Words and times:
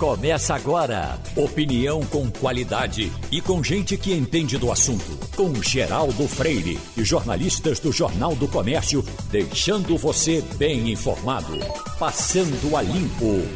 Começa 0.00 0.54
agora. 0.54 1.20
Opinião 1.36 2.00
com 2.06 2.30
qualidade 2.30 3.12
e 3.30 3.38
com 3.38 3.62
gente 3.62 3.98
que 3.98 4.14
entende 4.14 4.56
do 4.56 4.72
assunto. 4.72 5.04
Com 5.36 5.52
Geraldo 5.62 6.26
Freire 6.26 6.80
e 6.96 7.04
jornalistas 7.04 7.78
do 7.78 7.92
Jornal 7.92 8.34
do 8.34 8.48
Comércio, 8.48 9.04
deixando 9.30 9.98
você 9.98 10.40
bem 10.56 10.90
informado. 10.90 11.52
Passando 11.98 12.74
a 12.78 12.80
Limpo. 12.80 13.46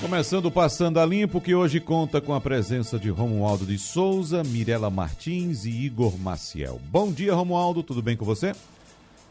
Começando 0.00 0.50
Passando 0.50 0.98
a 0.98 1.06
Limpo, 1.06 1.40
que 1.40 1.54
hoje 1.54 1.78
conta 1.78 2.20
com 2.20 2.34
a 2.34 2.40
presença 2.40 2.98
de 2.98 3.08
Romualdo 3.08 3.64
de 3.64 3.78
Souza, 3.78 4.42
Mirela 4.42 4.90
Martins 4.90 5.64
e 5.64 5.70
Igor 5.70 6.18
Maciel. 6.18 6.80
Bom 6.90 7.12
dia, 7.12 7.32
Romualdo, 7.32 7.84
tudo 7.84 8.02
bem 8.02 8.16
com 8.16 8.24
você? 8.24 8.52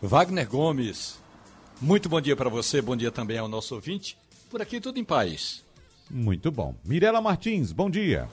Wagner 0.01 0.47
Gomes, 0.47 1.17
muito 1.81 2.07
bom 2.07 2.21
dia 2.21 2.37
para 2.37 2.49
você, 2.49 2.81
bom 2.81 2.95
dia 2.95 3.11
também 3.11 3.37
ao 3.37 3.49
nosso 3.49 3.75
ouvinte. 3.75 4.15
Por 4.49 4.61
aqui 4.61 4.79
tudo 4.79 4.99
em 4.99 5.03
paz. 5.03 5.63
Muito 6.09 6.51
bom. 6.51 6.75
Mirela 6.85 7.21
Martins, 7.21 7.71
bom 7.71 7.89
dia. 7.89 8.29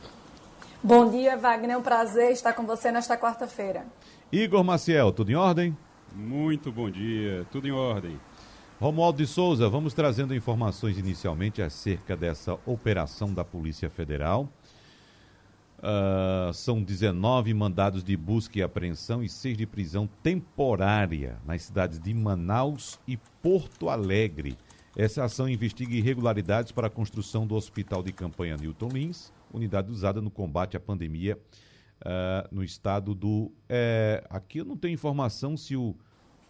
Bom 0.82 1.10
dia, 1.10 1.36
Wagner. 1.36 1.70
É 1.70 1.76
um 1.76 1.82
prazer 1.82 2.32
estar 2.32 2.52
com 2.52 2.66
você 2.66 2.92
nesta 2.92 3.16
quarta-feira. 3.16 3.86
Igor 4.30 4.62
Maciel, 4.62 5.12
tudo 5.12 5.30
em 5.30 5.34
ordem? 5.34 5.76
Muito 6.14 6.70
bom 6.70 6.90
dia, 6.90 7.46
tudo 7.50 7.66
em 7.66 7.70
ordem. 7.70 8.20
Romualdo 8.80 9.18
de 9.18 9.26
Souza, 9.26 9.68
vamos 9.68 9.94
trazendo 9.94 10.34
informações 10.34 10.98
inicialmente 10.98 11.62
acerca 11.62 12.16
dessa 12.16 12.58
operação 12.66 13.32
da 13.32 13.44
Polícia 13.44 13.88
Federal. 13.88 14.48
Uh, 15.78 16.52
são 16.52 16.82
19 16.82 17.54
mandados 17.54 18.04
de 18.04 18.16
busca 18.16 18.58
e 18.58 18.62
apreensão 18.62 19.22
e 19.22 19.28
6 19.28 19.56
de 19.56 19.66
prisão 19.66 20.08
temporária 20.22 21.38
nas 21.46 21.62
cidades 21.62 21.98
de 21.98 22.12
Manaus 22.12 23.00
e 23.06 23.16
Porto 23.40 23.88
Alegre. 23.88 24.56
Essa 24.96 25.24
ação 25.24 25.48
investiga 25.48 25.94
irregularidades 25.94 26.70
para 26.70 26.86
a 26.86 26.90
construção 26.90 27.46
do 27.46 27.54
Hospital 27.54 28.02
de 28.02 28.12
Campanha 28.12 28.56
Newton 28.56 28.88
Lins, 28.88 29.32
unidade 29.52 29.90
usada 29.90 30.20
no 30.20 30.30
combate 30.30 30.76
à 30.76 30.80
pandemia 30.80 31.38
uh, 32.02 32.54
no 32.54 32.62
estado 32.62 33.14
do. 33.14 33.50
É, 33.68 34.22
aqui 34.28 34.58
eu 34.58 34.64
não 34.64 34.76
tenho 34.76 34.92
informação 34.92 35.56
se 35.56 35.74
o, 35.76 35.94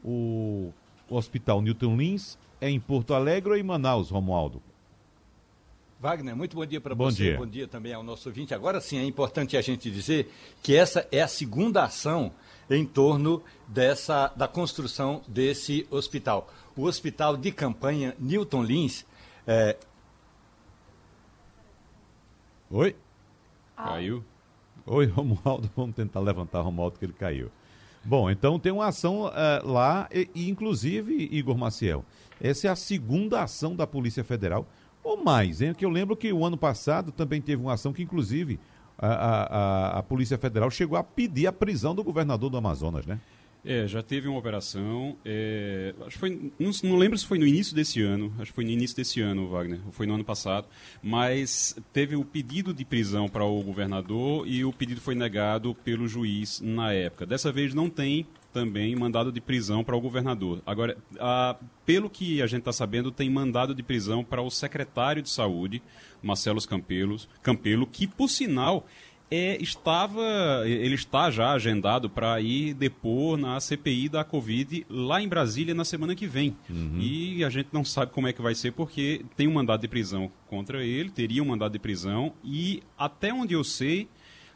o, 0.02 0.72
o 1.08 1.16
Hospital 1.16 1.62
Newton 1.62 1.96
Lins 1.96 2.36
é 2.60 2.68
em 2.68 2.80
Porto 2.80 3.14
Alegre 3.14 3.50
ou 3.50 3.56
em 3.56 3.62
Manaus, 3.62 4.10
Romualdo. 4.10 4.60
Wagner, 6.00 6.34
muito 6.34 6.56
bom 6.56 6.66
dia 6.66 6.80
para 6.80 6.96
você. 6.96 7.22
Dia. 7.22 7.36
Bom 7.36 7.46
dia 7.46 7.68
também 7.68 7.92
ao 7.92 8.02
nosso 8.02 8.28
ouvinte. 8.28 8.52
Agora 8.52 8.80
sim, 8.80 8.98
é 8.98 9.04
importante 9.04 9.56
a 9.56 9.62
gente 9.62 9.88
dizer 9.88 10.32
que 10.60 10.74
essa 10.74 11.06
é 11.12 11.22
a 11.22 11.28
segunda 11.28 11.84
ação 11.84 12.32
em 12.68 12.84
torno 12.84 13.40
dessa 13.68 14.32
da 14.34 14.48
construção 14.48 15.22
desse 15.28 15.86
hospital 15.92 16.52
o 16.76 16.84
hospital 16.84 17.36
de 17.36 17.52
campanha 17.52 18.14
Newton 18.18 18.62
Lins. 18.62 19.06
É... 19.46 19.76
Oi? 22.70 22.96
Ah. 23.76 23.88
Caiu? 23.88 24.24
Oi, 24.86 25.06
Romualdo. 25.06 25.70
Vamos 25.76 25.94
tentar 25.94 26.20
levantar 26.20 26.60
o 26.60 26.64
Romualdo 26.64 26.98
que 26.98 27.04
ele 27.04 27.12
caiu. 27.12 27.50
Bom, 28.04 28.28
então 28.30 28.58
tem 28.58 28.72
uma 28.72 28.86
ação 28.86 29.26
uh, 29.26 29.30
lá, 29.64 30.08
e, 30.12 30.28
e, 30.34 30.50
inclusive, 30.50 31.28
Igor 31.30 31.56
Maciel, 31.56 32.04
essa 32.40 32.66
é 32.66 32.70
a 32.70 32.74
segunda 32.74 33.42
ação 33.42 33.76
da 33.76 33.86
Polícia 33.86 34.24
Federal, 34.24 34.66
ou 35.04 35.22
mais, 35.22 35.60
hein? 35.62 35.72
Que 35.72 35.84
eu 35.84 35.90
lembro 35.90 36.16
que 36.16 36.32
o 36.32 36.44
ano 36.44 36.56
passado 36.56 37.12
também 37.12 37.40
teve 37.40 37.62
uma 37.62 37.74
ação 37.74 37.92
que, 37.92 38.02
inclusive, 38.02 38.58
a, 38.98 39.08
a, 39.08 39.98
a 39.98 40.02
Polícia 40.02 40.36
Federal 40.36 40.70
chegou 40.70 40.98
a 40.98 41.04
pedir 41.04 41.46
a 41.46 41.52
prisão 41.52 41.94
do 41.94 42.02
governador 42.02 42.50
do 42.50 42.56
Amazonas, 42.56 43.06
né? 43.06 43.20
É, 43.64 43.86
já 43.86 44.02
teve 44.02 44.26
uma 44.26 44.38
operação. 44.38 45.16
É, 45.24 45.94
acho 46.04 46.18
foi, 46.18 46.52
não, 46.58 46.70
não, 46.82 46.96
lembro 46.96 47.16
se 47.16 47.24
foi 47.24 47.38
no 47.38 47.46
início 47.46 47.74
desse 47.74 48.02
ano. 48.02 48.32
Acho 48.38 48.50
que 48.50 48.54
foi 48.54 48.64
no 48.64 48.70
início 48.70 48.96
desse 48.96 49.20
ano, 49.20 49.48
Wagner. 49.48 49.80
Ou 49.86 49.92
foi 49.92 50.06
no 50.06 50.14
ano 50.14 50.24
passado. 50.24 50.66
Mas 51.02 51.76
teve 51.92 52.16
o 52.16 52.24
pedido 52.24 52.74
de 52.74 52.84
prisão 52.84 53.28
para 53.28 53.44
o 53.44 53.62
governador 53.62 54.46
e 54.48 54.64
o 54.64 54.72
pedido 54.72 55.00
foi 55.00 55.14
negado 55.14 55.74
pelo 55.76 56.08
juiz 56.08 56.60
na 56.60 56.92
época. 56.92 57.24
Dessa 57.24 57.52
vez 57.52 57.72
não 57.72 57.88
tem 57.88 58.26
também 58.52 58.94
mandado 58.94 59.32
de 59.32 59.40
prisão 59.40 59.82
para 59.82 59.96
o 59.96 60.00
governador. 60.00 60.60
Agora, 60.66 60.96
a, 61.18 61.56
pelo 61.86 62.10
que 62.10 62.42
a 62.42 62.46
gente 62.46 62.60
está 62.60 62.72
sabendo, 62.72 63.10
tem 63.10 63.30
mandado 63.30 63.74
de 63.74 63.82
prisão 63.82 64.22
para 64.22 64.42
o 64.42 64.50
secretário 64.50 65.22
de 65.22 65.30
saúde, 65.30 65.82
Marcelo 66.22 66.60
Campelos, 66.66 67.28
Campelo, 67.42 67.86
que 67.86 68.06
por 68.06 68.28
sinal 68.28 68.86
é, 69.34 69.56
estava, 69.62 70.22
ele 70.66 70.94
está 70.94 71.30
já 71.30 71.52
agendado 71.52 72.10
para 72.10 72.38
ir 72.42 72.74
depor 72.74 73.38
na 73.38 73.58
CPI 73.58 74.10
da 74.10 74.22
Covid 74.22 74.84
lá 74.90 75.22
em 75.22 75.26
Brasília 75.26 75.74
na 75.74 75.86
semana 75.86 76.14
que 76.14 76.26
vem. 76.26 76.54
Uhum. 76.68 76.98
E 77.00 77.42
a 77.42 77.48
gente 77.48 77.70
não 77.72 77.82
sabe 77.82 78.12
como 78.12 78.28
é 78.28 78.32
que 78.34 78.42
vai 78.42 78.54
ser 78.54 78.72
porque 78.72 79.24
tem 79.34 79.48
um 79.48 79.54
mandado 79.54 79.80
de 79.80 79.88
prisão 79.88 80.30
contra 80.46 80.84
ele, 80.84 81.08
teria 81.08 81.42
um 81.42 81.46
mandado 81.46 81.72
de 81.72 81.78
prisão 81.78 82.34
e 82.44 82.82
até 82.98 83.32
onde 83.32 83.54
eu 83.54 83.64
sei, 83.64 84.06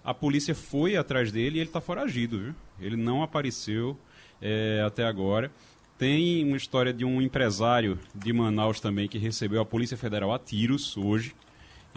a 0.05 0.13
polícia 0.13 0.55
foi 0.55 0.95
atrás 0.95 1.33
dele 1.33 1.57
e 1.57 1.61
ele 1.61 1.71
está 1.71 1.81
foragido, 1.81 2.39
viu? 2.39 2.55
Ele 2.79 2.97
não 2.97 3.23
apareceu 3.23 3.99
é, 4.43 4.83
até 4.87 5.07
agora. 5.07 5.51
Tem 5.97 6.45
uma 6.45 6.59
história 6.59 6.93
de 6.93 7.03
um 7.03 7.23
empresário 7.23 7.99
de 8.15 8.31
Manaus 8.31 8.79
também 8.79 9.09
que 9.09 9.17
recebeu 9.17 9.63
a 9.63 9.65
Polícia 9.65 9.97
Federal 9.97 10.35
a 10.35 10.39
tiros 10.39 10.99
hoje. 10.99 11.35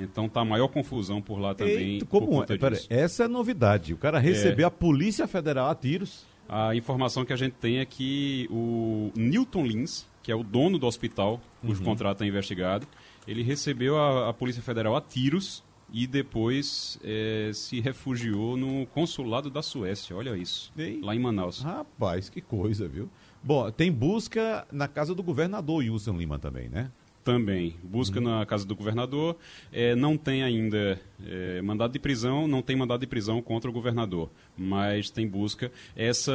Então 0.03 0.29
tá 0.29 0.41
a 0.41 0.45
maior 0.45 0.67
confusão 0.67 1.21
por 1.21 1.39
lá 1.39 1.53
também. 1.53 1.93
Eita, 1.93 2.05
como 2.05 2.43
é? 2.43 2.45
Pera, 2.45 2.79
essa 2.89 3.25
é 3.25 3.27
novidade. 3.27 3.93
O 3.93 3.97
cara 3.97 4.19
recebeu 4.19 4.65
é... 4.65 4.67
a 4.67 4.71
Polícia 4.71 5.27
Federal 5.27 5.69
a 5.69 5.75
tiros. 5.75 6.27
A 6.47 6.75
informação 6.75 7.23
que 7.23 7.31
a 7.31 7.35
gente 7.35 7.53
tem 7.53 7.77
é 7.77 7.85
que 7.85 8.47
o 8.49 9.11
Newton 9.15 9.65
Lins, 9.65 10.07
que 10.23 10.31
é 10.31 10.35
o 10.35 10.43
dono 10.43 10.79
do 10.79 10.87
hospital, 10.87 11.39
cujo 11.61 11.81
uhum. 11.81 11.85
contrato 11.85 12.23
é 12.23 12.27
investigado, 12.27 12.87
ele 13.27 13.43
recebeu 13.43 13.97
a, 13.97 14.29
a, 14.29 14.33
Polícia 14.33 14.61
Federal 14.61 14.95
a 14.95 15.01
tiros 15.01 15.63
e 15.93 16.07
depois 16.07 16.99
é, 17.03 17.51
se 17.53 17.79
refugiou 17.79 18.57
no 18.57 18.87
consulado 18.87 19.49
da 19.49 19.61
Suécia. 19.61 20.15
Olha 20.15 20.35
isso. 20.35 20.71
Ei. 20.75 20.99
Lá 21.01 21.15
em 21.15 21.19
Manaus. 21.19 21.61
Rapaz, 21.61 22.29
que 22.29 22.41
coisa, 22.41 22.87
viu? 22.87 23.09
Bom, 23.43 23.69
tem 23.71 23.91
busca 23.91 24.67
na 24.71 24.87
casa 24.87 25.13
do 25.13 25.23
governador 25.23 25.77
Wilson 25.77 26.17
Lima 26.17 26.39
também, 26.39 26.67
né? 26.67 26.91
Também. 27.23 27.75
Busca 27.83 28.19
uhum. 28.19 28.25
na 28.25 28.45
casa 28.45 28.65
do 28.65 28.75
governador. 28.75 29.35
É, 29.71 29.95
não 29.95 30.17
tem 30.17 30.41
ainda 30.41 30.99
é, 31.25 31.61
mandado 31.61 31.91
de 31.91 31.99
prisão, 31.99 32.47
não 32.47 32.61
tem 32.61 32.75
mandado 32.75 33.01
de 33.01 33.07
prisão 33.07 33.41
contra 33.41 33.69
o 33.69 33.73
governador, 33.73 34.29
mas 34.57 35.09
tem 35.09 35.27
busca. 35.27 35.71
Essa, 35.95 36.33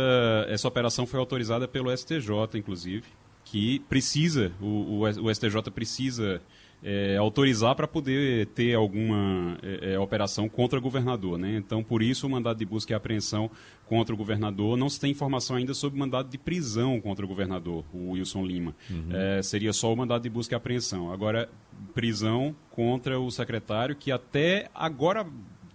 essa 0.48 0.68
operação 0.68 1.06
foi 1.06 1.18
autorizada 1.18 1.66
pelo 1.66 1.94
STJ, 1.96 2.30
inclusive, 2.54 3.04
que 3.44 3.80
precisa, 3.80 4.52
o, 4.60 4.66
o, 4.66 5.02
o 5.02 5.34
STJ 5.34 5.70
precisa 5.74 6.40
é, 6.84 7.16
autorizar 7.16 7.74
para 7.74 7.88
poder 7.88 8.46
ter 8.48 8.74
alguma 8.74 9.58
é, 9.62 9.94
é, 9.94 9.98
operação 9.98 10.50
contra 10.50 10.78
o 10.78 10.82
governador. 10.82 11.38
Né? 11.38 11.56
Então, 11.56 11.82
por 11.82 12.02
isso, 12.02 12.26
o 12.26 12.30
mandado 12.30 12.58
de 12.58 12.66
busca 12.66 12.92
e 12.92 12.94
apreensão 12.94 13.50
contra 13.86 14.14
o 14.14 14.18
governador. 14.18 14.76
Não 14.76 14.90
se 14.90 15.00
tem 15.00 15.10
informação 15.10 15.56
ainda 15.56 15.72
sobre 15.72 15.96
o 15.96 16.00
mandado 16.00 16.28
de 16.28 16.36
prisão 16.36 17.00
contra 17.00 17.24
o 17.24 17.28
governador, 17.28 17.84
o 17.92 18.10
Wilson 18.10 18.44
Lima. 18.44 18.76
Uhum. 18.90 19.08
É, 19.10 19.42
seria 19.42 19.72
só 19.72 19.90
o 19.90 19.96
mandado 19.96 20.22
de 20.22 20.28
busca 20.28 20.54
e 20.54 20.56
apreensão. 20.56 21.10
Agora, 21.10 21.48
prisão 21.94 22.54
contra 22.70 23.18
o 23.18 23.30
secretário, 23.30 23.96
que 23.96 24.12
até 24.12 24.68
agora 24.74 25.26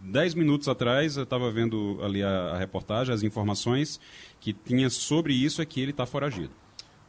dez 0.02 0.34
minutos 0.34 0.68
atrás, 0.68 1.18
eu 1.18 1.24
estava 1.24 1.52
vendo 1.52 2.00
ali 2.04 2.24
a, 2.24 2.30
a, 2.30 2.58
reportagem, 2.58 3.14
as 3.14 3.24
informações 3.24 4.00
que 4.40 4.54
tinha 4.54 4.90
sobre 4.90 5.34
isso 5.34 5.62
é 5.62 5.66
que 5.66 5.82
ele 5.82 5.92
está 5.92 6.06
foragido. 6.06 6.52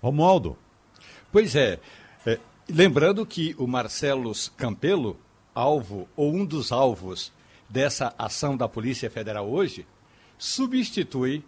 Romualdo. 0.02 0.56
Pois 1.30 1.54
é, 1.54 1.78
é, 2.26 2.38
Lembrando 2.72 3.26
que 3.26 3.52
o 3.58 3.66
Marcelo 3.66 4.32
Campelo, 4.56 5.18
alvo 5.52 6.08
ou 6.14 6.32
um 6.32 6.44
dos 6.44 6.70
alvos 6.70 7.32
dessa 7.68 8.14
ação 8.16 8.56
da 8.56 8.68
Polícia 8.68 9.10
Federal 9.10 9.50
hoje, 9.50 9.84
substitui 10.38 11.42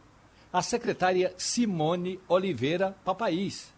a 0.53 0.61
secretária 0.63 1.33
Simone 1.39 2.19
Oliveira 2.27 2.97
Papaís, 3.05 3.73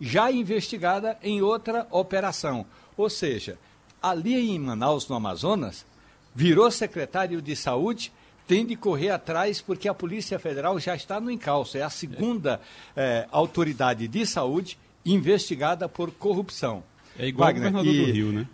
já 0.00 0.32
investigada 0.32 1.16
em 1.22 1.40
outra 1.40 1.86
operação. 1.88 2.66
Ou 2.96 3.08
seja, 3.08 3.56
ali 4.02 4.34
em 4.34 4.58
Manaus, 4.58 5.06
no 5.06 5.14
Amazonas, 5.14 5.86
virou 6.34 6.68
secretário 6.68 7.40
de 7.40 7.54
saúde, 7.54 8.12
tem 8.44 8.66
de 8.66 8.74
correr 8.74 9.10
atrás 9.10 9.62
porque 9.62 9.88
a 9.88 9.94
Polícia 9.94 10.36
Federal 10.36 10.80
já 10.80 10.96
está 10.96 11.20
no 11.20 11.30
encalço. 11.30 11.78
É 11.78 11.82
a 11.82 11.90
segunda 11.90 12.60
é, 12.96 13.28
autoridade 13.30 14.08
de 14.08 14.26
saúde 14.26 14.76
investigada 15.04 15.88
por 15.88 16.10
corrupção. 16.10 16.82
É 17.18 17.26
igual 17.26 17.48
Wagner, 17.48 17.68
o 17.68 17.72
governador 17.72 18.06
do 18.06 18.12
Rio, 18.12 18.32
né? 18.32 18.46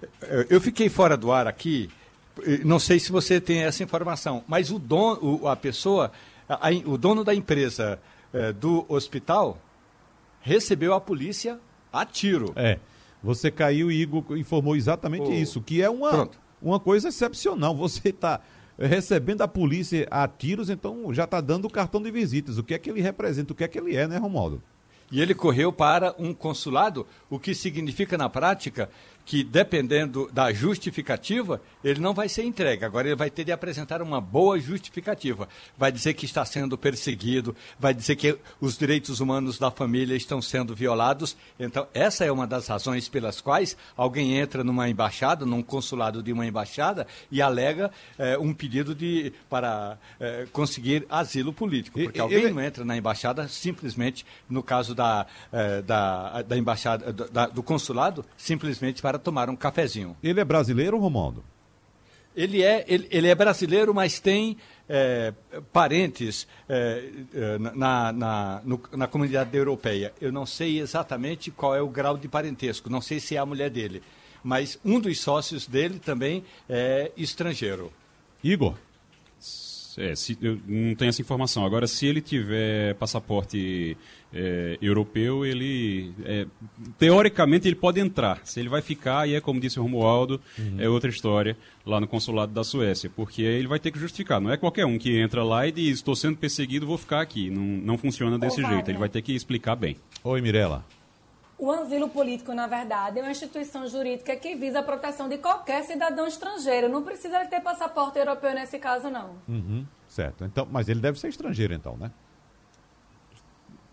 Eu 0.51 0.61
fiquei 0.61 0.89
fora 0.89 1.17
do 1.17 1.31
ar 1.31 1.47
aqui, 1.47 1.89
não 2.65 2.79
sei 2.79 2.99
se 2.99 3.13
você 3.13 3.41
tem 3.41 3.63
essa 3.63 3.83
informação, 3.83 4.43
mas 4.47 4.71
o 4.71 4.79
dono, 4.79 5.47
a 5.47 5.57
pessoa, 5.57 6.13
a, 6.49 6.71
o 6.85 6.99
dono 6.99 7.23
da 7.25 7.35
empresa 7.35 8.01
é, 8.33 8.53
do 8.53 8.85
hospital 8.89 9.61
recebeu 10.41 10.95
a 10.95 11.01
polícia 11.01 11.59
a 11.93 12.05
tiro. 12.05 12.53
É. 12.57 12.79
Você 13.23 13.51
caiu 13.51 13.91
e 13.91 14.01
Igor 14.01 14.25
informou 14.37 14.77
exatamente 14.77 15.31
isso, 15.31 15.61
que 15.61 15.83
é 15.83 15.91
uma, 15.91 16.29
uma 16.63 16.79
coisa 16.79 17.09
excepcional. 17.09 17.75
Você 17.75 18.11
está 18.11 18.41
recebendo 18.79 19.43
a 19.43 19.49
polícia 19.49 20.07
a 20.11 20.27
tiros, 20.29 20.71
então 20.71 21.13
já 21.13 21.25
está 21.25 21.41
dando 21.41 21.65
o 21.65 21.71
cartão 21.71 22.01
de 22.01 22.11
visitas. 22.11 22.59
O 22.59 22.63
que 22.63 22.75
é 22.75 22.79
que 22.79 22.89
ele 22.91 23.01
representa? 23.01 23.53
O 23.53 23.57
que 23.57 23.65
é 23.65 23.69
que 23.69 23.79
ele 23.79 23.97
é, 23.97 24.07
né, 24.07 24.19
Romualdo? 24.19 24.63
E 25.11 25.21
ele 25.21 25.35
correu 25.35 25.73
para 25.73 26.15
um 26.19 26.35
consulado, 26.35 27.07
o 27.31 27.39
que 27.39 27.55
significa 27.55 28.19
na 28.19 28.29
prática 28.29 28.91
que, 29.29 29.45
dependendo 29.45 30.31
da 30.33 30.51
justificativa, 30.55 31.61
ele 31.85 32.01
não 32.01 32.15
vai 32.15 32.31
ser 32.31 32.45
entregue. 32.45 32.87
Agora, 32.87 33.09
ele 33.09 33.15
vai 33.15 33.29
ter 33.29 33.45
de 33.45 33.53
apresentar 33.53 34.01
uma 34.01 34.23
boa 34.23 34.59
justificativa. 34.59 35.47
Vai 35.77 35.93
dizer 35.93 36.15
que 36.15 36.25
está 36.25 36.47
sendo 36.47 36.79
perseguido, 36.79 37.55
vai 37.79 37.93
dizer 37.93 38.17
que 38.17 38.39
os 38.59 38.79
direitos 38.79 39.21
humanos 39.21 39.59
da 39.59 39.71
família 39.71 40.17
estão 40.17 40.41
sendo 40.41 40.75
violados. 40.75 41.37
Então, 41.61 41.87
essa 41.93 42.25
é 42.25 42.33
uma 42.33 42.47
das 42.47 42.69
razões 42.69 43.07
pelas 43.07 43.39
quais 43.39 43.77
alguém 43.95 44.39
entra 44.39 44.65
numa 44.65 44.89
embaixada, 44.89 45.45
num 45.45 45.63
consulado 45.63 46.23
de 46.23 46.33
uma 46.33 46.47
embaixada, 46.47 47.07
e 47.31 47.43
alega 47.43 47.91
eh, 48.19 48.39
um 48.39 48.55
pedido 48.55 48.95
de, 48.95 49.31
para 49.51 49.99
eh, 50.19 50.47
conseguir 50.53 51.05
asilo 51.11 51.53
político. 51.53 52.01
Porque 52.01 52.19
alguém 52.19 52.45
ele... 52.45 52.55
não 52.55 52.63
entra 52.63 52.83
na 52.83 52.97
embaixada 52.97 53.47
simplesmente, 53.47 54.25
no 54.49 54.63
caso 54.63 54.95
da, 54.95 55.27
eh, 55.53 55.83
da, 55.83 56.41
da 56.41 56.57
embaixada, 56.57 57.13
da, 57.13 57.47
do 57.47 57.63
consulado, 57.63 58.25
simplesmente 58.39 59.03
para 59.03 59.18
tomar 59.19 59.51
um 59.51 59.57
cafezinho. 59.57 60.17
Ele 60.23 60.41
é 60.41 60.45
brasileiro, 60.45 60.99
Romualdo? 60.99 61.45
Ele 62.37 62.63
é, 62.63 62.85
ele, 62.87 63.09
ele 63.11 63.27
é 63.27 63.35
brasileiro, 63.35 63.93
mas 63.93 64.21
tem 64.21 64.57
é, 64.89 65.33
parentes 65.73 66.47
é, 66.69 67.11
é, 67.35 67.59
na, 67.59 68.13
na, 68.13 68.63
no, 68.65 68.81
na 68.93 69.07
comunidade 69.07 69.57
europeia. 69.57 70.13
Eu 70.21 70.31
não 70.31 70.47
sei 70.47 70.79
exatamente 70.79 71.51
qual 71.51 71.75
é 71.75 71.83
o 71.83 71.89
grau 71.89 72.17
de 72.17 72.29
parentesco, 72.29 72.89
não 72.89 73.01
sei 73.01 73.19
se 73.19 73.35
é 73.35 73.39
a 73.39 73.47
mulher 73.47 73.71
dele, 73.71 74.03
mas 74.43 74.79
um 74.85 75.01
dos 75.01 75.21
sócios 75.21 75.67
dele 75.67 75.99
também 75.99 76.45
é 76.69 77.11
estrangeiro. 77.17 77.93
Igor. 78.43 78.75
É, 79.99 80.15
se, 80.15 80.39
eu 80.41 80.59
não 80.67 80.95
tenho 80.95 81.09
essa 81.09 81.21
informação. 81.21 81.65
Agora, 81.65 81.87
se 81.87 82.07
ele 82.07 82.21
tiver 82.21 82.95
passaporte 82.95 83.97
é, 84.33 84.79
europeu, 84.81 85.45
ele 85.45 86.13
é, 86.25 86.47
teoricamente 86.99 87.67
ele 87.67 87.75
pode 87.75 87.99
entrar. 87.99 88.41
Se 88.45 88.61
ele 88.61 88.69
vai 88.69 88.81
ficar, 88.81 89.29
e 89.29 89.35
é 89.35 89.41
como 89.41 89.61
disse 89.61 89.79
o 89.81 89.83
Romualdo, 89.83 90.41
uhum. 90.59 90.77
é 90.79 90.89
outra 90.89 91.11
história 91.11 91.57
lá 91.85 92.01
no 92.01 92.07
consulado 92.07 92.53
da 92.53 92.63
Suécia, 92.63 93.11
porque 93.15 93.43
ele 93.43 93.67
vai 93.67 93.81
ter 93.81 93.91
que 93.91 93.99
justificar. 93.99 94.41
Não 94.41 94.53
é 94.53 94.57
qualquer 94.57 94.87
um 94.87 94.99
que 94.99 95.19
entra 95.19 95.43
lá 95.43 95.67
e 95.67 95.73
diz: 95.73 95.97
estou 95.97 96.15
sendo 96.15 96.37
perseguido, 96.37 96.87
vou 96.87 96.99
ficar 96.99 97.21
aqui. 97.21 97.51
Não, 97.51 97.63
não 97.63 97.99
funciona 97.99 98.39
desse 98.39 98.63
Ô, 98.63 98.69
jeito. 98.69 98.91
Ele 98.91 98.99
vai 98.99 99.09
ter 99.09 99.23
que 99.23 99.33
explicar 99.35 99.75
bem. 99.75 99.97
Oi, 100.23 100.41
Mirela. 100.41 100.85
O 101.59 101.73
asilo 101.73 102.09
político, 102.09 102.55
na 102.55 102.69
verdade, 102.69 103.19
é 103.19 103.23
uma 103.23 103.33
instituição 103.33 103.89
jurídica 103.89 104.37
que 104.37 104.55
visa 104.55 104.79
a 104.79 104.83
proteção 104.83 105.29
de 105.29 105.39
qualquer 105.39 105.83
cidadão 105.83 106.25
estrangeiro. 106.25 106.89
Não 106.89 107.03
precisa 107.03 107.45
ter 107.47 107.61
passaporte 107.61 108.17
europeu 108.17 108.55
nesse 108.55 108.79
caso, 108.79 109.11
não. 109.11 109.35
Uhum, 109.49 109.85
certo. 110.09 110.45
Então, 110.45 110.69
mas 110.71 110.89
ele 110.89 111.01
deve 111.01 111.19
ser 111.19 111.29
estrangeiro, 111.29 111.75
então, 111.75 111.97
né? 111.97 112.13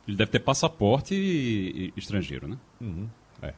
Ele 0.07 0.15
deve 0.15 0.29
ter 0.29 0.39
passaporte 0.39 1.91
estrangeiro, 1.97 2.47
né? 2.47 2.57
Uhum, 2.79 3.09
é. 3.41 3.55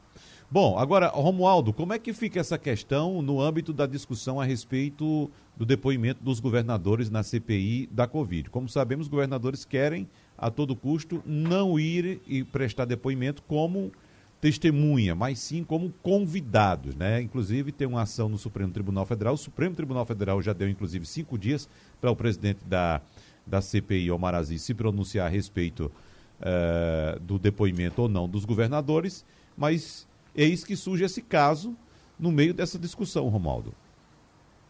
Bom, 0.50 0.80
agora, 0.80 1.08
Romualdo, 1.08 1.74
como 1.74 1.92
é 1.92 2.00
que 2.00 2.14
fica 2.14 2.40
essa 2.40 2.58
questão 2.58 3.22
no 3.22 3.42
âmbito 3.42 3.74
da 3.74 3.86
discussão 3.86 4.40
a 4.40 4.46
respeito 4.46 5.30
do 5.58 5.66
depoimento 5.66 6.24
dos 6.24 6.40
governadores 6.40 7.10
na 7.10 7.22
CPI 7.22 7.88
da 7.92 8.08
Covid? 8.08 8.50
Como 8.50 8.70
sabemos, 8.70 9.08
os 9.08 9.12
governadores 9.12 9.66
querem 9.66 10.08
a 10.38 10.52
todo 10.52 10.76
custo 10.76 11.24
não 11.26 11.80
ir 11.80 12.22
e 12.28 12.44
prestar 12.44 12.86
depoimento 12.86 13.42
como 13.44 13.92
testemunha, 14.40 15.16
mas 15.16 15.40
sim 15.40 15.64
como 15.64 15.92
convidados, 16.04 16.96
né? 16.96 17.22
Inclusive 17.22 17.72
tem 17.72 17.88
uma 17.88 18.04
ação 18.04 18.30
no 18.30 18.38
Supremo 18.38 18.72
Tribunal 18.72 19.06
Federal. 19.06 19.34
O 19.34 19.38
Supremo 19.38 19.76
Tribunal 19.76 20.06
Federal 20.06 20.42
já 20.42 20.54
deu, 20.54 20.70
inclusive, 20.70 21.06
cinco 21.06 21.38
dias 21.38 21.68
para 22.00 22.12
o 22.12 22.16
presidente 22.16 22.64
da, 22.64 23.02
da 23.46 23.62
CPI, 23.62 24.12
Omar 24.12 24.36
Aziz, 24.36 24.62
se 24.62 24.74
pronunciar 24.74 25.26
a 25.26 25.30
respeito 25.30 25.92
uh, 26.40 27.20
do 27.20 27.40
depoimento 27.40 28.04
ou 28.04 28.08
não 28.10 28.30
dos 28.30 28.46
governadores, 28.46 29.26
mas 29.58 30.08
eis 30.36 30.64
que 30.64 30.76
surge 30.76 31.04
esse 31.04 31.22
caso 31.22 31.76
no 32.20 32.32
meio 32.32 32.54
dessa 32.54 32.78
discussão, 32.78 33.28
Romaldo. 33.28 33.74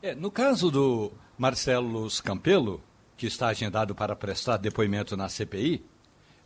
É, 0.01 0.15
no 0.15 0.31
caso 0.31 0.71
do 0.71 1.11
Marcelo 1.37 2.07
Campelo, 2.23 2.81
que 3.17 3.25
está 3.25 3.47
agendado 3.47 3.95
para 3.95 4.15
prestar 4.15 4.57
depoimento 4.57 5.17
na 5.17 5.27
CPI, 5.27 5.83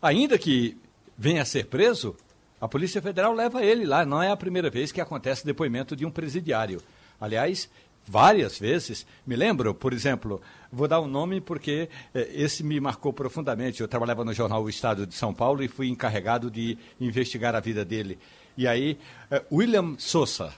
ainda 0.02 0.38
que 0.38 0.78
venha 1.18 1.42
a 1.42 1.46
ser 1.46 1.66
preso, 1.66 2.16
a 2.60 2.68
Polícia 2.68 3.02
Federal 3.02 3.34
leva 3.34 3.64
ele 3.64 3.86
lá. 3.86 4.06
Não 4.06 4.24
é 4.24 4.32
a 4.32 4.38
primeira 4.38 4.70
vez 4.70 4.92
que 4.92 5.02
acontece 5.02 5.46
depoimento 5.46 5.96
de 5.96 6.06
um 6.06 6.12
presidiário. 6.12 6.82
Aliás, 7.20 7.70
várias 8.08 8.58
vezes. 8.58 9.06
Me 9.26 9.36
lembro, 9.36 9.74
por 9.74 9.94
exemplo, 9.94 10.42
vou 10.72 10.88
dar 10.88 11.02
um 11.02 11.08
nome 11.08 11.42
porque 11.42 11.90
eh, 12.14 12.30
esse 12.34 12.64
me 12.64 12.80
marcou 12.80 13.12
profundamente. 13.12 13.82
Eu 13.82 13.88
trabalhava 13.88 14.24
no 14.24 14.34
jornal 14.34 14.64
O 14.64 14.70
Estado 14.70 15.06
de 15.06 15.14
São 15.14 15.34
Paulo 15.34 15.64
e 15.64 15.68
fui 15.68 15.88
encarregado 15.88 16.50
de 16.50 16.78
investigar 17.00 17.56
a 17.56 17.60
vida 17.60 17.84
dele. 17.84 18.18
E 18.58 18.68
aí, 18.68 18.98
eh, 19.30 19.44
William 19.52 19.96
Sousa, 19.98 20.54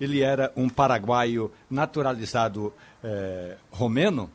ele 0.00 0.20
era 0.20 0.52
um 0.56 0.68
paraguaio 0.68 1.50
naturalizado 1.68 2.72
eh, 3.02 3.56
romeno 3.70 4.30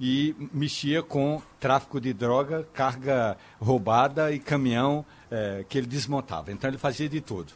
e 0.00 0.34
mexia 0.52 1.02
com 1.02 1.40
tráfico 1.58 2.00
de 2.00 2.12
droga, 2.12 2.66
carga 2.72 3.36
roubada 3.60 4.32
e 4.32 4.38
caminhão 4.38 5.04
é, 5.30 5.64
que 5.68 5.78
ele 5.78 5.86
desmontava. 5.86 6.52
Então 6.52 6.68
ele 6.68 6.78
fazia 6.78 7.08
de 7.08 7.20
tudo. 7.20 7.52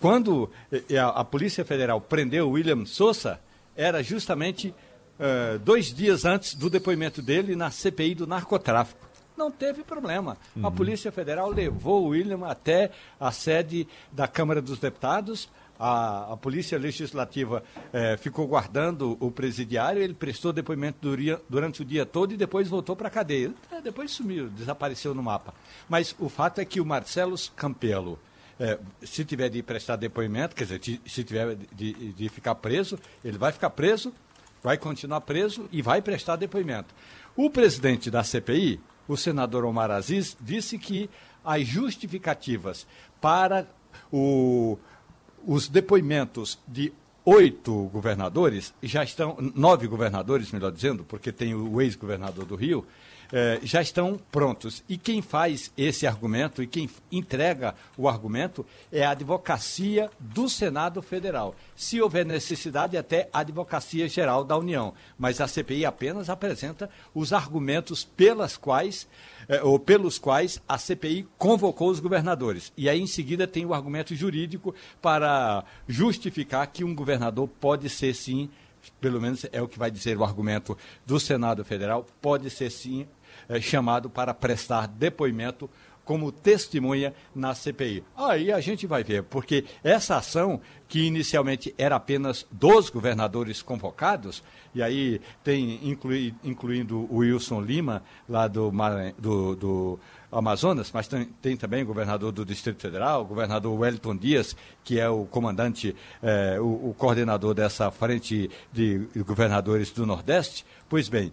Quando 0.00 0.50
é, 0.90 0.98
a, 0.98 1.08
a 1.08 1.24
Polícia 1.24 1.64
Federal 1.64 2.00
prendeu 2.00 2.50
William 2.50 2.84
Sousa, 2.84 3.40
era 3.76 4.02
justamente 4.02 4.74
é, 5.18 5.58
dois 5.58 5.94
dias 5.94 6.24
antes 6.24 6.54
do 6.54 6.68
depoimento 6.68 7.22
dele 7.22 7.54
na 7.54 7.70
CPI 7.70 8.14
do 8.14 8.26
narcotráfico. 8.26 9.04
Não 9.36 9.50
teve 9.50 9.82
problema. 9.82 10.36
Uhum. 10.54 10.66
A 10.66 10.70
Polícia 10.70 11.10
Federal 11.10 11.50
levou 11.50 12.04
o 12.04 12.08
William 12.08 12.46
até 12.46 12.90
a 13.18 13.32
sede 13.32 13.88
da 14.12 14.28
Câmara 14.28 14.62
dos 14.62 14.78
Deputados, 14.78 15.48
a, 15.78 16.32
a 16.32 16.36
Polícia 16.36 16.78
Legislativa 16.78 17.62
eh, 17.92 18.16
ficou 18.16 18.46
guardando 18.46 19.16
o 19.20 19.30
presidiário, 19.30 20.02
ele 20.02 20.14
prestou 20.14 20.52
depoimento 20.52 20.98
durante 21.48 21.82
o 21.82 21.84
dia 21.84 22.06
todo 22.06 22.32
e 22.32 22.36
depois 22.36 22.68
voltou 22.68 22.94
para 22.94 23.08
a 23.08 23.10
cadeia. 23.10 23.52
Eh, 23.72 23.80
depois 23.80 24.10
sumiu, 24.10 24.48
desapareceu 24.48 25.14
no 25.14 25.22
mapa. 25.22 25.52
Mas 25.88 26.14
o 26.18 26.28
fato 26.28 26.60
é 26.60 26.64
que 26.64 26.80
o 26.80 26.86
Marcelo 26.86 27.36
Campelo, 27.56 28.18
eh, 28.58 28.78
se 29.02 29.24
tiver 29.24 29.48
de 29.48 29.62
prestar 29.62 29.96
depoimento, 29.96 30.54
quer 30.54 30.64
dizer, 30.64 31.00
se 31.06 31.24
tiver 31.24 31.56
de, 31.72 32.12
de 32.12 32.28
ficar 32.28 32.54
preso, 32.54 32.98
ele 33.24 33.38
vai 33.38 33.50
ficar 33.50 33.70
preso, 33.70 34.12
vai 34.62 34.78
continuar 34.78 35.20
preso 35.22 35.68
e 35.72 35.82
vai 35.82 36.00
prestar 36.00 36.36
depoimento. 36.36 36.94
O 37.36 37.50
presidente 37.50 38.10
da 38.10 38.22
CPI, 38.22 38.80
o 39.08 39.16
senador 39.16 39.64
Omar 39.64 39.90
Aziz, 39.90 40.36
disse 40.40 40.78
que 40.78 41.10
as 41.44 41.66
justificativas 41.66 42.86
para 43.20 43.66
o 44.10 44.78
os 45.46 45.68
depoimentos 45.68 46.58
de 46.66 46.92
oito 47.24 47.88
governadores 47.92 48.74
já 48.82 49.02
estão, 49.02 49.36
nove 49.54 49.86
governadores, 49.86 50.52
melhor 50.52 50.70
dizendo, 50.70 51.04
porque 51.04 51.32
tem 51.32 51.54
o 51.54 51.80
ex-governador 51.80 52.44
do 52.44 52.54
Rio, 52.54 52.86
eh, 53.36 53.58
já 53.64 53.82
estão 53.82 54.16
prontos. 54.30 54.84
E 54.88 54.96
quem 54.96 55.20
faz 55.20 55.72
esse 55.76 56.06
argumento 56.06 56.62
e 56.62 56.68
quem 56.68 56.88
entrega 57.10 57.74
o 57.98 58.08
argumento 58.08 58.64
é 58.92 59.04
a 59.04 59.10
advocacia 59.10 60.08
do 60.20 60.48
Senado 60.48 61.02
Federal. 61.02 61.52
Se 61.74 62.00
houver 62.00 62.24
necessidade, 62.24 62.96
até 62.96 63.28
a 63.32 63.40
advocacia 63.40 64.08
geral 64.08 64.44
da 64.44 64.56
União. 64.56 64.94
Mas 65.18 65.40
a 65.40 65.48
CPI 65.48 65.84
apenas 65.84 66.30
apresenta 66.30 66.88
os 67.12 67.32
argumentos 67.32 68.04
pelas 68.04 68.56
quais 68.56 69.08
eh, 69.48 69.60
ou 69.64 69.80
pelos 69.80 70.16
quais 70.16 70.62
a 70.68 70.78
CPI 70.78 71.26
convocou 71.36 71.90
os 71.90 71.98
governadores. 71.98 72.72
E 72.76 72.88
aí, 72.88 73.00
em 73.00 73.06
seguida, 73.08 73.48
tem 73.48 73.66
o 73.66 73.74
argumento 73.74 74.14
jurídico 74.14 74.72
para 75.02 75.64
justificar 75.88 76.68
que 76.68 76.84
um 76.84 76.94
governador 76.94 77.48
pode 77.60 77.90
ser, 77.90 78.14
sim, 78.14 78.48
pelo 79.00 79.20
menos 79.20 79.44
é 79.50 79.60
o 79.60 79.66
que 79.66 79.78
vai 79.78 79.90
dizer 79.90 80.16
o 80.16 80.22
argumento 80.22 80.78
do 81.04 81.18
Senado 81.18 81.64
Federal, 81.64 82.06
pode 82.20 82.48
ser, 82.48 82.70
sim, 82.70 83.08
eh, 83.48 83.60
chamado 83.60 84.08
para 84.10 84.34
prestar 84.34 84.86
depoimento 84.86 85.68
como 86.04 86.30
testemunha 86.30 87.14
na 87.34 87.54
CPI. 87.54 88.04
Aí 88.16 88.52
a 88.52 88.60
gente 88.60 88.86
vai 88.86 89.02
ver, 89.02 89.22
porque 89.24 89.64
essa 89.82 90.16
ação, 90.16 90.60
que 90.86 91.06
inicialmente 91.06 91.74
era 91.78 91.96
apenas 91.96 92.46
dos 92.50 92.90
governadores 92.90 93.62
convocados, 93.62 94.42
e 94.74 94.82
aí 94.82 95.20
tem, 95.42 95.80
inclui, 95.82 96.34
incluindo 96.44 97.08
o 97.10 97.18
Wilson 97.18 97.62
Lima, 97.62 98.02
lá 98.28 98.46
do, 98.46 98.70
do, 99.18 99.56
do 99.56 100.00
Amazonas, 100.30 100.90
mas 100.92 101.08
tem, 101.08 101.24
tem, 101.40 101.56
também 101.56 101.82
o 101.82 101.86
governador 101.86 102.32
do 102.32 102.44
Distrito 102.44 102.82
Federal, 102.82 103.22
o 103.22 103.24
governador 103.24 103.78
Wellington 103.78 104.16
Dias, 104.16 104.56
que 104.82 105.00
é 105.00 105.08
o 105.08 105.24
comandante, 105.24 105.96
eh, 106.22 106.58
o, 106.60 106.90
o, 106.90 106.94
coordenador 106.98 107.54
dessa 107.54 107.90
frente 107.90 108.50
de 108.72 109.08
governadores 109.24 109.90
do 109.90 110.04
Nordeste. 110.04 110.66
Pois 110.88 111.08
bem, 111.08 111.32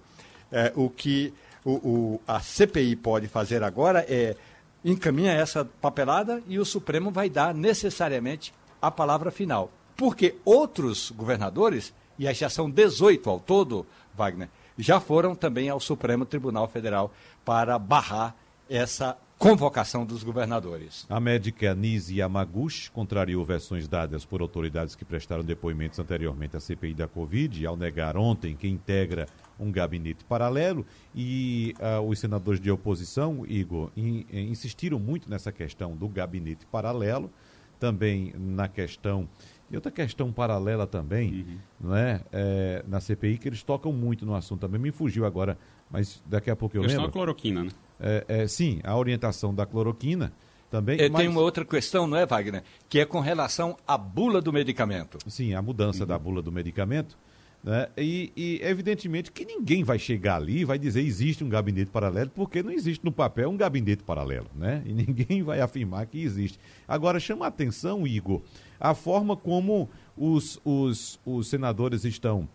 eh, 0.52 0.72
o 0.76 0.90
que 0.90 1.34
o, 1.64 1.72
o, 1.72 2.22
a 2.28 2.40
CPI 2.40 2.96
pode 2.96 3.28
fazer 3.28 3.64
agora 3.64 4.06
é 4.08 4.36
encaminha 4.84 5.32
essa 5.32 5.64
papelada 5.64 6.42
e 6.48 6.58
o 6.58 6.66
Supremo 6.66 7.12
vai 7.12 7.30
dar 7.30 7.54
necessariamente 7.54 8.54
a 8.82 8.90
palavra 8.90 9.30
final. 9.30 9.72
Porque 9.96 10.36
outros 10.44 11.12
governadores, 11.12 11.94
e 12.18 12.32
já 12.34 12.50
são 12.50 12.70
18 12.70 13.30
ao 13.30 13.40
todo, 13.40 13.86
Wagner, 14.16 14.50
já 14.78 15.00
foram 15.00 15.36
também 15.36 15.70
ao 15.70 15.80
Supremo 15.80 16.26
Tribunal 16.26 16.68
Federal 16.68 17.14
para 17.46 17.78
barrar 17.78 18.36
essa 18.70 19.16
convocação 19.42 20.06
dos 20.06 20.24
governadores. 20.24 21.08
A 21.10 21.20
médica 21.20 21.74
Nise 21.74 22.20
Yamaguchi 22.20 22.92
contrariou 22.92 23.44
versões 23.44 23.88
dadas 23.88 24.24
por 24.24 24.40
autoridades 24.40 24.94
que 24.94 25.04
prestaram 25.04 25.44
depoimentos 25.44 25.98
anteriormente 25.98 26.56
à 26.56 26.60
CPI 26.60 26.94
da 26.94 27.08
Covid, 27.08 27.66
ao 27.66 27.76
negar 27.76 28.16
ontem 28.16 28.56
que 28.56 28.68
integra 28.68 29.26
um 29.60 29.72
gabinete 29.72 30.24
paralelo. 30.26 30.86
E 31.16 31.74
uh, 31.80 32.08
os 32.08 32.20
senadores 32.20 32.60
de 32.60 32.70
oposição, 32.70 33.44
Igor, 33.48 33.90
in, 33.98 34.28
in, 34.32 34.52
insistiram 34.52 35.00
muito 35.00 35.28
nessa 35.28 35.52
questão 35.52 35.96
do 35.96 36.08
gabinete 36.08 36.68
paralelo, 36.68 37.32
também 37.80 38.36
na 38.38 38.68
questão. 38.68 39.28
E 39.72 39.76
outra 39.76 39.92
questão 39.92 40.32
paralela 40.32 40.86
também, 40.86 41.32
uhum. 41.32 41.58
não 41.90 41.96
é? 41.96 42.22
é? 42.32 42.84
Na 42.88 43.00
CPI, 43.00 43.40
que 43.40 43.50
eles 43.50 43.64
tocam 43.64 43.92
muito 43.92 44.24
no 44.24 44.36
assunto 44.36 44.60
também. 44.60 44.80
Me 44.80 44.92
fugiu 44.92 45.26
agora, 45.26 45.58
mas 45.90 46.22
daqui 46.28 46.52
a 46.52 46.56
pouco 46.56 46.78
eu 46.78 46.82
questão 46.82 47.04
lembro. 47.04 47.12
Questão 47.12 47.22
da 47.22 47.26
cloroquina, 47.26 47.64
né? 47.64 47.72
É, 48.02 48.26
é, 48.28 48.48
sim, 48.48 48.80
a 48.84 48.98
orientação 48.98 49.54
da 49.54 49.66
cloroquina 49.66 50.34
também. 50.70 51.00
É, 51.00 51.10
mas... 51.10 51.22
Tem 51.22 51.30
uma 51.30 51.42
outra 51.42 51.64
questão, 51.64 52.08
não 52.08 52.18
é, 52.18 52.26
Wagner? 52.26 52.64
Que 52.90 53.00
é 53.00 53.06
com 53.06 53.20
relação 53.20 53.78
à 53.88 53.98
bula 53.98 54.42
do 54.42 54.52
medicamento. 54.52 55.20
Sim, 55.28 55.54
a 55.54 55.62
mudança 55.62 56.02
uhum. 56.02 56.08
da 56.08 56.18
bula 56.18 56.42
do 56.42 56.52
medicamento. 56.52 57.18
Né? 57.64 57.88
E, 57.96 58.32
e, 58.36 58.60
evidentemente 58.64 59.32
que 59.32 59.46
ninguém 59.46 59.84
vai 59.84 60.00
chegar 60.00 60.38
ali 60.38 60.62
e 60.62 60.66
vai 60.66 60.80
dizer 60.80 61.02
existe 61.02 61.44
um 61.44 61.50
gabinete 61.50 61.92
paralelo, 61.92 62.32
porque 62.34 62.64
não 62.64 62.72
existe 62.72 63.06
no 63.06 63.12
papel 63.12 63.52
um 63.52 63.58
gabinete 63.58 64.02
paralelo, 64.02 64.48
né? 64.56 64.82
E 64.84 64.94
ninguém 64.96 65.44
vai 65.44 65.62
afirmar 65.62 66.08
que 66.08 66.24
existe. 66.24 66.58
Agora, 66.88 67.20
chama 67.20 67.46
a 67.46 67.50
atenção, 67.50 68.08
Igor, 68.08 68.42
a 68.80 68.96
forma 68.96 69.38
como 69.38 69.88
os, 70.18 70.60
os, 70.66 71.20
os 71.24 71.48
senadores 71.50 72.04
estão 72.04 72.50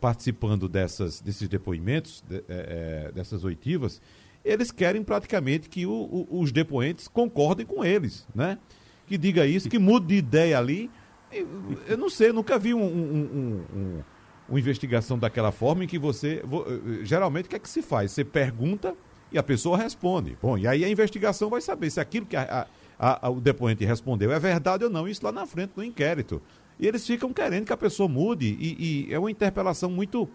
participando 0.00 0.66
dessas, 0.66 1.20
desses 1.20 1.46
depoimentos, 1.46 2.24
de, 2.26 2.42
é, 2.48 3.12
dessas 3.14 3.44
oitivas, 3.44 4.00
eles 4.44 4.70
querem 4.70 5.02
praticamente 5.02 5.68
que 5.68 5.86
o, 5.86 5.92
o, 5.92 6.40
os 6.40 6.52
depoentes 6.52 7.08
concordem 7.08 7.66
com 7.66 7.84
eles, 7.84 8.26
né? 8.34 8.58
Que 9.06 9.16
diga 9.16 9.46
isso, 9.46 9.68
que 9.68 9.78
mude 9.78 10.06
de 10.06 10.14
ideia 10.16 10.58
ali. 10.58 10.90
Eu 11.86 11.96
não 11.96 12.08
sei, 12.08 12.32
nunca 12.32 12.58
vi 12.58 12.74
um, 12.74 12.82
um, 12.82 13.64
um, 13.74 14.02
uma 14.48 14.58
investigação 14.58 15.18
daquela 15.18 15.52
forma 15.52 15.84
em 15.84 15.86
que 15.86 15.98
você. 15.98 16.42
Geralmente, 17.02 17.46
o 17.46 17.48
que 17.48 17.56
é 17.56 17.58
que 17.58 17.68
se 17.68 17.82
faz? 17.82 18.12
Você 18.12 18.24
pergunta 18.24 18.94
e 19.30 19.38
a 19.38 19.42
pessoa 19.42 19.76
responde. 19.76 20.36
Bom, 20.40 20.56
e 20.56 20.66
aí 20.66 20.84
a 20.84 20.88
investigação 20.88 21.50
vai 21.50 21.60
saber 21.60 21.90
se 21.90 22.00
aquilo 22.00 22.26
que 22.26 22.36
a, 22.36 22.66
a, 22.98 23.26
a, 23.26 23.30
o 23.30 23.40
depoente 23.40 23.84
respondeu 23.84 24.32
é 24.32 24.38
verdade 24.38 24.84
ou 24.84 24.90
não, 24.90 25.06
isso 25.06 25.24
lá 25.24 25.32
na 25.32 25.46
frente 25.46 25.72
no 25.76 25.84
inquérito. 25.84 26.40
E 26.78 26.86
eles 26.86 27.06
ficam 27.06 27.32
querendo 27.32 27.66
que 27.66 27.72
a 27.72 27.76
pessoa 27.76 28.08
mude, 28.08 28.56
e, 28.58 29.08
e 29.08 29.12
é 29.12 29.18
uma 29.18 29.30
interpelação 29.30 29.90
muito, 29.90 30.28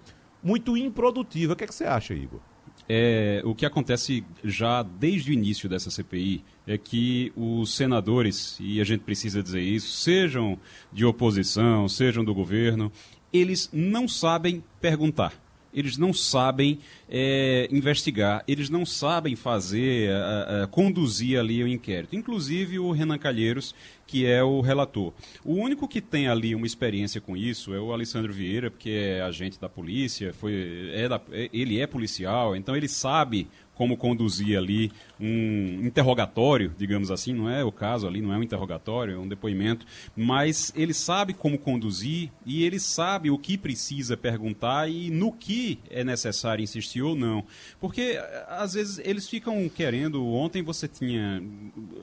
muito 0.44 0.76
improdutiva. 0.76 1.54
O 1.54 1.56
que, 1.56 1.64
é 1.64 1.68
que 1.68 1.74
você 1.74 1.86
acha, 1.86 2.14
Igor? 2.14 2.40
É, 2.88 3.42
o 3.46 3.56
que 3.56 3.66
acontece 3.66 4.24
já 4.44 4.84
desde 4.84 5.32
o 5.32 5.34
início 5.34 5.70
dessa 5.70 5.90
CPI 5.90 6.44
é 6.68 6.78
que 6.78 7.32
os 7.36 7.74
senadores, 7.76 8.58
e 8.60 8.80
a 8.80 8.84
gente 8.84 9.02
precisa 9.02 9.42
dizer 9.42 9.62
isso, 9.62 9.98
sejam 9.98 10.60
de 10.92 11.06
oposição, 11.06 11.88
sejam 11.88 12.24
do 12.24 12.34
governo, 12.34 12.92
eles 13.32 13.70
não 13.74 14.08
sabem 14.08 14.64
perguntar 14.80 15.43
eles 15.74 15.98
não 15.98 16.14
sabem 16.14 16.80
é, 17.10 17.68
investigar, 17.72 18.44
eles 18.48 18.70
não 18.70 18.86
sabem 18.86 19.36
fazer, 19.36 20.12
a, 20.12 20.64
a, 20.64 20.68
conduzir 20.68 21.40
ali 21.40 21.64
o 21.64 21.68
inquérito. 21.68 22.16
Inclusive 22.16 22.80
o 22.80 22.92
Renan 22.92 23.18
Calheiros, 23.18 23.74
que 24.06 24.26
é 24.26 24.44
o 24.44 24.62
relator. 24.62 25.14
O 25.44 25.54
único 25.54 25.88
que 25.88 26.02
tem 26.02 26.28
ali 26.28 26.54
uma 26.54 26.66
experiência 26.66 27.20
com 27.20 27.36
isso 27.36 27.74
é 27.74 27.80
o 27.80 27.92
Alessandro 27.92 28.34
Vieira, 28.34 28.70
porque 28.70 28.90
é 28.90 29.22
agente 29.22 29.60
da 29.60 29.70
polícia, 29.70 30.34
foi, 30.34 30.92
é 30.94 31.08
da, 31.08 31.20
é, 31.32 31.50
ele 31.52 31.80
é 31.80 31.88
policial, 31.88 32.56
então 32.56 32.76
ele 32.76 32.88
sabe 32.88 33.48
como 33.76 33.98
conduzir 33.98 34.58
ali 34.58 34.92
um 35.20 35.86
interrogatório, 35.86 36.74
digamos 36.78 37.10
assim, 37.10 37.34
não 37.34 37.50
é 37.50 37.64
o 37.64 37.72
caso 37.72 38.08
ali, 38.08 38.22
não 38.22 38.34
é 38.34 38.38
um 38.38 38.44
interrogatório, 38.44 39.16
é 39.16 39.18
um 39.18 39.28
depoimento, 39.28 39.86
mas 40.16 40.72
ele 40.76 40.94
sabe 40.94 41.34
como 41.34 41.58
conduzir 41.58 42.32
e 42.46 42.64
ele 42.64 42.80
sabe 42.80 43.32
o 43.32 43.38
que 43.38 43.58
precisa 43.58 44.16
perguntar 44.16 44.90
e 44.90 45.10
no 45.10 45.32
que 45.32 45.80
é 45.90 46.04
necessário 46.04 46.64
insistir 46.64 47.02
ou 47.02 47.16
não. 47.16 47.44
Porque 47.80 48.20
às 48.48 48.74
vezes 48.74 49.00
eles 49.04 49.28
ficam 49.28 49.68
querendo, 49.70 50.26
ontem 50.26 50.62
você 50.62 50.88
tinha 50.88 51.42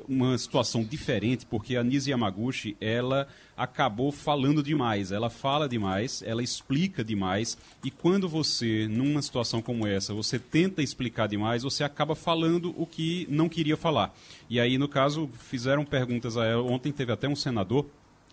uma 0.09 0.37
situação 0.39 0.83
diferente, 0.83 1.47
porque 1.47 1.77
a 1.77 1.85
Nise 1.85 2.11
Yamaguchi, 2.11 2.77
ela 2.81 3.29
acabou 3.61 4.11
falando 4.11 4.63
demais. 4.63 5.13
Ela 5.13 5.29
fala 5.29 5.69
demais, 5.69 6.23
ela 6.25 6.43
explica 6.43 7.05
demais, 7.05 7.59
e 7.85 7.91
quando 7.91 8.27
você, 8.27 8.89
numa 8.89 9.21
situação 9.21 9.61
como 9.61 9.87
essa, 9.87 10.15
você 10.15 10.39
tenta 10.39 10.83
explicar 10.83 11.29
demais, 11.29 11.63
você 11.63 11.85
acaba 11.85 12.15
falando 12.15 12.75
o 12.81 12.87
que 12.87 13.27
não 13.29 13.51
queria 13.51 13.77
falar. 13.77 14.17
E 14.49 14.59
aí, 14.59 14.79
no 14.79 14.89
caso, 14.89 15.29
fizeram 15.39 15.85
perguntas 15.85 16.39
a 16.39 16.47
ela. 16.47 16.63
Ontem 16.63 16.91
teve 16.91 17.13
até 17.13 17.29
um 17.29 17.37
senador 17.37 17.85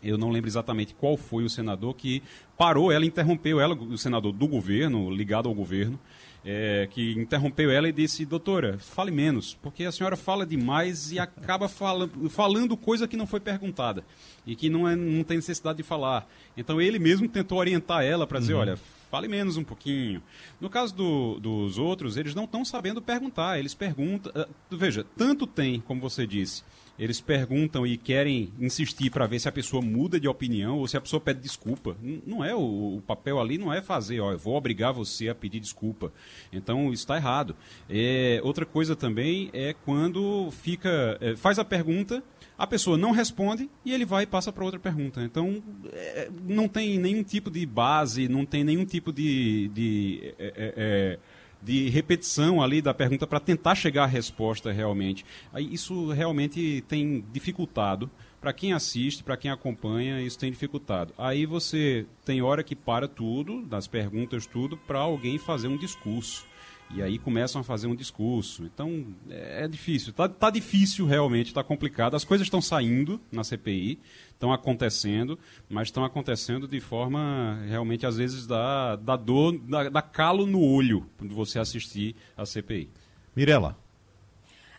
eu 0.03 0.15
não 0.15 0.29
lembro 0.29 0.48
exatamente 0.48 0.93
qual 0.93 1.17
foi 1.17 1.43
o 1.43 1.50
senador 1.50 1.96
que 1.96 2.22
parou 2.55 2.91
ela, 2.91 3.03
interrompeu 3.03 3.60
ela, 3.60 3.74
o 3.74 3.98
senador 3.98 4.31
do 4.31 4.48
governo, 4.48 5.10
ligado 5.10 5.50
ao 5.50 5.55
governo, 5.55 6.00
é, 6.49 6.87
que 6.89 7.11
interrompeu 7.11 7.69
ela 7.69 7.89
e 7.89 7.91
disse: 7.91 8.25
Doutora, 8.25 8.77
fale 8.79 9.11
menos, 9.11 9.53
porque 9.61 9.83
a 9.83 9.91
senhora 9.91 10.15
fala 10.15 10.45
demais 10.45 11.11
e 11.11 11.19
acaba 11.19 11.67
fala, 11.67 12.09
falando 12.29 12.77
coisa 12.77 13.05
que 13.05 13.17
não 13.17 13.27
foi 13.27 13.41
perguntada 13.41 14.01
e 14.45 14.55
que 14.55 14.69
não, 14.69 14.87
é, 14.87 14.95
não 14.95 15.25
tem 15.25 15.35
necessidade 15.35 15.77
de 15.77 15.83
falar. 15.83 16.25
Então 16.55 16.79
ele 16.79 16.99
mesmo 16.99 17.27
tentou 17.27 17.57
orientar 17.57 18.01
ela 18.01 18.25
para 18.25 18.39
dizer: 18.39 18.53
uhum. 18.53 18.61
Olha, 18.61 18.79
fale 19.11 19.27
menos 19.27 19.57
um 19.57 19.63
pouquinho. 19.63 20.23
No 20.61 20.69
caso 20.69 20.95
do, 20.95 21.37
dos 21.37 21.77
outros, 21.77 22.15
eles 22.15 22.33
não 22.33 22.45
estão 22.45 22.63
sabendo 22.63 23.01
perguntar, 23.01 23.59
eles 23.59 23.73
perguntam. 23.73 24.31
Uh, 24.31 24.77
veja, 24.77 25.05
tanto 25.17 25.45
tem, 25.45 25.81
como 25.81 25.99
você 25.99 26.25
disse 26.25 26.63
eles 26.97 27.21
perguntam 27.21 27.85
e 27.85 27.97
querem 27.97 28.51
insistir 28.59 29.09
para 29.09 29.27
ver 29.27 29.39
se 29.39 29.47
a 29.47 29.51
pessoa 29.51 29.81
muda 29.81 30.19
de 30.19 30.27
opinião 30.27 30.79
ou 30.79 30.87
se 30.87 30.97
a 30.97 31.01
pessoa 31.01 31.19
pede 31.19 31.39
desculpa. 31.39 31.95
Não 32.25 32.43
é 32.43 32.55
o, 32.55 32.97
o 32.97 33.03
papel 33.05 33.39
ali 33.39 33.57
não 33.57 33.73
é 33.73 33.81
fazer, 33.81 34.19
ó, 34.19 34.31
eu 34.31 34.37
vou 34.37 34.55
obrigar 34.55 34.93
você 34.93 35.29
a 35.29 35.35
pedir 35.35 35.59
desculpa. 35.59 36.11
Então 36.51 36.91
está 36.91 37.17
errado. 37.17 37.55
É, 37.89 38.39
outra 38.43 38.65
coisa 38.65 38.95
também 38.95 39.49
é 39.53 39.73
quando 39.85 40.49
fica 40.51 41.17
é, 41.21 41.35
faz 41.35 41.59
a 41.59 41.65
pergunta 41.65 42.23
a 42.57 42.65
pessoa 42.65 42.97
não 42.97 43.11
responde 43.11 43.69
e 43.85 43.93
ele 43.93 44.03
vai 44.03 44.23
e 44.23 44.25
passa 44.25 44.51
para 44.51 44.65
outra 44.65 44.79
pergunta. 44.79 45.21
Então, 45.21 45.61
é, 45.93 46.27
não 46.47 46.67
tem 46.67 46.97
nenhum 46.97 47.21
tipo 47.23 47.51
de 47.51 47.63
base, 47.65 48.27
não 48.27 48.45
tem 48.45 48.63
nenhum 48.63 48.83
tipo 48.83 49.13
de, 49.13 49.67
de 49.69 50.33
é, 50.39 50.45
é, 50.47 50.73
é 50.75 51.19
de 51.61 51.89
repetição 51.89 52.61
ali 52.61 52.81
da 52.81 52.93
pergunta 52.93 53.25
para 53.25 53.39
tentar 53.39 53.75
chegar 53.75 54.03
à 54.03 54.07
resposta 54.07 54.71
realmente. 54.71 55.25
Isso 55.57 56.11
realmente 56.11 56.83
tem 56.87 57.23
dificultado. 57.31 58.09
Para 58.39 58.53
quem 58.53 58.71
assiste, 58.71 59.23
para 59.23 59.35
quem 59.35 59.49
acompanha, 59.49 60.21
isso 60.21 60.37
tem 60.37 60.51
dificultado. 60.51 61.13
Aí 61.17 61.45
você 61.45 62.05
tem 62.23 62.41
hora 62.41 62.63
que 62.63 62.75
para 62.75 63.07
tudo, 63.07 63.63
das 63.63 63.87
perguntas, 63.87 64.45
tudo, 64.45 64.77
para 64.77 64.99
alguém 64.99 65.37
fazer 65.37 65.67
um 65.67 65.77
discurso. 65.77 66.45
E 66.89 67.01
aí 67.01 67.20
começam 67.20 67.60
a 67.60 67.63
fazer 67.63 67.88
um 67.88 67.96
discurso. 67.96 68.63
Então, 68.63 69.06
é, 69.29 69.65
é 69.65 69.67
difícil. 69.67 70.13
Tá, 70.13 70.27
tá 70.27 70.50
difícil 70.50 71.06
realmente, 71.06 71.53
tá 71.53 71.63
complicado. 71.63 72.15
As 72.15 72.24
coisas 72.24 72.46
estão 72.46 72.62
saindo 72.62 73.20
na 73.32 73.44
CPI, 73.44 74.00
estão 74.29 74.53
acontecendo, 74.53 75.38
mas 75.70 75.89
estão 75.89 76.06
acontecendo 76.06 76.67
de 76.67 76.79
forma 76.79 77.62
realmente, 77.67 78.06
às 78.06 78.17
vezes, 78.17 78.48
da, 78.48 78.96
da 78.96 79.15
dor, 79.15 79.58
da, 79.60 79.89
da 79.89 80.01
calo 80.01 80.46
no 80.46 80.62
olho, 80.62 81.06
quando 81.17 81.36
você 81.36 81.60
assistir 81.60 82.15
a 82.38 82.46
CPI. 82.46 82.89
Mirela. 83.36 83.77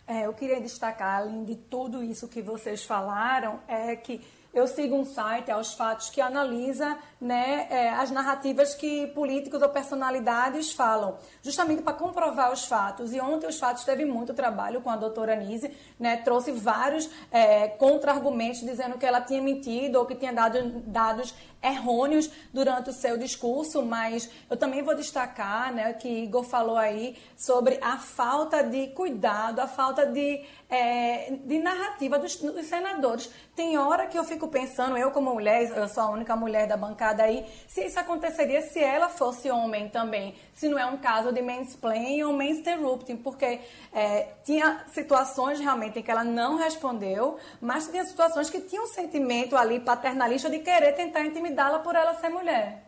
É, 0.07 0.25
eu 0.25 0.33
queria 0.33 0.59
destacar, 0.59 1.19
além 1.19 1.45
de 1.45 1.55
tudo 1.55 2.03
isso 2.03 2.27
que 2.27 2.41
vocês 2.41 2.83
falaram, 2.83 3.59
é 3.67 3.95
que 3.95 4.19
eu 4.53 4.67
sigo 4.67 4.95
um 4.95 5.05
site, 5.05 5.51
aos 5.51 5.73
fatos, 5.73 6.09
que 6.09 6.19
analisa 6.19 6.97
né, 7.21 7.67
é, 7.69 7.89
as 7.89 8.09
narrativas 8.09 8.73
que 8.73 9.07
políticos 9.07 9.61
ou 9.61 9.69
personalidades 9.69 10.71
falam, 10.71 11.17
justamente 11.41 11.81
para 11.81 11.93
comprovar 11.93 12.51
os 12.51 12.65
fatos. 12.65 13.13
E 13.13 13.19
ontem 13.19 13.47
os 13.47 13.59
fatos 13.59 13.83
teve 13.83 14.05
muito 14.05 14.33
trabalho 14.33 14.81
com 14.81 14.89
a 14.89 14.95
doutora 14.95 15.35
Nise, 15.35 15.71
né, 15.99 16.17
trouxe 16.17 16.51
vários 16.51 17.09
é, 17.31 17.67
contra-argumentos 17.67 18.61
dizendo 18.61 18.97
que 18.97 19.05
ela 19.05 19.21
tinha 19.21 19.41
mentido 19.41 19.97
ou 19.97 20.05
que 20.05 20.15
tinha 20.15 20.33
dado 20.33 20.81
dados 20.85 21.33
errôneos 21.61 22.29
durante 22.53 22.89
o 22.89 22.93
seu 22.93 23.17
discurso, 23.17 23.83
mas 23.83 24.29
eu 24.49 24.55
também 24.55 24.81
vou 24.81 24.95
destacar 24.95 25.73
né, 25.73 25.93
que 25.93 26.07
Igor 26.07 26.43
falou 26.43 26.77
aí 26.77 27.17
sobre 27.35 27.77
a 27.81 27.97
falta 27.97 28.63
de 28.63 28.87
cuidado, 28.87 29.59
a 29.59 29.67
falta 29.67 30.05
de, 30.05 30.43
é, 30.69 31.33
de 31.43 31.59
narrativa 31.59 32.17
dos, 32.17 32.37
dos 32.37 32.65
senadores. 32.65 33.29
Tem 33.55 33.77
hora 33.77 34.07
que 34.07 34.17
eu 34.17 34.23
fico 34.23 34.47
pensando, 34.47 34.97
eu 34.97 35.11
como 35.11 35.33
mulher, 35.33 35.69
eu 35.75 35.87
sou 35.89 36.03
a 36.03 36.09
única 36.09 36.35
mulher 36.35 36.67
da 36.67 36.77
bancada 36.77 37.23
aí, 37.23 37.45
se 37.67 37.85
isso 37.85 37.99
aconteceria 37.99 38.61
se 38.61 38.79
ela 38.79 39.09
fosse 39.09 39.51
homem 39.51 39.89
também, 39.89 40.35
se 40.59 40.67
não 40.67 40.77
é 40.77 40.85
um 40.85 40.97
caso 40.97 41.31
de 41.31 41.41
mansplaining 41.41 42.23
ou 42.23 42.33
mansinterrupting, 42.33 43.15
porque 43.15 43.61
é, 43.93 44.27
tinha 44.43 44.83
situações 44.89 45.57
realmente 45.57 45.99
em 45.99 46.03
que 46.03 46.11
ela 46.11 46.25
não 46.25 46.57
respondeu, 46.57 47.37
mas 47.61 47.87
tinha 47.87 48.03
situações 48.03 48.49
que 48.49 48.59
tinham 48.59 48.83
um 48.83 48.87
sentimento 48.87 49.55
ali 49.55 49.79
paternalista 49.79 50.49
de 50.49 50.59
querer 50.59 50.91
tentar 50.91 51.25
intimidá-la 51.25 51.79
por 51.79 51.95
ela 51.95 52.13
ser 52.15 52.27
mulher. 52.27 52.85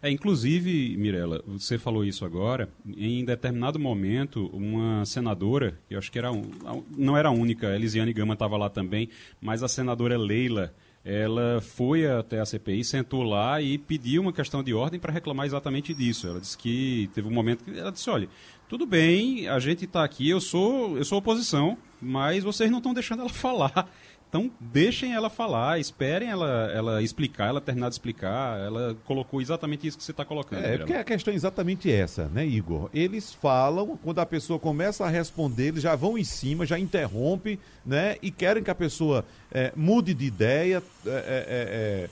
É, 0.00 0.10
inclusive, 0.10 0.96
Mirela, 0.96 1.44
você 1.46 1.76
falou 1.78 2.02
isso 2.02 2.24
agora, 2.24 2.66
em 2.96 3.22
determinado 3.26 3.78
momento, 3.78 4.46
uma 4.54 5.04
senadora, 5.04 5.78
eu 5.90 5.98
acho 5.98 6.10
que 6.10 6.18
era 6.18 6.32
um, 6.32 6.50
não 6.96 7.14
era 7.14 7.28
a 7.28 7.32
única, 7.32 7.68
a 7.68 7.74
Elisiane 7.74 8.14
Gama 8.14 8.32
estava 8.32 8.56
lá 8.56 8.70
também, 8.70 9.10
mas 9.38 9.62
a 9.62 9.68
senadora 9.68 10.16
Leila, 10.16 10.74
ela 11.04 11.60
foi 11.60 12.06
até 12.06 12.40
a 12.40 12.46
CPI, 12.46 12.84
sentou 12.84 13.22
lá 13.22 13.60
e 13.60 13.76
pediu 13.76 14.22
uma 14.22 14.32
questão 14.32 14.62
de 14.62 14.72
ordem 14.72 15.00
para 15.00 15.12
reclamar 15.12 15.46
exatamente 15.46 15.92
disso. 15.92 16.28
Ela 16.28 16.40
disse 16.40 16.56
que 16.56 17.10
teve 17.12 17.26
um 17.26 17.32
momento 17.32 17.64
que 17.64 17.76
ela 17.76 17.90
disse, 17.90 18.08
olha, 18.08 18.28
tudo 18.68 18.86
bem, 18.86 19.48
a 19.48 19.58
gente 19.58 19.84
está 19.84 20.04
aqui, 20.04 20.30
eu 20.30 20.40
sou, 20.40 20.96
eu 20.96 21.04
sou 21.04 21.18
oposição, 21.18 21.76
mas 22.00 22.44
vocês 22.44 22.70
não 22.70 22.78
estão 22.78 22.94
deixando 22.94 23.20
ela 23.20 23.28
falar. 23.32 23.88
Então, 24.32 24.50
deixem 24.58 25.12
ela 25.12 25.28
falar, 25.28 25.78
esperem 25.78 26.30
ela, 26.30 26.72
ela 26.72 27.02
explicar, 27.02 27.48
ela 27.48 27.60
terminar 27.60 27.90
de 27.90 27.96
explicar. 27.96 28.58
Ela 28.58 28.96
colocou 29.04 29.42
exatamente 29.42 29.86
isso 29.86 29.98
que 29.98 30.02
você 30.02 30.10
está 30.10 30.24
colocando. 30.24 30.64
É, 30.64 30.78
porque 30.78 30.94
a 30.94 31.04
questão 31.04 31.34
é 31.34 31.36
exatamente 31.36 31.92
essa, 31.92 32.28
né, 32.28 32.46
Igor? 32.46 32.88
Eles 32.94 33.34
falam, 33.34 33.98
quando 34.02 34.20
a 34.20 34.24
pessoa 34.24 34.58
começa 34.58 35.04
a 35.04 35.10
responder, 35.10 35.66
eles 35.68 35.82
já 35.82 35.94
vão 35.94 36.16
em 36.16 36.24
cima, 36.24 36.64
já 36.64 36.78
interrompem, 36.78 37.58
né? 37.84 38.16
E 38.22 38.30
querem 38.30 38.62
que 38.62 38.70
a 38.70 38.74
pessoa 38.74 39.22
é, 39.52 39.70
mude 39.76 40.14
de 40.14 40.24
ideia, 40.24 40.82
é, 41.04 41.10
é, 41.10 41.12
é, 41.12 42.06
é 42.06 42.10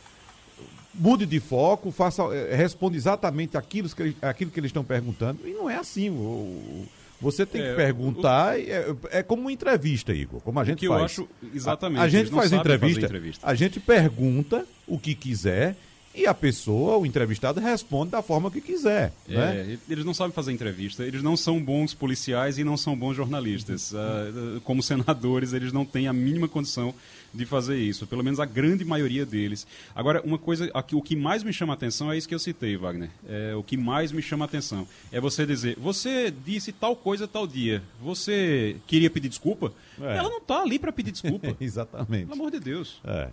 mude 0.92 1.24
de 1.24 1.40
foco, 1.40 1.90
faça, 1.90 2.22
é, 2.34 2.54
responda 2.54 2.98
exatamente 2.98 3.56
aquilo 3.56 3.88
que, 3.88 4.14
aquilo 4.20 4.50
que 4.50 4.60
eles 4.60 4.68
estão 4.68 4.84
perguntando. 4.84 5.40
E 5.48 5.52
não 5.52 5.70
é 5.70 5.76
assim. 5.76 6.10
O, 6.10 6.86
você 7.20 7.44
tem 7.44 7.60
é, 7.60 7.70
que 7.70 7.76
perguntar, 7.76 8.56
o, 8.56 8.60
é, 8.60 8.96
é, 9.10 9.22
como 9.22 9.42
uma 9.42 9.52
entrevista, 9.52 10.12
Igor, 10.12 10.40
como 10.40 10.58
a 10.58 10.64
gente 10.64 10.78
que 10.78 10.88
faz. 10.88 10.98
eu 10.98 11.04
acho, 11.04 11.28
exatamente. 11.54 12.00
A, 12.00 12.04
a 12.04 12.08
gente 12.08 12.30
faz 12.30 12.52
entrevista, 12.52 13.04
entrevista, 13.04 13.46
a 13.46 13.54
gente 13.54 13.78
pergunta 13.78 14.64
o 14.86 14.98
que 14.98 15.14
quiser 15.14 15.76
e 16.12 16.26
a 16.26 16.34
pessoa, 16.34 16.98
o 16.98 17.06
entrevistado, 17.06 17.60
responde 17.60 18.10
da 18.10 18.20
forma 18.20 18.50
que 18.50 18.60
quiser. 18.60 19.12
É, 19.28 19.34
né? 19.36 19.78
Eles 19.88 20.04
não 20.04 20.12
sabem 20.12 20.32
fazer 20.32 20.50
entrevista, 20.52 21.04
eles 21.04 21.22
não 21.22 21.36
são 21.36 21.62
bons 21.62 21.94
policiais 21.94 22.58
e 22.58 22.64
não 22.64 22.76
são 22.76 22.96
bons 22.96 23.14
jornalistas. 23.14 23.92
Uh, 23.92 24.60
como 24.62 24.82
senadores, 24.82 25.52
eles 25.52 25.72
não 25.72 25.84
têm 25.84 26.08
a 26.08 26.12
mínima 26.12 26.48
condição 26.48 26.92
de 27.32 27.46
fazer 27.46 27.78
isso, 27.78 28.08
pelo 28.08 28.24
menos 28.24 28.40
a 28.40 28.44
grande 28.44 28.84
maioria 28.84 29.24
deles. 29.24 29.66
Agora, 29.94 30.20
uma 30.24 30.36
coisa, 30.36 30.68
aqui, 30.74 30.96
o 30.96 31.02
que 31.02 31.14
mais 31.14 31.44
me 31.44 31.52
chama 31.52 31.72
a 31.72 31.76
atenção 31.76 32.10
é 32.10 32.18
isso 32.18 32.28
que 32.28 32.34
eu 32.34 32.40
citei, 32.40 32.76
Wagner. 32.76 33.10
É, 33.28 33.54
o 33.54 33.62
que 33.62 33.76
mais 33.76 34.10
me 34.10 34.20
chama 34.20 34.44
a 34.44 34.46
atenção 34.46 34.88
é 35.12 35.20
você 35.20 35.46
dizer, 35.46 35.76
você 35.78 36.32
disse 36.44 36.72
tal 36.72 36.96
coisa 36.96 37.28
tal 37.28 37.46
dia, 37.46 37.82
você 38.02 38.76
queria 38.86 39.08
pedir 39.08 39.28
desculpa? 39.28 39.72
É. 40.00 40.16
Ela 40.16 40.28
não 40.28 40.38
está 40.38 40.60
ali 40.60 40.76
para 40.76 40.90
pedir 40.90 41.12
desculpa. 41.12 41.56
Exatamente. 41.60 42.26
Pelo 42.26 42.40
amor 42.40 42.50
de 42.50 42.58
Deus. 42.58 43.00
É. 43.04 43.28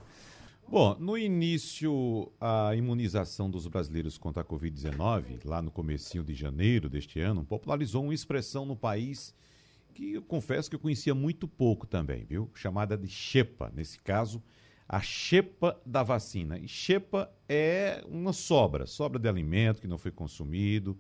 Bom, 0.70 0.98
no 1.00 1.18
início, 1.18 2.30
a 2.42 2.76
imunização 2.76 3.50
dos 3.50 3.66
brasileiros 3.68 4.18
contra 4.18 4.42
a 4.42 4.46
Covid-19, 4.46 5.40
lá 5.46 5.62
no 5.62 5.72
comecinho 5.72 6.26
de 6.26 6.34
janeiro 6.34 6.90
deste 6.90 7.22
ano, 7.22 7.46
popularizou 7.46 8.04
uma 8.04 8.14
expressão 8.14 8.66
no 8.66 8.76
país 8.76 9.34
que 9.94 10.16
eu 10.16 10.22
confesso 10.22 10.70
que 10.70 10.76
eu 10.76 10.80
conhecia 10.80 11.16
muito 11.16 11.48
pouco 11.48 11.88
também, 11.88 12.26
viu? 12.26 12.52
Chamada 12.54 12.98
de 12.98 13.08
xepa, 13.08 13.72
nesse 13.74 13.98
caso, 13.98 14.44
a 14.90 15.00
xepa 15.00 15.80
da 15.86 16.04
vacina. 16.04 16.60
E 16.60 16.68
xepa 16.68 17.32
é 17.48 18.04
uma 18.06 18.34
sobra, 18.34 18.86
sobra 18.86 19.18
de 19.18 19.30
alimento 19.30 19.80
que 19.80 19.88
não 19.88 19.98
foi 19.98 20.12
consumido 20.12 21.00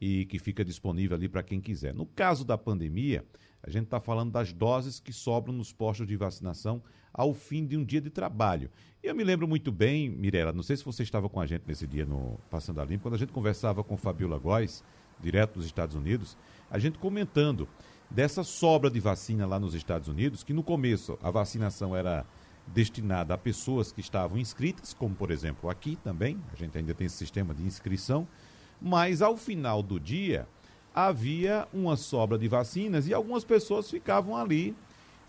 e 0.00 0.26
que 0.26 0.38
fica 0.38 0.64
disponível 0.64 1.16
ali 1.16 1.28
para 1.28 1.42
quem 1.42 1.60
quiser. 1.60 1.92
No 1.92 2.06
caso 2.06 2.44
da 2.44 2.56
pandemia, 2.56 3.26
a 3.62 3.70
gente 3.70 3.84
está 3.84 4.00
falando 4.00 4.30
das 4.30 4.52
doses 4.52 5.00
que 5.00 5.12
sobram 5.12 5.52
nos 5.52 5.72
postos 5.72 6.06
de 6.06 6.16
vacinação 6.16 6.82
ao 7.12 7.34
fim 7.34 7.66
de 7.66 7.76
um 7.76 7.84
dia 7.84 8.00
de 8.00 8.10
trabalho. 8.10 8.70
E 9.02 9.06
eu 9.06 9.14
me 9.14 9.24
lembro 9.24 9.48
muito 9.48 9.72
bem, 9.72 10.08
Mirela, 10.08 10.52
não 10.52 10.62
sei 10.62 10.76
se 10.76 10.84
você 10.84 11.02
estava 11.02 11.28
com 11.28 11.40
a 11.40 11.46
gente 11.46 11.64
nesse 11.66 11.86
dia 11.86 12.06
no 12.06 12.38
Passando 12.50 12.80
a 12.80 12.84
Limpo, 12.84 13.02
quando 13.02 13.14
a 13.14 13.18
gente 13.18 13.32
conversava 13.32 13.82
com 13.82 13.96
Fabiola 13.96 14.38
Góes, 14.38 14.84
direto 15.20 15.54
dos 15.54 15.66
Estados 15.66 15.96
Unidos, 15.96 16.36
a 16.70 16.78
gente 16.78 16.98
comentando 16.98 17.68
dessa 18.10 18.42
sobra 18.42 18.90
de 18.90 19.00
vacina 19.00 19.46
lá 19.46 19.58
nos 19.58 19.74
Estados 19.74 20.08
Unidos, 20.08 20.42
que 20.42 20.52
no 20.52 20.62
começo 20.62 21.18
a 21.22 21.30
vacinação 21.30 21.96
era 21.96 22.24
destinada 22.66 23.34
a 23.34 23.38
pessoas 23.38 23.90
que 23.92 24.00
estavam 24.00 24.38
inscritas, 24.38 24.94
como 24.94 25.14
por 25.14 25.30
exemplo 25.30 25.70
aqui 25.70 25.96
também, 25.96 26.38
a 26.52 26.56
gente 26.56 26.76
ainda 26.76 26.94
tem 26.94 27.06
esse 27.06 27.16
sistema 27.16 27.54
de 27.54 27.62
inscrição, 27.62 28.28
mas 28.80 29.22
ao 29.22 29.36
final 29.36 29.82
do 29.82 29.98
dia 29.98 30.46
havia 31.06 31.68
uma 31.72 31.96
sobra 31.96 32.36
de 32.36 32.48
vacinas 32.48 33.06
e 33.06 33.14
algumas 33.14 33.44
pessoas 33.44 33.88
ficavam 33.88 34.36
ali 34.36 34.74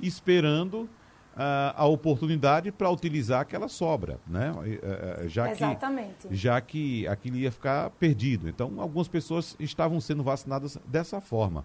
esperando 0.01 0.89
uh, 1.35 1.75
a 1.75 1.85
oportunidade 1.85 2.71
para 2.71 2.89
utilizar 2.89 3.41
aquela 3.41 3.67
sobra, 3.67 4.19
né? 4.25 4.51
Uh, 4.51 5.29
já 5.29 5.51
Exatamente. 5.51 6.27
Que, 6.27 6.35
já 6.35 6.59
que 6.59 7.07
aquilo 7.07 7.37
ia 7.37 7.51
ficar 7.51 7.91
perdido. 7.91 8.49
Então, 8.49 8.81
algumas 8.81 9.07
pessoas 9.07 9.55
estavam 9.59 10.01
sendo 10.01 10.23
vacinadas 10.23 10.79
dessa 10.87 11.21
forma. 11.21 11.63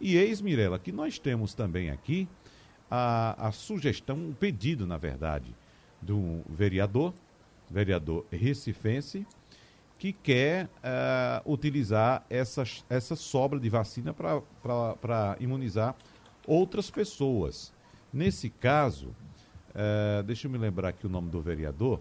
E 0.00 0.16
eis, 0.16 0.40
Mirela, 0.40 0.76
que 0.76 0.90
nós 0.90 1.20
temos 1.20 1.54
também 1.54 1.90
aqui 1.90 2.26
a, 2.90 3.48
a 3.48 3.52
sugestão, 3.52 4.16
um 4.16 4.32
pedido, 4.32 4.84
na 4.84 4.98
verdade, 4.98 5.54
do 6.02 6.40
vereador, 6.48 7.14
vereador 7.70 8.26
recifense, 8.32 9.24
que 9.98 10.12
quer 10.12 10.66
uh, 10.66 11.50
utilizar 11.52 12.24
essa, 12.28 12.64
essa 12.88 13.16
sobra 13.16 13.58
de 13.58 13.68
vacina 13.68 14.12
para 14.12 15.36
imunizar 15.40 15.94
outras 16.46 16.90
pessoas. 16.90 17.72
Nesse 18.12 18.50
caso, 18.50 19.08
uh, 19.70 20.22
deixa 20.24 20.46
eu 20.46 20.50
me 20.50 20.58
lembrar 20.58 20.90
aqui 20.90 21.06
o 21.06 21.10
nome 21.10 21.30
do 21.30 21.40
vereador. 21.40 22.00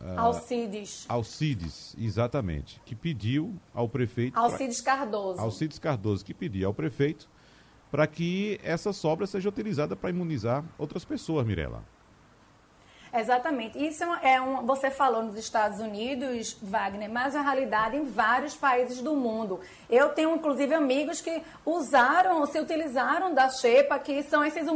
Uh, 0.00 0.18
Alcides. 0.18 1.06
Alcides, 1.08 1.96
exatamente. 1.98 2.80
Que 2.84 2.94
pediu 2.94 3.54
ao 3.74 3.88
prefeito. 3.88 4.38
Alcides 4.38 4.80
pra, 4.80 4.96
Cardoso. 4.96 5.40
Alcides 5.40 5.78
Cardoso, 5.78 6.24
que 6.24 6.34
pediu 6.34 6.68
ao 6.68 6.74
prefeito 6.74 7.28
para 7.90 8.06
que 8.06 8.60
essa 8.62 8.92
sobra 8.92 9.26
seja 9.26 9.48
utilizada 9.48 9.96
para 9.96 10.10
imunizar 10.10 10.64
outras 10.76 11.04
pessoas, 11.04 11.46
Mirela. 11.46 11.82
Exatamente. 13.20 13.82
Isso 13.84 14.04
é 14.22 14.40
um, 14.40 14.64
você 14.66 14.90
falou 14.90 15.22
nos 15.22 15.36
Estados 15.36 15.80
Unidos, 15.80 16.56
Wagner, 16.62 17.10
mas 17.10 17.34
é 17.34 17.38
a 17.38 17.42
realidade 17.42 17.96
em 17.96 18.04
vários 18.04 18.54
países 18.54 19.00
do 19.00 19.14
mundo. 19.14 19.60
Eu 19.88 20.10
tenho, 20.10 20.34
inclusive, 20.34 20.74
amigos 20.74 21.20
que 21.20 21.42
usaram, 21.64 22.44
se 22.46 22.58
utilizaram 22.58 23.32
da 23.32 23.48
Xepa, 23.48 23.98
que 23.98 24.22
são 24.22 24.44
esses 24.44 24.66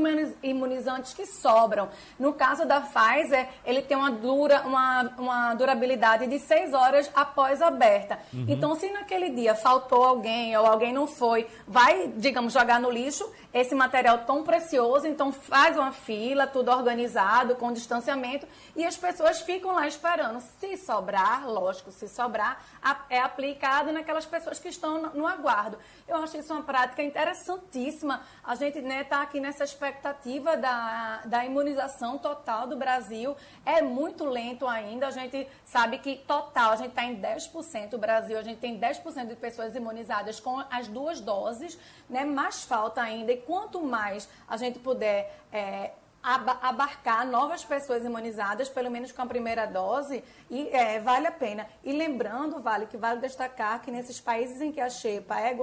imunizantes 0.42 1.12
que 1.12 1.26
sobram. 1.26 1.88
No 2.18 2.33
caso 2.33 2.64
da 2.64 2.81
Pfizer, 2.81 3.48
ele 3.64 3.83
tem 3.83 3.96
uma, 3.96 4.11
dura, 4.11 4.62
uma, 4.62 5.03
uma 5.18 5.55
durabilidade 5.55 6.26
de 6.26 6.38
seis 6.38 6.72
horas 6.72 7.11
após 7.14 7.61
aberta. 7.61 8.18
Uhum. 8.33 8.46
Então, 8.48 8.74
se 8.74 8.90
naquele 8.90 9.31
dia 9.31 9.55
faltou 9.55 10.05
alguém 10.05 10.57
ou 10.57 10.66
alguém 10.66 10.92
não 10.92 11.07
foi, 11.07 11.46
vai, 11.66 12.09
digamos, 12.16 12.53
jogar 12.53 12.81
no 12.81 12.90
lixo 12.90 13.31
esse 13.52 13.74
material 13.74 14.18
tão 14.18 14.44
precioso, 14.44 15.06
então 15.06 15.32
faz 15.32 15.76
uma 15.76 15.92
fila, 15.92 16.46
tudo 16.46 16.70
organizado, 16.70 17.56
com 17.56 17.72
distanciamento, 17.72 18.46
e 18.76 18.84
as 18.84 18.96
pessoas 18.96 19.40
ficam 19.40 19.72
lá 19.72 19.88
esperando. 19.88 20.40
Se 20.40 20.76
sobrar, 20.76 21.48
lógico, 21.48 21.90
se 21.90 22.08
sobrar, 22.08 22.62
é 23.08 23.18
aplicado 23.18 23.92
naquelas 23.92 24.24
pessoas 24.24 24.58
que 24.58 24.68
estão 24.68 25.10
no 25.12 25.26
aguardo. 25.26 25.78
Eu 26.06 26.16
acho 26.16 26.36
isso 26.36 26.52
uma 26.52 26.62
prática 26.62 27.02
interessantíssima. 27.02 28.22
A 28.44 28.54
gente 28.54 28.78
está 28.78 28.88
né, 28.88 29.04
tá 29.04 29.22
aqui 29.22 29.40
nessa 29.40 29.64
expectativa 29.64 30.56
da, 30.56 31.22
da 31.24 31.44
imunização 31.44 32.18
total 32.18 32.66
do 32.66 32.76
Brasil. 32.76 33.36
É 33.64 33.82
muito 33.82 34.24
lento 34.24 34.66
ainda. 34.66 35.08
A 35.08 35.10
gente 35.10 35.46
sabe 35.64 35.98
que 35.98 36.16
total, 36.16 36.72
a 36.72 36.76
gente 36.76 36.90
está 36.90 37.04
em 37.04 37.20
10%. 37.20 37.94
O 37.94 37.98
Brasil, 37.98 38.38
a 38.38 38.42
gente 38.42 38.58
tem 38.58 38.78
10% 38.78 39.26
de 39.26 39.36
pessoas 39.36 39.74
imunizadas 39.74 40.38
com 40.38 40.62
as 40.70 40.86
duas 40.88 41.20
doses, 41.20 41.78
né? 42.08 42.24
mais 42.24 42.64
falta 42.64 43.00
ainda. 43.02 43.39
E 43.40 43.46
quanto 43.46 43.81
mais 43.81 44.29
a 44.46 44.57
gente 44.57 44.79
puder 44.79 45.40
é, 45.50 45.92
abarcar 46.22 47.26
novas 47.26 47.64
pessoas 47.64 48.05
imunizadas, 48.05 48.68
pelo 48.68 48.90
menos 48.90 49.11
com 49.12 49.22
a 49.22 49.26
primeira 49.26 49.66
dose, 49.66 50.22
e 50.50 50.68
é, 50.68 51.00
vale 51.00 51.26
a 51.26 51.33
pena. 51.33 51.66
E 51.83 51.92
lembrando, 51.92 52.61
vale 52.61 52.87
que 52.87 52.96
vale 52.96 53.20
destacar 53.20 53.81
que 53.81 53.90
nesses 53.90 54.20
países 54.20 54.61
em 54.61 54.70
que 54.70 54.81
a 54.81 54.90
xepa 54.90 55.40
é 55.40 55.57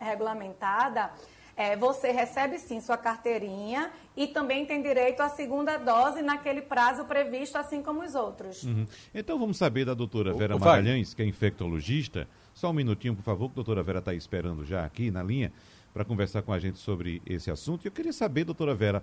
regulamentada, 0.00 1.10
é, 1.54 1.76
você 1.76 2.12
recebe 2.12 2.58
sim 2.58 2.80
sua 2.80 2.96
carteirinha 2.96 3.90
e 4.16 4.28
também 4.28 4.64
tem 4.64 4.80
direito 4.80 5.20
à 5.20 5.28
segunda 5.28 5.76
dose 5.76 6.22
naquele 6.22 6.62
prazo 6.62 7.04
previsto, 7.04 7.58
assim 7.58 7.82
como 7.82 8.02
os 8.02 8.14
outros. 8.14 8.62
Uhum. 8.62 8.86
Então 9.12 9.38
vamos 9.38 9.58
saber 9.58 9.84
da 9.84 9.92
doutora 9.92 10.32
Vera 10.32 10.56
o, 10.56 10.60
Magalhães, 10.60 11.12
que 11.12 11.20
é 11.20 11.26
infectologista. 11.26 12.28
Só 12.54 12.70
um 12.70 12.72
minutinho, 12.72 13.16
por 13.16 13.24
favor, 13.24 13.48
que 13.48 13.54
a 13.54 13.56
doutora 13.56 13.82
Vera 13.82 13.98
está 13.98 14.14
esperando 14.14 14.64
já 14.64 14.84
aqui 14.84 15.10
na 15.10 15.22
linha 15.22 15.52
para 15.92 16.04
conversar 16.04 16.42
com 16.42 16.52
a 16.52 16.58
gente 16.58 16.78
sobre 16.78 17.22
esse 17.26 17.50
assunto. 17.50 17.84
E 17.84 17.88
eu 17.88 17.92
queria 17.92 18.12
saber, 18.12 18.44
doutora 18.44 18.74
Vera, 18.74 19.02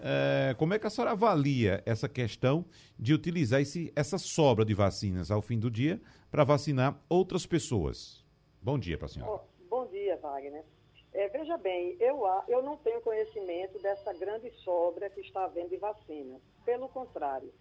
é, 0.00 0.54
como 0.58 0.74
é 0.74 0.78
que 0.78 0.86
a 0.86 0.90
senhora 0.90 1.12
avalia 1.12 1.82
essa 1.86 2.08
questão 2.08 2.64
de 2.98 3.14
utilizar 3.14 3.60
esse, 3.60 3.92
essa 3.94 4.18
sobra 4.18 4.64
de 4.64 4.74
vacinas 4.74 5.30
ao 5.30 5.40
fim 5.40 5.58
do 5.58 5.70
dia 5.70 6.00
para 6.30 6.42
vacinar 6.42 6.98
outras 7.08 7.46
pessoas? 7.46 8.24
Bom 8.60 8.78
dia 8.78 8.98
para 8.98 9.06
a 9.06 9.08
senhora. 9.08 9.42
Bom 9.68 9.86
dia, 9.86 10.16
Wagner. 10.16 10.64
É, 11.12 11.28
veja 11.28 11.56
bem, 11.58 11.96
eu, 12.00 12.22
eu 12.48 12.62
não 12.62 12.76
tenho 12.78 13.00
conhecimento 13.02 13.78
dessa 13.80 14.12
grande 14.14 14.50
sobra 14.64 15.10
que 15.10 15.20
está 15.20 15.44
havendo 15.44 15.68
de 15.68 15.76
vacinas. 15.76 16.40
Pelo 16.64 16.88
contrário, 16.88 17.52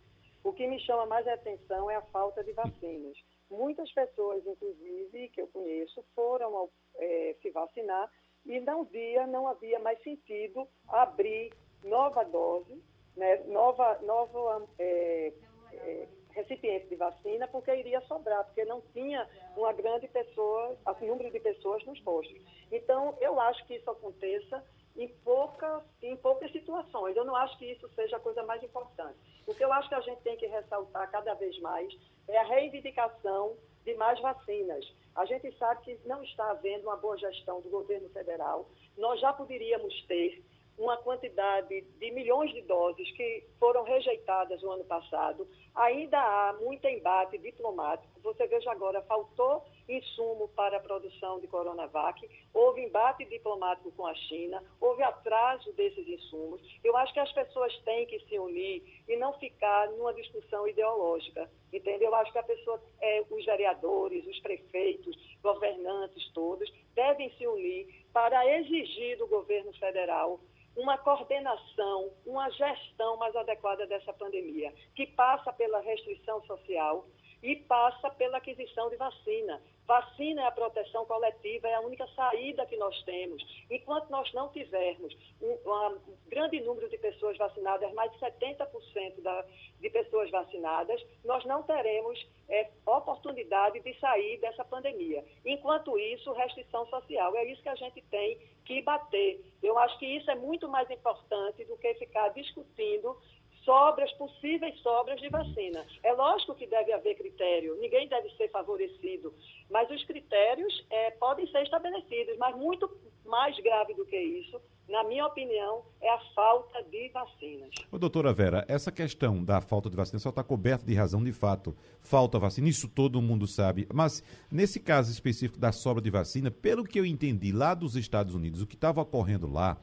o 0.44 0.54
que 0.54 0.66
me 0.68 0.80
chama 0.80 1.06
mais 1.06 1.28
a 1.28 1.34
atenção 1.34 1.92
é 1.92 1.96
a 1.96 2.02
falta 2.02 2.44
de 2.44 2.54
vacinas. 2.54 3.18
muitas 3.50 3.92
pessoas, 3.92 4.46
inclusive, 4.48 5.30
que 5.30 5.42
eu 5.42 5.48
conheço, 5.48 6.04
foram 6.16 6.70
é, 6.96 7.36
se 7.42 7.52
vacinar 7.52 8.10
e 8.46 8.60
não 8.60 8.84
via, 8.84 9.28
não 9.28 9.48
havia 9.48 9.80
mais 9.80 10.02
sentido 10.04 10.68
abrir 10.88 11.54
nova 11.84 12.24
dose, 12.24 12.82
né, 13.16 13.38
nova, 13.48 14.00
nova 14.02 14.68
é, 14.80 15.34
é, 15.74 16.08
recipiente 16.32 16.88
de 16.88 16.96
vacina, 16.96 17.48
porque 17.48 17.74
iria 17.74 18.02
sobrar, 18.02 18.46
porque 18.46 18.66
não 18.66 18.82
tinha 18.94 19.28
uma 19.56 19.74
grande 19.74 20.08
pessoa, 20.08 20.78
um 21.02 21.08
número 21.08 21.32
de 21.32 21.40
pessoas 21.40 21.84
nos 21.86 22.00
postos. 22.02 22.40
Então, 22.72 23.16
eu 23.20 23.40
acho 23.40 23.66
que 23.68 23.76
isso 23.76 23.90
aconteça 23.90 24.64
em 24.96 25.08
poucas, 25.24 25.84
em 26.02 26.16
poucas 26.18 26.52
situações. 26.52 27.16
Eu 27.16 27.26
não 27.26 27.36
acho 27.36 27.58
que 27.58 27.66
isso 27.66 27.88
seja 27.96 28.18
a 28.18 28.20
coisa 28.20 28.44
mais 28.44 28.62
importante. 28.64 29.18
O 29.48 29.54
que 29.54 29.64
eu 29.64 29.72
acho 29.74 29.90
que 29.90 29.96
a 29.96 30.02
gente 30.02 30.22
tem 30.22 30.38
que 30.38 30.48
ressaltar 30.48 31.10
cada 31.12 31.34
vez 31.34 31.58
mais 31.60 31.94
é 32.28 32.38
a 32.38 32.44
reivindicação 32.44 33.56
de 33.84 33.94
mais 33.96 34.20
vacinas. 34.20 34.86
A 35.16 35.26
gente 35.26 35.52
sabe 35.58 35.82
que 35.84 36.00
não 36.08 36.24
está 36.24 36.52
havendo 36.52 36.84
uma 36.84 36.98
boa 36.98 37.18
gestão 37.18 37.62
do 37.62 37.70
governo 37.70 38.10
federal. 38.10 38.70
Nós 38.98 39.20
já 39.20 39.34
poderíamos 39.34 39.94
ter 40.06 40.44
uma 40.78 40.98
quantidade 40.98 41.82
de 41.82 42.12
milhões 42.12 42.52
de 42.54 42.62
doses 42.62 43.10
que 43.16 43.44
foram 43.60 43.84
rejeitadas 43.84 44.62
no 44.62 44.72
ano 44.72 44.84
passado. 44.86 45.48
Ainda 45.76 46.18
há 46.18 46.54
muito 46.54 46.88
embate 46.88 47.38
diplomático. 47.38 48.20
Você 48.22 48.48
veja 48.48 48.72
agora, 48.72 49.02
faltou 49.04 49.64
insumo 49.94 50.48
para 50.50 50.78
a 50.78 50.80
produção 50.80 51.40
de 51.40 51.48
Coronavac, 51.48 52.30
houve 52.54 52.82
embate 52.82 53.26
diplomático 53.26 53.92
com 53.92 54.06
a 54.06 54.14
China, 54.16 54.64
houve 54.80 55.04
atraso 55.04 55.72
desses 55.74 56.08
insumos. 56.08 56.62
Eu 56.84 56.96
acho 56.98 57.14
que 57.14 57.20
as 57.20 57.32
pessoas 57.32 57.76
têm 57.80 58.06
que 58.06 58.20
se 58.22 58.40
unir 58.40 59.04
e 59.08 59.16
não 59.18 59.34
ficar 59.34 59.90
numa 59.92 60.14
discussão 60.14 60.68
ideológica, 60.68 61.50
entendeu? 61.72 62.10
Eu 62.10 62.16
acho 62.16 62.32
que 62.32 62.40
a 62.40 62.44
pessoa, 62.44 62.82
é, 63.02 63.24
os 63.30 63.46
vereadores, 63.46 64.26
os 64.26 64.40
prefeitos, 64.40 65.16
governantes 65.42 66.32
todos, 66.34 66.72
devem 66.94 67.30
se 67.38 67.48
unir 67.48 68.06
para 68.14 68.46
exigir 68.60 69.18
do 69.18 69.28
governo 69.28 69.74
federal 69.74 70.40
uma 70.76 70.98
coordenação, 70.98 72.12
uma 72.26 72.50
gestão 72.50 73.18
mais 73.18 73.36
adequada 73.36 73.86
dessa 73.86 74.14
pandemia, 74.14 74.74
que 74.96 75.06
passa 75.06 75.52
pela 75.52 75.82
restrição 75.82 76.42
social 76.44 77.06
e 77.42 77.56
passa 77.56 78.10
pela 78.12 78.38
aquisição 78.38 78.90
de 78.90 78.96
vacina. 78.96 79.62
Vacina 79.88 80.44
é 80.44 80.46
a 80.46 80.52
proteção 80.52 81.06
coletiva, 81.06 81.68
é 81.68 81.74
a 81.74 81.82
única 81.82 82.08
saída 82.16 82.66
que 82.66 82.78
nós 82.78 83.04
temos. 83.04 83.44
Enquanto 83.70 84.10
nós 84.10 84.32
não 84.32 84.48
tivermos 84.50 85.14
um, 85.42 85.52
um 85.52 86.18
grande 86.28 86.62
número 86.62 86.88
de 86.90 86.98
pessoas 86.98 87.38
vacinadas, 87.38 87.92
mais 87.94 88.12
de 88.14 88.20
70% 88.20 89.22
da, 89.22 89.46
de 89.82 89.90
pessoas 89.90 90.30
vacinadas, 90.32 91.04
nós 91.26 91.44
não 91.46 91.64
teremos 91.64 92.26
é, 92.48 92.70
oportunidade 92.86 93.82
de 93.82 94.00
sair 94.00 94.40
dessa 94.40 94.64
pandemia. 94.64 95.26
Enquanto 95.46 95.98
isso, 96.00 96.32
restrição 96.32 96.86
social. 96.88 97.36
É 97.36 97.46
isso 97.52 97.62
que 97.62 97.70
a 97.70 97.76
gente 97.76 98.02
tem 98.04 98.40
que 98.64 98.82
bater. 98.84 99.44
Eu 99.62 99.78
acho 99.78 99.98
que 100.00 100.06
isso 100.06 100.30
é 100.32 100.36
muito 100.36 100.70
mais 100.70 100.90
importante 100.90 101.66
do 101.66 101.78
que 101.78 101.94
ficar 101.96 102.30
discutindo 102.30 103.18
sobras, 103.64 104.12
possíveis 104.14 104.78
sobras 104.80 105.20
de 105.20 105.30
vacina. 105.30 105.86
É 106.04 106.14
lógico 106.14 106.56
que 106.56 106.68
deve 106.68 106.92
haver 106.94 107.16
critério, 107.16 107.78
ninguém 107.80 108.08
deve 108.08 108.30
ser 108.32 108.50
favorecido, 108.50 109.34
mas 109.70 109.90
os 109.90 110.04
critérios 110.06 110.86
é, 110.90 111.12
podem 111.12 111.48
ser 111.48 111.64
estabelecidos, 111.64 112.38
mas 112.38 112.56
muito 112.56 112.90
mais 113.26 113.58
grave 113.60 113.94
do 113.94 114.06
que 114.06 114.18
isso, 114.18 114.60
na 114.90 115.06
minha 115.06 115.26
opinião, 115.26 115.84
é 116.02 116.10
a 116.10 116.20
falta 116.36 116.84
de 116.84 117.10
vacinas. 117.10 117.70
Ô, 117.90 117.98
doutora 117.98 118.34
Vera, 118.34 118.66
essa 118.68 118.92
questão 118.92 119.42
da 119.42 119.62
falta 119.62 119.90
de 119.90 119.96
vacina 119.96 120.20
só 120.20 120.30
está 120.30 120.44
coberta 120.44 120.86
de 120.86 120.94
razão 120.94 121.24
de 121.24 121.32
fato. 121.32 121.74
Falta 122.02 122.38
vacina, 122.38 122.68
isso 122.68 122.90
todo 122.90 123.22
mundo 123.22 123.48
sabe. 123.48 123.88
Mas, 123.94 124.22
nesse 124.52 124.82
caso 124.82 125.10
específico 125.10 125.58
da 125.58 125.72
sobra 125.72 126.02
de 126.04 126.10
vacina, 126.10 126.52
pelo 126.52 126.84
que 126.84 127.00
eu 127.00 127.06
entendi 127.06 127.54
lá 127.54 127.74
dos 127.74 127.96
Estados 127.96 128.36
Unidos, 128.36 128.62
o 128.62 128.68
que 128.68 128.76
estava 128.76 129.02
ocorrendo 129.02 129.50
lá 129.50 129.78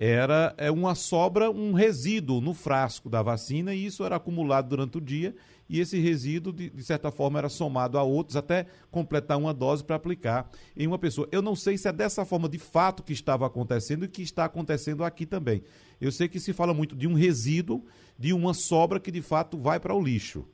era 0.00 0.54
é 0.56 0.70
uma 0.70 0.94
sobra, 0.94 1.50
um 1.50 1.74
resíduo 1.74 2.40
no 2.40 2.54
frasco 2.54 3.10
da 3.10 3.22
vacina 3.22 3.74
e 3.74 3.84
isso 3.84 4.02
era 4.02 4.16
acumulado 4.16 4.70
durante 4.70 4.96
o 4.96 5.00
dia 5.00 5.34
e 5.68 5.78
esse 5.78 6.00
resíduo, 6.00 6.52
de, 6.52 6.68
de 6.68 6.82
certa 6.82 7.12
forma, 7.12 7.38
era 7.38 7.48
somado 7.48 7.96
a 7.96 8.02
outros 8.02 8.34
até 8.34 8.66
completar 8.90 9.38
uma 9.38 9.54
dose 9.54 9.84
para 9.84 9.94
aplicar 9.94 10.50
em 10.76 10.84
uma 10.84 10.98
pessoa. 10.98 11.28
Eu 11.30 11.40
não 11.40 11.54
sei 11.54 11.78
se 11.78 11.86
é 11.86 11.92
dessa 11.92 12.24
forma 12.24 12.48
de 12.48 12.58
fato 12.58 13.04
que 13.04 13.12
estava 13.12 13.46
acontecendo 13.46 14.04
e 14.04 14.08
que 14.08 14.20
está 14.20 14.46
acontecendo 14.46 15.04
aqui 15.04 15.24
também. 15.24 15.62
Eu 16.00 16.10
sei 16.10 16.28
que 16.28 16.40
se 16.40 16.52
fala 16.52 16.74
muito 16.74 16.96
de 16.96 17.06
um 17.06 17.14
resíduo, 17.14 17.84
de 18.18 18.32
uma 18.32 18.52
sobra 18.52 18.98
que 18.98 19.12
de 19.12 19.22
fato 19.22 19.56
vai 19.56 19.78
para 19.78 19.94
o 19.94 20.02
lixo. 20.02 20.44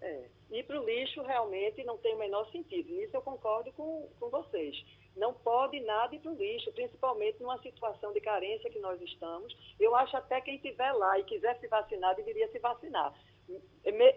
É, 0.00 0.24
ir 0.50 0.64
para 0.64 0.80
o 0.80 0.84
lixo 0.84 1.22
realmente 1.22 1.84
não 1.84 1.96
tem 1.98 2.16
o 2.16 2.18
menor 2.18 2.50
sentido. 2.50 2.92
Nisso 2.92 3.14
eu 3.14 3.22
concordo 3.22 3.70
com, 3.72 4.08
com 4.18 4.30
vocês 4.30 4.74
não 5.16 5.32
pode 5.32 5.80
nada 5.80 6.14
ir 6.14 6.18
para 6.18 6.30
o 6.30 6.34
lixo, 6.34 6.70
principalmente 6.72 7.40
numa 7.40 7.58
situação 7.62 8.12
de 8.12 8.20
carência 8.20 8.70
que 8.70 8.78
nós 8.78 9.00
estamos. 9.00 9.56
Eu 9.80 9.96
acho 9.96 10.16
até 10.16 10.40
quem 10.40 10.56
estiver 10.56 10.92
lá 10.92 11.18
e 11.18 11.24
quiser 11.24 11.58
se 11.58 11.66
vacinar, 11.68 12.14
deveria 12.14 12.48
se 12.48 12.58
vacinar, 12.58 13.14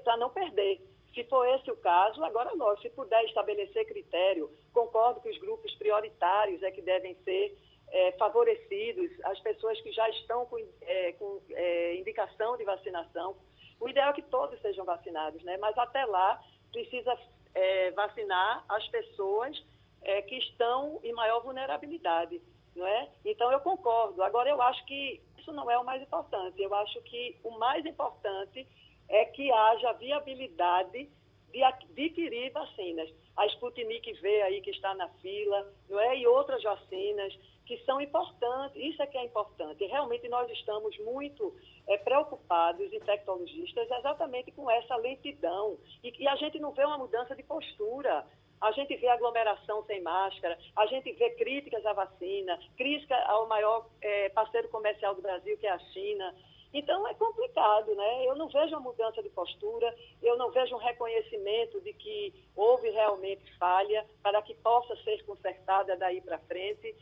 para 0.04 0.18
não 0.18 0.30
perder. 0.30 0.82
Se 1.14 1.24
for 1.24 1.48
esse 1.48 1.72
o 1.72 1.78
caso, 1.78 2.24
agora 2.24 2.56
nós, 2.56 2.80
se 2.82 2.90
puder 2.90 3.24
estabelecer 3.26 3.86
critério, 3.88 4.52
concordo 4.74 5.22
que 5.22 5.30
os 5.30 5.38
grupos 5.40 5.74
prioritários 5.76 6.62
é 6.62 6.70
que 6.70 6.82
devem 6.82 7.16
ser 7.24 7.58
é, 7.92 8.12
favorecidos, 8.14 9.10
as 9.24 9.40
pessoas 9.40 9.80
que 9.82 9.92
já 9.92 10.08
estão 10.10 10.46
com, 10.46 10.58
é, 10.82 11.14
com 11.14 11.42
é, 11.52 11.96
indicação 11.96 12.58
de 12.58 12.64
vacinação. 12.64 13.36
O 13.80 13.90
ideal 13.90 14.12
é 14.12 14.14
que 14.14 14.22
todos 14.24 14.60
sejam 14.62 14.86
vacinados, 14.86 15.42
né? 15.44 15.58
mas 15.58 15.78
até 15.78 16.06
lá 16.06 16.42
precisa 16.72 17.18
é, 17.56 17.92
vacinar 17.92 18.64
as 18.70 18.88
pessoas 18.90 19.58
é, 20.02 20.22
que 20.22 20.36
estão 20.38 21.00
em 21.04 21.14
maior 21.14 21.42
vulnerabilidade, 21.42 22.42
não 22.76 22.86
é? 22.86 23.10
Então 23.26 23.52
eu 23.52 23.60
concordo. 23.60 24.24
Agora 24.24 24.50
eu 24.50 24.62
acho 24.62 24.84
que 24.86 25.22
isso 25.38 25.52
não 25.52 25.70
é 25.70 25.78
o 25.78 25.86
mais 25.86 26.02
importante. 26.02 26.62
Eu 26.62 26.74
acho 26.76 27.02
que 27.02 27.38
o 27.44 27.52
mais 27.58 27.86
importante 27.86 28.68
é 29.08 29.26
que 29.26 29.52
haja 29.52 29.94
viabilidade 29.94 31.10
de 31.52 31.64
adquirir 31.64 32.52
vacinas. 32.52 33.10
A 33.36 33.46
Sputnik 33.48 34.12
V 34.22 34.42
aí 34.44 34.62
que 34.62 34.70
está 34.70 34.94
na 34.94 35.08
fila, 35.22 35.74
não 35.90 36.00
é? 36.00 36.18
E 36.18 36.28
outras 36.28 36.62
vacinas 36.62 37.34
que 37.66 37.78
são 37.86 38.02
importantes. 38.02 38.76
Isso 38.76 39.02
é 39.02 39.08
que 39.08 39.18
é 39.18 39.24
importante. 39.24 39.86
Realmente 39.86 40.28
nós 40.28 40.50
estamos 40.52 40.98
muito 41.00 41.56
é, 41.88 41.98
preocupados, 41.98 42.92
infectologistas, 42.92 43.90
exatamente 43.92 44.52
com 44.52 44.70
essa 44.70 44.96
lentidão. 44.96 45.78
E, 46.04 46.24
e 46.24 46.28
a 46.28 46.36
gente 46.36 46.60
não 46.60 46.72
vê 46.72 46.84
uma 46.84 46.98
mudança 46.98 47.36
de 47.36 47.44
postura 47.44 48.26
a 48.62 48.72
gente 48.72 48.96
vê 48.98 49.08
aglomeração 49.08 49.84
sem 49.86 50.02
máscara, 50.02 50.58
a 50.76 50.86
gente 50.88 51.12
vê 51.14 51.30
críticas 51.32 51.86
à 51.86 51.94
vacina, 51.94 52.60
crítica 52.78 53.16
ao 53.26 53.48
maior 53.48 53.88
é, 54.02 54.30
parceiro 54.30 54.68
comercial 54.70 55.16
do 55.16 55.22
Brasil, 55.22 55.58
que 55.58 55.68
é 55.68 55.72
a 55.72 55.80
China. 55.80 56.36
Então 56.74 57.08
é 57.08 57.14
complicado, 57.16 57.96
né? 57.96 58.28
Eu 58.28 58.36
não 58.36 58.48
vejo 58.48 58.76
uma 58.76 58.80
mudança 58.80 59.24
de 59.24 59.30
postura, 59.30 59.96
eu 60.22 60.38
não 60.38 60.52
vejo 60.52 60.76
um 60.76 60.80
reconhecimento 60.80 61.82
de 61.82 61.94
que 61.94 62.34
houve 62.56 62.90
realmente 62.90 63.42
falha 63.58 64.06
para 64.22 64.42
que 64.42 64.54
possa 64.56 64.96
ser 65.04 65.26
consertada 65.26 65.96
daí 65.98 66.22
para 66.22 66.38
frente. 66.40 66.96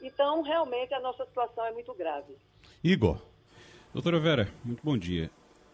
Então, 0.00 0.42
realmente, 0.42 0.94
a 0.94 1.00
nossa 1.00 1.26
situação 1.26 1.64
é 1.66 1.72
muito 1.72 1.92
grave. 1.94 2.36
Igor. 2.84 3.20
Doutora 3.92 4.20
Vera, 4.20 4.48
muito 4.64 4.84
bom 4.84 4.96
dia. 4.96 5.28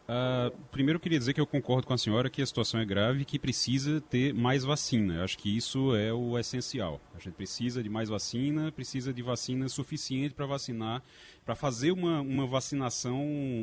Uh, 0.05 0.55
primeiro 0.71 0.99
eu 0.99 1.01
queria 1.01 1.19
dizer 1.19 1.33
que 1.33 1.41
eu 1.41 1.47
concordo 1.47 1.87
com 1.87 1.95
a 1.95 1.99
senhora 1.99 2.29
que 2.29 2.43
a 2.43 2.47
situação 2.47 2.79
é 2.79 2.85
grave 2.85 3.23
e 3.23 3.25
que 3.25 3.39
precisa 3.39 4.03
ter 4.03 4.35
mais 4.35 4.63
vacina. 4.63 5.15
Eu 5.15 5.25
acho 5.25 5.39
que 5.39 5.57
isso 5.57 5.97
é 5.97 6.13
o 6.13 6.39
essencial. 6.39 7.01
A 7.15 7.19
gente 7.19 7.33
precisa 7.33 7.83
de 7.83 7.89
mais 7.89 8.11
vacina, 8.11 8.71
precisa 8.71 9.15
de 9.15 9.23
vacina 9.23 9.67
suficiente 9.67 10.35
para 10.35 10.45
vacinar, 10.45 11.03
para 11.43 11.55
fazer 11.55 11.91
uma, 11.91 12.21
uma 12.21 12.47
vacinação 12.47 13.19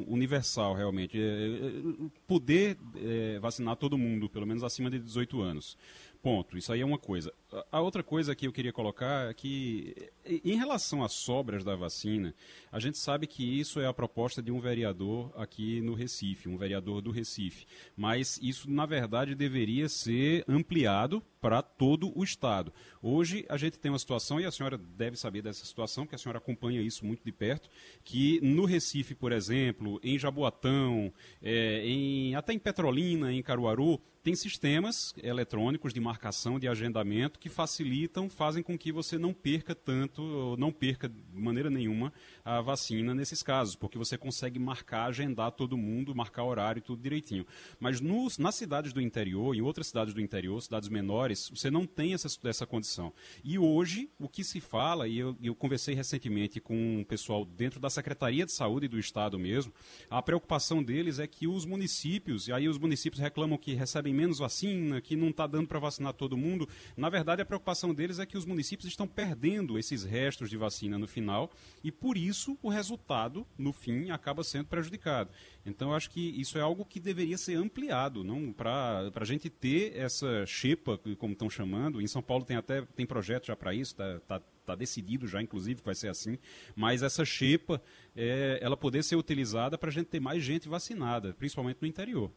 universal 0.08 0.74
realmente. 0.74 1.16
É, 1.16 1.22
é, 1.22 2.06
é 2.06 2.10
poder 2.28 2.76
é, 2.96 3.38
vacinar 3.40 3.76
todo 3.76 3.96
mundo, 3.96 4.28
pelo 4.28 4.48
menos 4.48 4.64
acima 4.64 4.90
de 4.90 4.98
18 4.98 5.42
anos. 5.42 5.78
Ponto. 6.22 6.56
Isso 6.56 6.72
aí 6.72 6.82
é 6.82 6.86
uma 6.86 7.00
coisa. 7.00 7.34
A 7.72 7.82
outra 7.82 8.04
coisa 8.04 8.36
que 8.36 8.46
eu 8.46 8.54
queria 8.54 8.72
colocar 8.72 9.32
é 9.32 9.34
que, 9.34 9.96
em 10.24 10.56
relação 10.56 11.04
às 11.04 11.14
sobras 11.14 11.64
da 11.64 11.76
vacina, 11.76 12.36
a 12.72 12.80
gente 12.80 13.00
sabe 13.00 13.26
que 13.26 13.44
isso 13.44 13.80
é 13.80 13.88
a 13.88 13.94
proposta 13.94 14.40
de 14.40 14.52
um 14.52 14.60
vereador 14.60 15.32
aqui 15.36 15.82
no 15.82 15.96
Recife, 15.96 16.48
um 16.48 16.58
vereador 16.58 17.02
do 17.02 17.10
Recife. 17.10 17.66
Mas 17.98 18.40
isso, 18.40 18.70
na 18.70 18.86
verdade, 18.86 19.34
deveria 19.34 19.90
ser 19.90 20.46
ampliado 20.48 21.24
para 21.42 21.64
todo 21.64 22.16
o 22.16 22.24
Estado. 22.24 22.72
Hoje, 23.02 23.44
a 23.50 23.58
gente 23.58 23.80
tem 23.80 23.92
uma 23.92 23.98
situação, 23.98 24.40
e 24.40 24.46
a 24.46 24.52
senhora 24.52 24.78
deve 24.78 25.18
saber 25.18 25.42
dessa 25.42 25.66
situação, 25.66 26.06
que 26.06 26.14
a 26.14 26.20
senhora 26.20 26.38
acompanha 26.38 26.84
isso 26.84 27.04
muito 27.04 27.24
de 27.24 27.32
perto, 27.32 27.68
que 28.04 28.40
no 28.42 28.64
Recife, 28.66 29.16
por 29.16 29.32
exemplo, 29.32 30.00
em 30.04 30.20
Jaboatão, 30.20 31.12
é, 31.42 31.84
em, 31.84 32.36
até 32.36 32.54
em 32.54 32.60
Petrolina, 32.60 33.34
em 33.34 33.42
Caruaru, 33.42 34.00
tem 34.24 34.36
sistemas 34.36 35.14
eletrônicos 35.22 35.94
de 35.94 36.00
marcação, 36.00 36.60
de 36.60 36.68
agendamento, 36.68 37.40
que 37.40 37.50
facilitam, 37.50 38.30
fazem 38.30 38.62
com 38.62 38.78
que 38.78 38.92
você 38.92 39.18
não 39.18 39.34
perca 39.34 39.74
tanto, 39.74 40.22
ou 40.22 40.58
não 40.58 40.72
perca 40.72 41.10
de 41.10 41.16
maneira 41.34 41.70
nenhuma 41.70 42.14
a 42.44 42.62
vacina 42.62 43.14
nesses 43.14 43.44
casos, 43.44 43.76
porque 43.76 43.98
você 43.98 44.18
consegue 44.18 44.60
marcar, 44.60 45.06
agendar 45.06 45.52
todo 45.52 45.78
mundo, 45.78 46.16
marcar 46.16 46.44
horário 46.44 46.82
tudo 46.82 47.02
direitinho. 47.02 47.46
Mas 47.80 48.02
nos, 48.02 48.38
nas 48.38 48.56
cidades 48.56 48.94
do 48.94 49.02
interior, 49.02 49.56
em 49.56 49.62
outras 49.62 49.88
cidades 49.88 50.14
do 50.14 50.22
interior, 50.22 50.62
cidades 50.62 50.90
menores, 50.90 51.50
você 51.54 51.70
não 51.70 51.86
tem 51.86 52.14
essa, 52.14 52.28
essa 52.48 52.66
condição. 52.66 53.14
E 53.44 53.58
hoje, 53.58 54.10
o 54.20 54.28
que 54.28 54.44
se 54.44 54.60
fala, 54.60 55.08
e 55.08 55.18
eu, 55.18 55.36
eu 55.42 55.56
conversei 55.56 55.94
recentemente 55.94 56.60
com 56.60 57.02
o 57.02 57.06
pessoal 57.06 57.46
dentro 57.46 57.80
da 57.80 57.90
Secretaria 57.90 58.46
de 58.46 58.52
Saúde 58.52 58.88
do 58.88 59.00
Estado 59.00 59.38
mesmo, 59.38 59.74
a 60.10 60.22
preocupação 60.22 60.84
deles 60.84 61.20
é 61.20 61.28
que 61.28 61.48
os 61.48 61.66
municípios, 61.66 62.48
e 62.48 62.54
aí 62.54 62.68
os 62.68 62.78
municípios 62.78 63.22
reclamam 63.22 63.58
que 63.58 63.74
recebem 63.74 64.14
menos 64.14 64.40
vacina, 64.40 65.02
que 65.02 65.16
não 65.16 65.30
está 65.30 65.48
dando 65.48 65.68
para 65.68 65.80
vacinar 65.80 66.14
todo 66.14 66.38
mundo. 66.38 66.68
Na 66.96 67.10
verdade, 67.10 67.42
a 67.42 67.46
preocupação 67.46 67.94
deles 67.94 68.20
é 68.20 68.26
que 68.26 68.38
os 68.38 68.46
municípios 68.46 68.88
estão 68.88 69.08
perdendo 69.08 69.78
esses 69.78 70.04
restos 70.04 70.50
de 70.50 70.58
vacina 70.58 70.98
no 70.98 71.08
final 71.08 71.52
e 71.84 71.92
por 71.92 72.18
isso 72.18 72.31
o 72.62 72.70
resultado, 72.70 73.46
no 73.58 73.72
fim, 73.72 74.12
acaba 74.12 74.44
sendo 74.44 74.68
prejudicado. 74.68 75.32
Então, 75.66 75.90
eu 75.90 75.96
acho 75.96 76.10
que 76.10 76.40
isso 76.40 76.58
é 76.58 76.62
algo 76.62 76.86
que 76.86 77.00
deveria 77.00 77.38
ser 77.38 77.56
ampliado, 77.56 78.24
não 78.24 78.52
para 78.52 79.12
a 79.14 79.26
gente 79.26 79.50
ter 79.50 79.98
essa 79.98 80.46
xepa, 80.46 81.00
como 81.18 81.34
estão 81.34 81.50
chamando. 81.50 82.02
Em 82.02 82.08
São 82.08 82.22
Paulo 82.22 82.46
tem 82.46 82.58
até 82.58 82.82
tem 82.96 83.06
projeto 83.06 83.48
já 83.48 83.56
para 83.56 83.74
isso, 83.74 83.92
está 83.92 84.20
tá, 84.22 84.42
tá 84.66 84.76
decidido 84.76 85.28
já, 85.28 85.42
inclusive, 85.42 85.80
que 85.80 85.86
vai 85.86 85.96
ser 85.96 86.10
assim. 86.10 86.38
Mas 86.76 87.04
essa 87.04 87.24
xepa, 87.26 87.82
é, 88.16 88.60
ela 88.62 88.78
poder 88.78 89.04
ser 89.04 89.16
utilizada 89.16 89.78
para 89.78 89.90
a 89.90 89.94
gente 89.94 90.08
ter 90.08 90.20
mais 90.20 90.44
gente 90.44 90.68
vacinada, 90.68 91.34
principalmente 91.34 91.80
no 91.82 91.88
interior. 91.88 92.32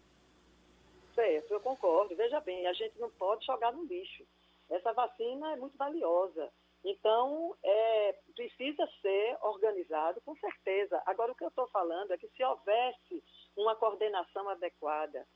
Certo, 1.15 1.53
eu 1.53 1.61
concordo. 1.61 2.15
Veja 2.17 2.41
bem, 2.41 2.67
a 2.67 2.73
gente 2.73 2.99
não 2.99 3.11
pode 3.11 3.47
jogar 3.47 3.73
no 3.73 3.85
lixo. 3.85 4.25
Essa 4.71 4.93
vacina 4.93 5.53
é 5.53 5.57
muito 5.57 5.77
valiosa. 5.77 6.51
Então, 6.85 7.57
é, 7.65 8.13
precisa 8.35 8.87
ser 9.01 9.39
organizado, 9.41 10.21
com 10.21 10.37
certeza. 10.37 11.03
Agora, 11.07 11.33
o 11.33 11.35
que 11.35 11.43
eu 11.43 11.49
estou 11.49 11.67
falando 11.69 12.13
é 12.13 12.19
que 12.19 12.29
se 12.29 12.45
houvesse 12.45 13.25
uma 13.57 13.75
coordenação 13.75 14.49
adequada 14.51 15.27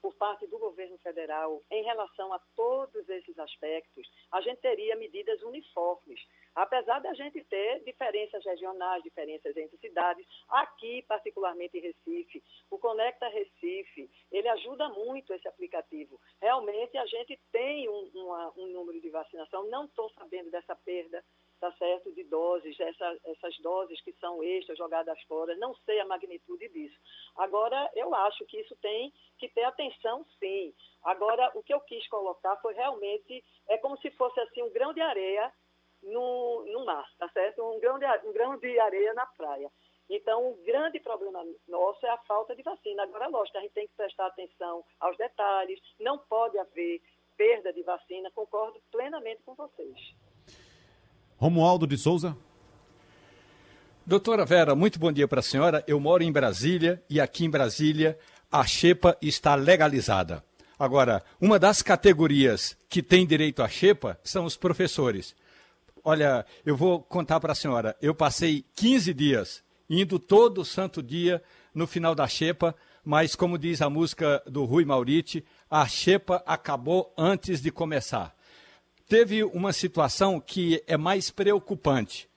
por 0.00 0.14
parte 0.14 0.46
do 0.46 0.58
governo 0.58 0.98
federal 0.98 1.62
em 1.70 1.82
relação 1.82 2.32
a 2.32 2.38
todos 2.54 3.08
esses 3.08 3.38
aspectos, 3.38 4.08
a 4.32 4.40
gente 4.40 4.60
teria 4.60 4.96
medidas 4.96 5.42
uniformes. 5.42 6.20
Apesar 6.54 7.00
da 7.00 7.14
gente 7.14 7.42
ter 7.44 7.82
diferenças 7.84 8.44
regionais, 8.44 9.02
diferenças 9.02 9.56
entre 9.56 9.76
cidades, 9.78 10.26
aqui, 10.48 11.02
particularmente 11.02 11.78
em 11.78 11.80
Recife, 11.80 12.42
o 12.70 12.78
Conecta 12.78 13.28
Recife, 13.28 14.10
ele 14.30 14.48
ajuda 14.48 14.88
muito 14.88 15.32
esse 15.32 15.46
aplicativo. 15.46 16.20
Realmente, 16.40 16.96
a 16.96 17.06
gente 17.06 17.38
tem 17.52 17.88
um, 17.88 18.10
uma, 18.14 18.52
um 18.56 18.66
número 18.68 19.00
de 19.00 19.10
vacinação, 19.10 19.68
não 19.68 19.84
estou 19.84 20.10
sabendo 20.10 20.50
dessa 20.50 20.74
perda 20.74 21.24
tá 21.58 21.72
certo, 21.72 22.12
de 22.12 22.24
doses, 22.24 22.78
essa, 22.78 23.18
essas 23.24 23.58
doses 23.58 24.00
que 24.02 24.12
são 24.14 24.42
extras, 24.42 24.78
jogadas 24.78 25.20
fora, 25.22 25.56
não 25.56 25.74
sei 25.84 26.00
a 26.00 26.06
magnitude 26.06 26.68
disso. 26.68 26.98
Agora, 27.36 27.90
eu 27.94 28.14
acho 28.14 28.44
que 28.46 28.60
isso 28.60 28.76
tem 28.76 29.12
que 29.38 29.48
ter 29.48 29.64
atenção, 29.64 30.24
sim. 30.38 30.72
Agora, 31.02 31.50
o 31.54 31.62
que 31.62 31.74
eu 31.74 31.80
quis 31.80 32.06
colocar 32.08 32.56
foi 32.56 32.74
realmente, 32.74 33.44
é 33.68 33.78
como 33.78 33.96
se 33.98 34.10
fosse 34.12 34.38
assim 34.40 34.62
um 34.62 34.70
grão 34.70 34.92
de 34.92 35.00
areia 35.00 35.52
no, 36.02 36.64
no 36.66 36.84
mar, 36.84 37.06
tá 37.18 37.28
certo? 37.30 37.62
Um 37.62 37.80
grão, 37.80 37.98
de, 37.98 38.06
um 38.24 38.32
grão 38.32 38.56
de 38.56 38.78
areia 38.78 39.12
na 39.14 39.26
praia. 39.26 39.70
Então, 40.08 40.50
o 40.50 40.56
grande 40.64 40.98
problema 41.00 41.44
nosso 41.66 42.06
é 42.06 42.10
a 42.10 42.18
falta 42.18 42.56
de 42.56 42.62
vacina. 42.62 43.02
Agora, 43.02 43.26
lógico, 43.26 43.58
a 43.58 43.60
gente 43.60 43.74
tem 43.74 43.86
que 43.86 43.94
prestar 43.94 44.26
atenção 44.26 44.84
aos 45.00 45.16
detalhes, 45.18 45.80
não 46.00 46.18
pode 46.18 46.56
haver 46.58 47.02
perda 47.36 47.72
de 47.72 47.82
vacina, 47.82 48.30
concordo 48.30 48.80
plenamente 48.90 49.42
com 49.42 49.54
vocês. 49.54 50.14
Romualdo 51.38 51.86
de 51.86 51.96
Souza. 51.96 52.36
Doutora 54.04 54.44
Vera, 54.44 54.74
muito 54.74 54.98
bom 54.98 55.12
dia 55.12 55.28
para 55.28 55.38
a 55.38 55.42
senhora. 55.42 55.84
Eu 55.86 56.00
moro 56.00 56.24
em 56.24 56.32
Brasília 56.32 57.00
e 57.08 57.20
aqui 57.20 57.44
em 57.44 57.50
Brasília 57.50 58.18
a 58.50 58.66
xepa 58.66 59.16
está 59.22 59.54
legalizada. 59.54 60.44
Agora, 60.76 61.22
uma 61.40 61.56
das 61.56 61.80
categorias 61.80 62.76
que 62.88 63.00
tem 63.00 63.24
direito 63.24 63.62
à 63.62 63.68
xepa 63.68 64.18
são 64.24 64.44
os 64.44 64.56
professores. 64.56 65.36
Olha, 66.02 66.44
eu 66.66 66.76
vou 66.76 67.00
contar 67.00 67.38
para 67.38 67.52
a 67.52 67.56
senhora. 67.56 67.96
Eu 68.02 68.16
passei 68.16 68.64
15 68.74 69.14
dias 69.14 69.62
indo 69.88 70.18
todo 70.18 70.64
santo 70.64 71.00
dia 71.00 71.40
no 71.72 71.86
final 71.86 72.16
da 72.16 72.26
xepa, 72.26 72.74
mas 73.04 73.36
como 73.36 73.56
diz 73.56 73.80
a 73.80 73.88
música 73.88 74.42
do 74.44 74.64
Rui 74.64 74.84
Mauriti, 74.84 75.44
a 75.70 75.86
xepa 75.86 76.42
acabou 76.44 77.14
antes 77.16 77.60
de 77.62 77.70
começar. 77.70 78.36
Teve 79.08 79.42
uma 79.42 79.72
situação 79.72 80.38
que 80.38 80.84
é 80.86 80.96
mais 80.96 81.30
preocupante. 81.30 82.28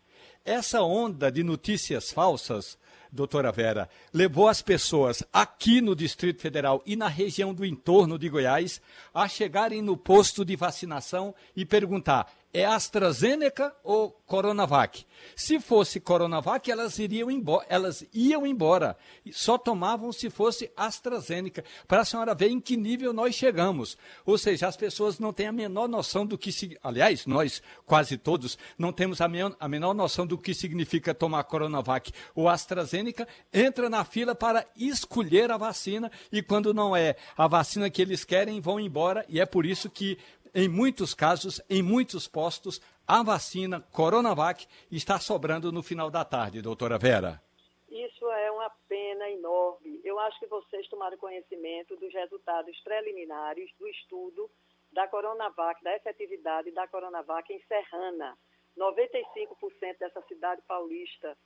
Essa 0.45 0.81
onda 0.81 1.29
de 1.29 1.43
notícias 1.43 2.11
falsas 2.11 2.79
doutora 3.11 3.51
Vera, 3.51 3.89
levou 4.13 4.47
as 4.47 4.61
pessoas 4.61 5.21
aqui 5.33 5.81
no 5.81 5.95
Distrito 5.95 6.41
Federal 6.41 6.81
e 6.85 6.95
na 6.95 7.07
região 7.07 7.53
do 7.53 7.65
entorno 7.65 8.17
de 8.17 8.29
Goiás 8.29 8.81
a 9.13 9.27
chegarem 9.27 9.81
no 9.81 9.97
posto 9.97 10.45
de 10.45 10.55
vacinação 10.55 11.35
e 11.55 11.65
perguntar: 11.65 12.31
é 12.53 12.65
AstraZeneca 12.65 13.73
ou 13.83 14.11
Coronavac? 14.25 15.05
Se 15.35 15.59
fosse 15.59 15.99
Coronavac, 15.99 16.69
elas 16.69 16.99
iriam 16.99 17.29
embora, 17.29 17.65
elas 17.69 18.03
iam 18.13 18.45
embora. 18.45 18.97
Só 19.31 19.57
tomavam 19.57 20.11
se 20.11 20.29
fosse 20.29 20.71
AstraZeneca, 20.75 21.63
para 21.87 22.01
a 22.01 22.05
senhora 22.05 22.35
ver 22.35 22.49
em 22.49 22.59
que 22.59 22.75
nível 22.75 23.13
nós 23.13 23.35
chegamos. 23.35 23.97
Ou 24.25 24.37
seja, 24.37 24.67
as 24.67 24.75
pessoas 24.75 25.19
não 25.19 25.31
têm 25.31 25.47
a 25.47 25.51
menor 25.51 25.87
noção 25.87 26.25
do 26.25 26.37
que 26.37 26.51
aliás, 26.83 27.25
nós 27.25 27.61
quase 27.85 28.17
todos 28.17 28.57
não 28.77 28.91
temos 28.91 29.21
a, 29.21 29.29
a 29.59 29.67
menor 29.67 29.93
noção 29.93 30.25
do 30.25 30.37
que 30.37 30.53
significa 30.53 31.13
tomar 31.13 31.43
Coronavac 31.43 32.11
ou 32.35 32.49
AstraZeneca, 32.49 33.27
entra 33.53 33.89
na 33.89 34.03
fila 34.03 34.35
para 34.35 34.65
escolher 34.75 35.51
a 35.51 35.57
vacina 35.57 36.11
e 36.31 36.41
quando 36.41 36.73
não 36.73 36.95
é 36.95 37.15
a 37.37 37.47
vacina 37.47 37.89
que 37.89 38.01
eles 38.01 38.23
querem, 38.23 38.61
vão 38.61 38.79
embora 38.79 39.25
e 39.27 39.39
é 39.39 39.45
por 39.45 39.65
isso 39.65 39.89
que 39.89 40.17
em 40.53 40.67
muitos 40.67 41.13
casos, 41.13 41.61
em 41.69 41.81
muitos 41.81 42.27
postos, 42.27 42.81
a 43.07 43.23
vacina 43.23 43.81
Coronavac 43.91 44.67
está 44.91 45.19
sobrando 45.19 45.71
no 45.71 45.81
final 45.81 46.09
da 46.09 46.25
tarde, 46.25 46.61
doutora 46.61 46.97
Vera. 46.97 47.41
Isso 47.89 48.29
é 48.29 48.51
uma 48.51 48.69
pena 48.87 49.29
enorme. 49.29 49.99
Eu 50.03 50.19
acho 50.19 50.39
que 50.39 50.47
vocês 50.47 50.87
tomaram 50.87 51.17
conhecimento 51.17 51.95
dos 51.97 52.13
resultados 52.13 52.77
preliminares 52.81 53.69
do 53.77 53.87
estudo 53.87 54.49
da 54.91 55.07
Coronavac, 55.07 55.83
da 55.83 55.95
efetividade 55.95 56.71
da 56.71 56.87
Coronavac 56.87 57.51
em 57.51 57.61
Serrana. 57.67 58.37
95% 58.77 59.97
dessa 59.99 60.21
cidade 60.23 60.61
paulista 60.67 61.37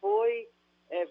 foi 0.00 0.48
é, 0.90 1.06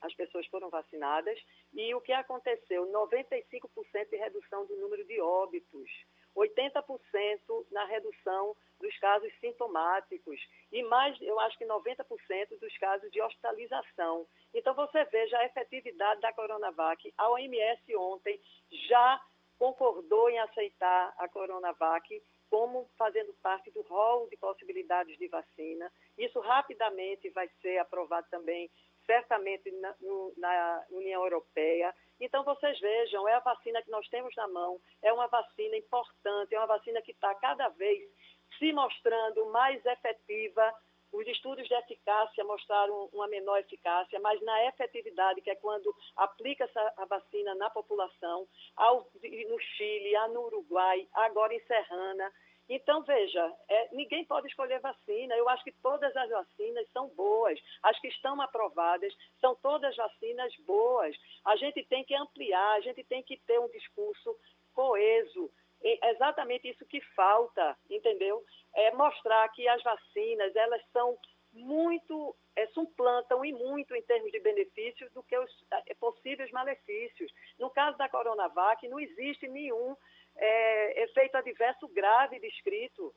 as 0.00 0.14
pessoas 0.14 0.46
foram 0.46 0.70
vacinadas, 0.70 1.38
e 1.74 1.94
o 1.94 2.00
que 2.00 2.12
aconteceu? 2.12 2.86
95% 2.86 4.10
de 4.10 4.16
redução 4.16 4.64
do 4.66 4.76
número 4.76 5.04
de 5.04 5.20
óbitos. 5.20 5.90
80% 6.36 7.66
na 7.70 7.84
redução 7.84 8.56
dos 8.80 8.96
casos 8.98 9.32
sintomáticos 9.40 10.40
e 10.70 10.82
mais, 10.84 11.20
eu 11.20 11.38
acho 11.40 11.58
que 11.58 11.64
90% 11.64 12.58
dos 12.60 12.78
casos 12.78 13.10
de 13.10 13.20
hospitalização. 13.20 14.26
Então, 14.54 14.74
você 14.74 15.04
veja 15.06 15.38
a 15.38 15.46
efetividade 15.46 16.20
da 16.20 16.32
Coronavac. 16.32 17.12
A 17.16 17.30
OMS 17.30 17.96
ontem 17.96 18.40
já 18.88 19.20
concordou 19.58 20.30
em 20.30 20.38
aceitar 20.38 21.14
a 21.18 21.28
Coronavac 21.28 22.22
como 22.48 22.88
fazendo 22.96 23.34
parte 23.42 23.70
do 23.70 23.82
rol 23.82 24.28
de 24.28 24.36
possibilidades 24.36 25.18
de 25.18 25.28
vacina. 25.28 25.92
Isso 26.16 26.40
rapidamente 26.40 27.28
vai 27.30 27.48
ser 27.60 27.78
aprovado 27.78 28.26
também, 28.30 28.70
certamente, 29.04 29.70
na, 29.72 29.94
na 30.36 30.84
União 30.90 31.22
Europeia. 31.24 31.94
Então, 32.20 32.42
vocês 32.44 32.78
vejam, 32.80 33.28
é 33.28 33.34
a 33.34 33.40
vacina 33.40 33.82
que 33.82 33.90
nós 33.90 34.06
temos 34.08 34.34
na 34.36 34.48
mão, 34.48 34.80
é 35.02 35.12
uma 35.12 35.26
vacina 35.28 35.76
importante, 35.76 36.54
é 36.54 36.58
uma 36.58 36.66
vacina 36.66 37.00
que 37.02 37.12
está 37.12 37.34
cada 37.36 37.68
vez 37.68 38.02
se 38.58 38.72
mostrando 38.72 39.46
mais 39.46 39.84
efetiva. 39.84 40.74
Os 41.12 41.26
estudos 41.26 41.66
de 41.66 41.74
eficácia 41.74 42.44
mostraram 42.44 43.08
uma 43.12 43.28
menor 43.28 43.58
eficácia, 43.58 44.20
mas 44.20 44.40
na 44.42 44.66
efetividade, 44.66 45.40
que 45.40 45.50
é 45.50 45.56
quando 45.56 45.94
aplica 46.16 46.64
essa, 46.64 46.92
a 46.98 47.04
vacina 47.06 47.54
na 47.54 47.70
população, 47.70 48.46
ao, 48.76 49.08
no 49.48 49.58
Chile, 49.58 50.12
no 50.32 50.42
Uruguai, 50.46 51.08
agora 51.14 51.54
em 51.54 51.60
Serrana, 51.60 52.30
então, 52.68 53.02
veja, 53.02 53.52
é, 53.68 53.88
ninguém 53.94 54.24
pode 54.26 54.46
escolher 54.46 54.78
vacina. 54.80 55.34
Eu 55.34 55.48
acho 55.48 55.64
que 55.64 55.72
todas 55.80 56.14
as 56.14 56.28
vacinas 56.28 56.86
são 56.92 57.08
boas. 57.08 57.58
As 57.82 57.98
que 57.98 58.08
estão 58.08 58.40
aprovadas 58.42 59.14
são 59.40 59.54
todas 59.56 59.96
vacinas 59.96 60.54
boas. 60.66 61.16
A 61.46 61.56
gente 61.56 61.82
tem 61.84 62.04
que 62.04 62.14
ampliar, 62.14 62.74
a 62.74 62.80
gente 62.80 63.02
tem 63.04 63.22
que 63.22 63.38
ter 63.38 63.58
um 63.58 63.68
discurso 63.68 64.36
coeso. 64.74 65.50
É 65.82 66.10
exatamente 66.10 66.68
isso 66.68 66.84
que 66.86 67.00
falta, 67.14 67.76
entendeu? 67.88 68.44
É 68.74 68.92
mostrar 68.92 69.48
que 69.50 69.66
as 69.66 69.82
vacinas, 69.82 70.54
elas 70.54 70.82
são 70.92 71.16
muito, 71.52 72.36
é, 72.54 72.66
suplantam 72.68 73.44
e 73.44 73.52
muito 73.52 73.94
em 73.94 74.02
termos 74.02 74.30
de 74.30 74.40
benefícios 74.40 75.10
do 75.12 75.22
que 75.22 75.38
os 75.38 75.50
é, 75.86 75.94
possíveis 75.94 76.50
malefícios. 76.50 77.32
No 77.58 77.70
caso 77.70 77.96
da 77.96 78.08
Coronavac, 78.08 78.86
não 78.88 79.00
existe 79.00 79.48
nenhum 79.48 79.96
é, 80.38 81.02
efeito 81.04 81.36
adverso 81.36 81.88
grave 81.88 82.38
descrito 82.38 83.14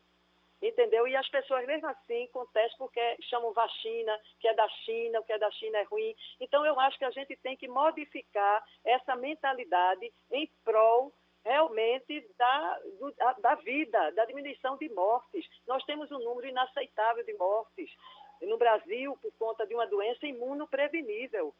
entendeu? 0.62 1.08
E 1.08 1.16
as 1.16 1.28
pessoas, 1.30 1.66
mesmo 1.66 1.88
assim, 1.88 2.28
contestam 2.32 2.78
porque 2.78 3.18
chamam 3.22 3.52
vacina, 3.54 4.18
que 4.40 4.48
é 4.48 4.54
da 4.54 4.68
China, 4.86 5.20
o 5.20 5.24
que 5.24 5.34
é 5.34 5.40
da 5.40 5.50
China 5.52 5.80
é 5.80 5.84
ruim. 5.84 6.16
Então, 6.40 6.66
eu 6.66 6.80
acho 6.80 6.98
que 6.98 7.06
a 7.06 7.12
gente 7.12 7.36
tem 7.38 7.58
que 7.58 7.68
modificar 7.68 8.64
essa 8.86 9.16
mentalidade 9.16 10.12
em 10.32 10.50
prol 10.64 11.12
realmente 11.44 12.24
da, 12.38 12.80
do, 13.00 13.14
da 13.42 13.56
vida, 13.56 14.12
da 14.12 14.26
diminuição 14.26 14.78
de 14.78 14.88
mortes. 14.90 15.46
Nós 15.68 15.84
temos 15.86 16.12
um 16.12 16.20
número 16.20 16.48
inaceitável 16.48 17.26
de 17.26 17.34
mortes 17.34 17.90
no 18.44 18.58
Brasil 18.58 19.18
por 19.22 19.32
conta 19.40 19.66
de 19.66 19.74
uma 19.74 19.88
doença 19.88 20.28
imunoprevenível. 20.28 21.54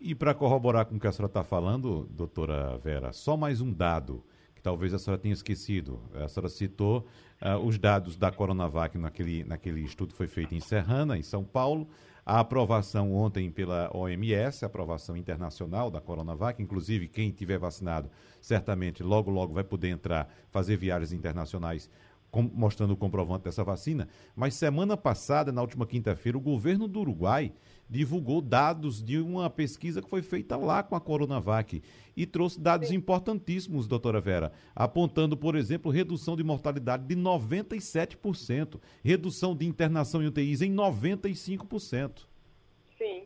E 0.00 0.14
para 0.14 0.34
corroborar 0.34 0.86
com 0.86 0.96
o 0.96 1.00
que 1.00 1.06
a 1.06 1.12
senhora 1.12 1.30
está 1.30 1.44
falando, 1.44 2.06
doutora 2.06 2.76
Vera, 2.78 3.12
só 3.12 3.36
mais 3.36 3.60
um 3.60 3.72
dado 3.72 4.24
que 4.62 4.64
talvez 4.64 4.94
a 4.94 4.98
senhora 4.98 5.20
tenha 5.20 5.34
esquecido. 5.34 6.00
A 6.14 6.28
senhora 6.28 6.48
citou 6.48 7.08
uh, 7.42 7.58
os 7.66 7.76
dados 7.78 8.16
da 8.16 8.30
Coronavac 8.30 8.96
naquele, 8.96 9.42
naquele 9.42 9.80
estudo 9.80 10.12
que 10.12 10.16
foi 10.16 10.28
feito 10.28 10.54
em 10.54 10.60
Serrana, 10.60 11.18
em 11.18 11.22
São 11.22 11.42
Paulo. 11.42 11.88
A 12.24 12.38
aprovação 12.38 13.12
ontem 13.12 13.50
pela 13.50 13.90
OMS, 13.92 14.64
a 14.64 14.68
aprovação 14.68 15.16
internacional 15.16 15.90
da 15.90 16.00
Coronavac, 16.00 16.62
inclusive 16.62 17.08
quem 17.08 17.32
tiver 17.32 17.58
vacinado, 17.58 18.08
certamente 18.40 19.02
logo, 19.02 19.28
logo 19.28 19.52
vai 19.52 19.64
poder 19.64 19.88
entrar, 19.88 20.32
fazer 20.48 20.76
viagens 20.76 21.12
internacionais 21.12 21.90
com, 22.32 22.42
mostrando 22.42 22.94
o 22.94 22.96
comprovante 22.96 23.44
dessa 23.44 23.62
vacina. 23.62 24.08
Mas 24.34 24.54
semana 24.54 24.96
passada, 24.96 25.52
na 25.52 25.60
última 25.60 25.86
quinta-feira, 25.86 26.36
o 26.36 26.40
governo 26.40 26.88
do 26.88 27.00
Uruguai 27.00 27.52
divulgou 27.88 28.40
dados 28.40 29.02
de 29.02 29.18
uma 29.18 29.50
pesquisa 29.50 30.00
que 30.00 30.08
foi 30.08 30.22
feita 30.22 30.56
lá 30.56 30.82
com 30.82 30.96
a 30.96 31.00
Coronavac 31.00 31.82
e 32.16 32.26
trouxe 32.26 32.58
dados 32.58 32.88
Sim. 32.88 32.96
importantíssimos, 32.96 33.86
doutora 33.86 34.18
Vera, 34.18 34.50
apontando, 34.74 35.36
por 35.36 35.54
exemplo, 35.54 35.92
redução 35.92 36.34
de 36.34 36.42
mortalidade 36.42 37.06
de 37.06 37.14
97%, 37.14 38.80
redução 39.04 39.54
de 39.54 39.66
internação 39.66 40.22
em 40.22 40.26
UTIs 40.26 40.62
em 40.62 40.74
95%. 40.74 42.26
Sim, 42.96 43.24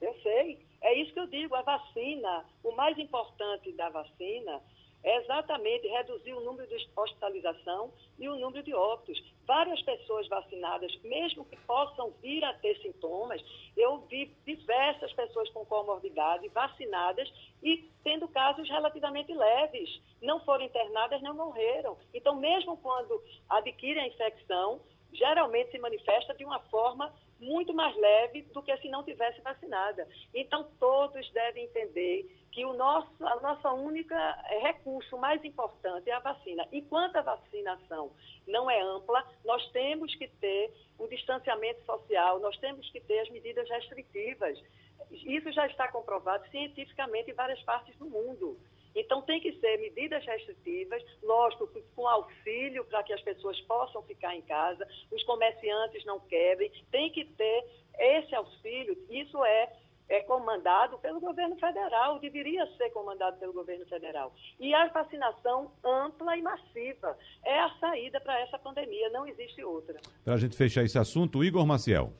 eu 0.00 0.14
sei. 0.20 0.58
É 0.80 1.00
isso 1.00 1.12
que 1.14 1.20
eu 1.20 1.28
digo, 1.28 1.54
a 1.54 1.62
vacina, 1.62 2.44
o 2.64 2.72
mais 2.74 2.98
importante 2.98 3.70
da 3.74 3.88
vacina 3.88 4.60
é 5.04 5.16
exatamente 5.18 5.86
reduzir 5.88 6.32
o 6.32 6.40
número 6.40 6.68
de 6.68 6.88
hospitalização 6.96 7.92
e 8.18 8.28
o 8.28 8.36
número 8.36 8.62
de 8.62 8.72
óbitos. 8.74 9.22
Várias 9.46 9.82
pessoas 9.82 10.28
vacinadas, 10.28 10.94
mesmo 11.02 11.44
que 11.44 11.56
possam 11.56 12.10
vir 12.22 12.44
a 12.44 12.52
ter 12.54 12.78
sintomas, 12.80 13.42
eu 13.76 13.98
vi 14.02 14.26
diversas 14.46 15.12
pessoas 15.12 15.48
com 15.50 15.64
comorbidade 15.66 16.48
vacinadas 16.48 17.32
e 17.62 17.90
tendo 18.04 18.28
casos 18.28 18.68
relativamente 18.68 19.32
leves. 19.32 20.00
Não 20.20 20.40
foram 20.44 20.64
internadas, 20.64 21.20
não 21.22 21.34
morreram. 21.34 21.96
Então, 22.14 22.36
mesmo 22.36 22.76
quando 22.76 23.20
adquirem 23.48 24.04
a 24.04 24.08
infecção, 24.08 24.80
geralmente 25.12 25.70
se 25.72 25.78
manifesta 25.78 26.34
de 26.34 26.44
uma 26.44 26.60
forma 26.60 27.12
muito 27.40 27.74
mais 27.74 27.94
leve 27.96 28.42
do 28.42 28.62
que 28.62 28.76
se 28.78 28.88
não 28.88 29.02
tivesse 29.02 29.40
vacinada. 29.40 30.08
Então, 30.32 30.70
todos 30.78 31.28
devem 31.32 31.64
entender 31.64 32.41
que 32.52 32.64
o 32.66 32.74
nosso, 32.74 33.10
a 33.26 33.40
nossa 33.40 33.72
única 33.72 34.14
eh, 34.50 34.58
recurso 34.58 35.16
mais 35.16 35.42
importante 35.42 36.08
é 36.10 36.12
a 36.12 36.18
vacina. 36.18 36.68
Enquanto 36.70 37.16
a 37.16 37.22
vacinação 37.22 38.12
não 38.46 38.70
é 38.70 38.80
ampla, 38.80 39.26
nós 39.42 39.66
temos 39.70 40.14
que 40.14 40.28
ter 40.28 40.70
o 40.98 41.08
distanciamento 41.08 41.82
social, 41.84 42.38
nós 42.40 42.56
temos 42.58 42.88
que 42.90 43.00
ter 43.00 43.20
as 43.20 43.30
medidas 43.30 43.68
restritivas. 43.70 44.62
Isso 45.10 45.50
já 45.50 45.66
está 45.66 45.88
comprovado 45.88 46.46
cientificamente 46.50 47.30
em 47.30 47.34
várias 47.34 47.60
partes 47.62 47.96
do 47.96 48.04
mundo. 48.04 48.58
Então, 48.94 49.22
tem 49.22 49.40
que 49.40 49.52
ser 49.58 49.78
medidas 49.78 50.22
restritivas, 50.26 51.02
lógico, 51.22 51.66
com 51.96 52.06
auxílio 52.06 52.84
para 52.84 53.02
que 53.02 53.14
as 53.14 53.22
pessoas 53.22 53.58
possam 53.62 54.02
ficar 54.02 54.36
em 54.36 54.42
casa, 54.42 54.86
os 55.10 55.22
comerciantes 55.24 56.04
não 56.04 56.20
quebrem, 56.20 56.70
tem 56.90 57.10
que 57.10 57.24
ter 57.24 57.64
esse 57.98 58.34
auxílio. 58.34 58.94
Isso 59.08 59.42
é 59.42 59.72
é 60.12 60.20
comandado 60.24 60.98
pelo 60.98 61.18
governo 61.20 61.56
federal, 61.56 62.18
deveria 62.18 62.66
ser 62.76 62.90
comandado 62.90 63.38
pelo 63.38 63.52
governo 63.54 63.86
federal. 63.86 64.34
E 64.60 64.74
a 64.74 64.86
vacinação 64.88 65.72
ampla 65.82 66.36
e 66.36 66.42
massiva 66.42 67.16
é 67.44 67.60
a 67.60 67.70
saída 67.80 68.20
para 68.20 68.38
essa 68.40 68.58
pandemia, 68.58 69.08
não 69.10 69.26
existe 69.26 69.64
outra. 69.64 69.98
Para 70.22 70.34
a 70.34 70.36
gente 70.36 70.54
fechar 70.54 70.84
esse 70.84 70.98
assunto, 70.98 71.42
Igor 71.42 71.66
Maciel. 71.66 72.12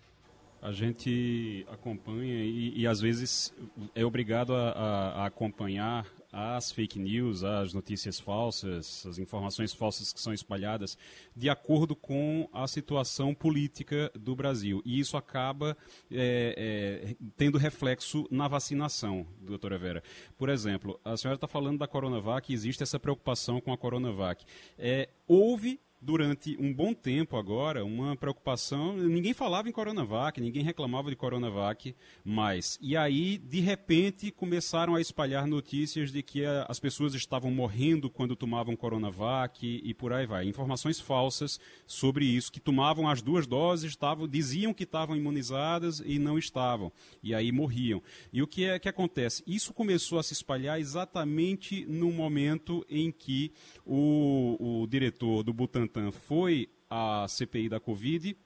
A 0.62 0.72
gente 0.72 1.66
acompanha 1.70 2.34
e, 2.34 2.80
e 2.80 2.86
às 2.86 3.00
vezes 3.00 3.54
é 3.94 4.04
obrigado 4.04 4.54
a, 4.54 4.70
a, 4.70 5.22
a 5.22 5.26
acompanhar 5.26 6.06
as 6.32 6.72
fake 6.72 6.98
news, 6.98 7.44
as 7.44 7.74
notícias 7.74 8.18
falsas, 8.18 9.04
as 9.06 9.18
informações 9.18 9.74
falsas 9.74 10.12
que 10.12 10.20
são 10.20 10.32
espalhadas, 10.32 10.96
de 11.36 11.50
acordo 11.50 11.94
com 11.94 12.48
a 12.52 12.66
situação 12.66 13.34
política 13.34 14.10
do 14.14 14.34
Brasil. 14.34 14.80
E 14.84 14.98
isso 14.98 15.16
acaba 15.16 15.76
é, 16.10 17.10
é, 17.10 17.16
tendo 17.36 17.58
reflexo 17.58 18.26
na 18.30 18.48
vacinação, 18.48 19.26
doutora 19.40 19.76
Vera. 19.76 20.02
Por 20.38 20.48
exemplo, 20.48 20.98
a 21.04 21.16
senhora 21.16 21.36
está 21.36 21.46
falando 21.46 21.78
da 21.78 21.86
Coronavac, 21.86 22.52
existe 22.52 22.82
essa 22.82 22.98
preocupação 22.98 23.60
com 23.60 23.72
a 23.72 23.76
Coronavac. 23.76 24.44
É, 24.78 25.10
houve 25.28 25.78
durante 26.02 26.56
um 26.58 26.74
bom 26.74 26.92
tempo 26.92 27.36
agora 27.36 27.84
uma 27.84 28.16
preocupação. 28.16 28.96
Ninguém 28.96 29.32
falava 29.32 29.68
em 29.68 29.72
Coronavac, 29.72 30.40
ninguém 30.40 30.64
reclamava 30.64 31.08
de 31.08 31.16
Coronavac 31.16 31.94
mais. 32.24 32.76
E 32.82 32.96
aí, 32.96 33.38
de 33.38 33.60
repente, 33.60 34.32
começaram 34.32 34.96
a 34.96 35.00
espalhar 35.00 35.46
notícias 35.46 36.10
de 36.10 36.20
que 36.22 36.44
a, 36.44 36.66
as 36.68 36.80
pessoas 36.80 37.14
estavam 37.14 37.52
morrendo 37.52 38.10
quando 38.10 38.34
tomavam 38.34 38.74
Coronavac 38.74 39.64
e, 39.64 39.80
e, 39.88 39.94
por 39.94 40.12
aí 40.12 40.26
vai. 40.26 40.44
Informações 40.44 40.98
falsas 40.98 41.60
sobre 41.86 42.24
isso, 42.24 42.50
que 42.50 42.58
tomavam 42.60 43.08
as 43.08 43.22
duas 43.22 43.46
doses, 43.46 43.90
estavam, 43.90 44.26
diziam 44.26 44.74
que 44.74 44.82
estavam 44.82 45.16
imunizadas 45.16 46.02
e 46.04 46.18
não 46.18 46.36
estavam. 46.36 46.90
E 47.22 47.32
aí 47.32 47.52
morriam. 47.52 48.02
E 48.32 48.42
o 48.42 48.46
que 48.46 48.64
é 48.64 48.78
que 48.78 48.88
acontece? 48.88 49.44
Isso 49.46 49.72
começou 49.72 50.18
a 50.18 50.22
se 50.22 50.32
espalhar 50.32 50.80
exatamente 50.80 51.86
no 51.86 52.10
momento 52.10 52.84
em 52.90 53.12
que 53.12 53.52
o, 53.86 54.82
o 54.82 54.86
diretor 54.88 55.44
do 55.44 55.52
Butantan 55.52 55.91
Butantan 55.92 56.10
foi 56.10 56.68
à 56.88 57.26
CPI 57.28 57.68
da 57.68 57.78
Covid 57.78 58.36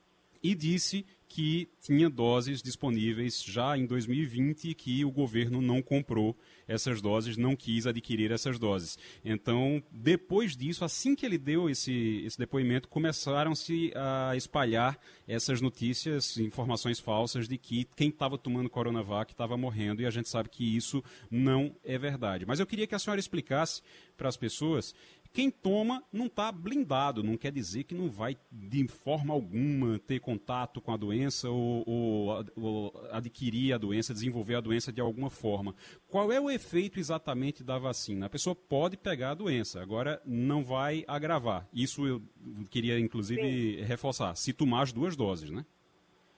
e 0.42 0.54
disse 0.54 1.06
que 1.28 1.68
tinha 1.80 2.08
doses 2.08 2.62
disponíveis 2.62 3.42
já 3.42 3.76
em 3.76 3.84
2020 3.84 4.70
e 4.70 4.74
que 4.74 5.04
o 5.04 5.10
governo 5.10 5.60
não 5.60 5.82
comprou 5.82 6.36
essas 6.68 7.02
doses, 7.02 7.36
não 7.36 7.56
quis 7.56 7.86
adquirir 7.86 8.30
essas 8.30 8.58
doses. 8.58 8.98
Então, 9.24 9.82
depois 9.90 10.56
disso, 10.56 10.84
assim 10.84 11.14
que 11.14 11.26
ele 11.26 11.36
deu 11.36 11.68
esse, 11.68 12.22
esse 12.24 12.38
depoimento, 12.38 12.88
começaram-se 12.88 13.92
a 13.94 14.36
espalhar 14.36 14.98
essas 15.26 15.60
notícias, 15.60 16.36
informações 16.38 17.00
falsas 17.00 17.48
de 17.48 17.58
que 17.58 17.84
quem 17.96 18.08
estava 18.08 18.38
tomando 18.38 18.70
Coronavac 18.70 19.32
estava 19.32 19.56
morrendo 19.56 20.02
e 20.02 20.06
a 20.06 20.10
gente 20.10 20.28
sabe 20.28 20.48
que 20.48 20.76
isso 20.76 21.02
não 21.30 21.74
é 21.84 21.98
verdade. 21.98 22.46
Mas 22.46 22.60
eu 22.60 22.66
queria 22.66 22.86
que 22.86 22.94
a 22.94 22.98
senhora 22.98 23.20
explicasse 23.20 23.82
para 24.16 24.28
as 24.28 24.36
pessoas 24.36 24.94
quem 25.36 25.50
toma 25.50 26.02
não 26.10 26.28
está 26.28 26.50
blindado, 26.50 27.22
não 27.22 27.36
quer 27.36 27.52
dizer 27.52 27.84
que 27.84 27.94
não 27.94 28.08
vai, 28.08 28.38
de 28.50 28.88
forma 28.88 29.34
alguma, 29.34 29.98
ter 29.98 30.18
contato 30.18 30.80
com 30.80 30.90
a 30.90 30.96
doença 30.96 31.50
ou, 31.50 31.84
ou, 31.86 32.44
ou, 32.56 33.06
adquirir 33.10 33.74
a 33.74 33.76
doença, 33.76 34.14
desenvolver 34.14 34.54
a 34.54 34.62
doença 34.62 34.90
de 34.90 34.98
alguma 34.98 35.28
forma. 35.28 35.74
Qual 36.08 36.32
é 36.32 36.40
o 36.40 36.50
efeito 36.50 36.98
exatamente 36.98 37.62
da 37.62 37.76
vacina? 37.76 38.24
A 38.24 38.30
pessoa 38.30 38.56
pode 38.56 38.96
pegar 38.96 39.32
a 39.32 39.34
doença, 39.34 39.82
agora 39.82 40.22
não 40.24 40.64
vai 40.64 41.04
agravar. 41.06 41.68
Isso 41.70 42.06
eu 42.06 42.22
queria, 42.70 42.98
inclusive, 42.98 43.42
Sim. 43.42 43.82
reforçar. 43.82 44.34
Se 44.36 44.54
tomar 44.54 44.84
as 44.84 44.92
duas 44.94 45.16
doses, 45.16 45.50
né? 45.50 45.66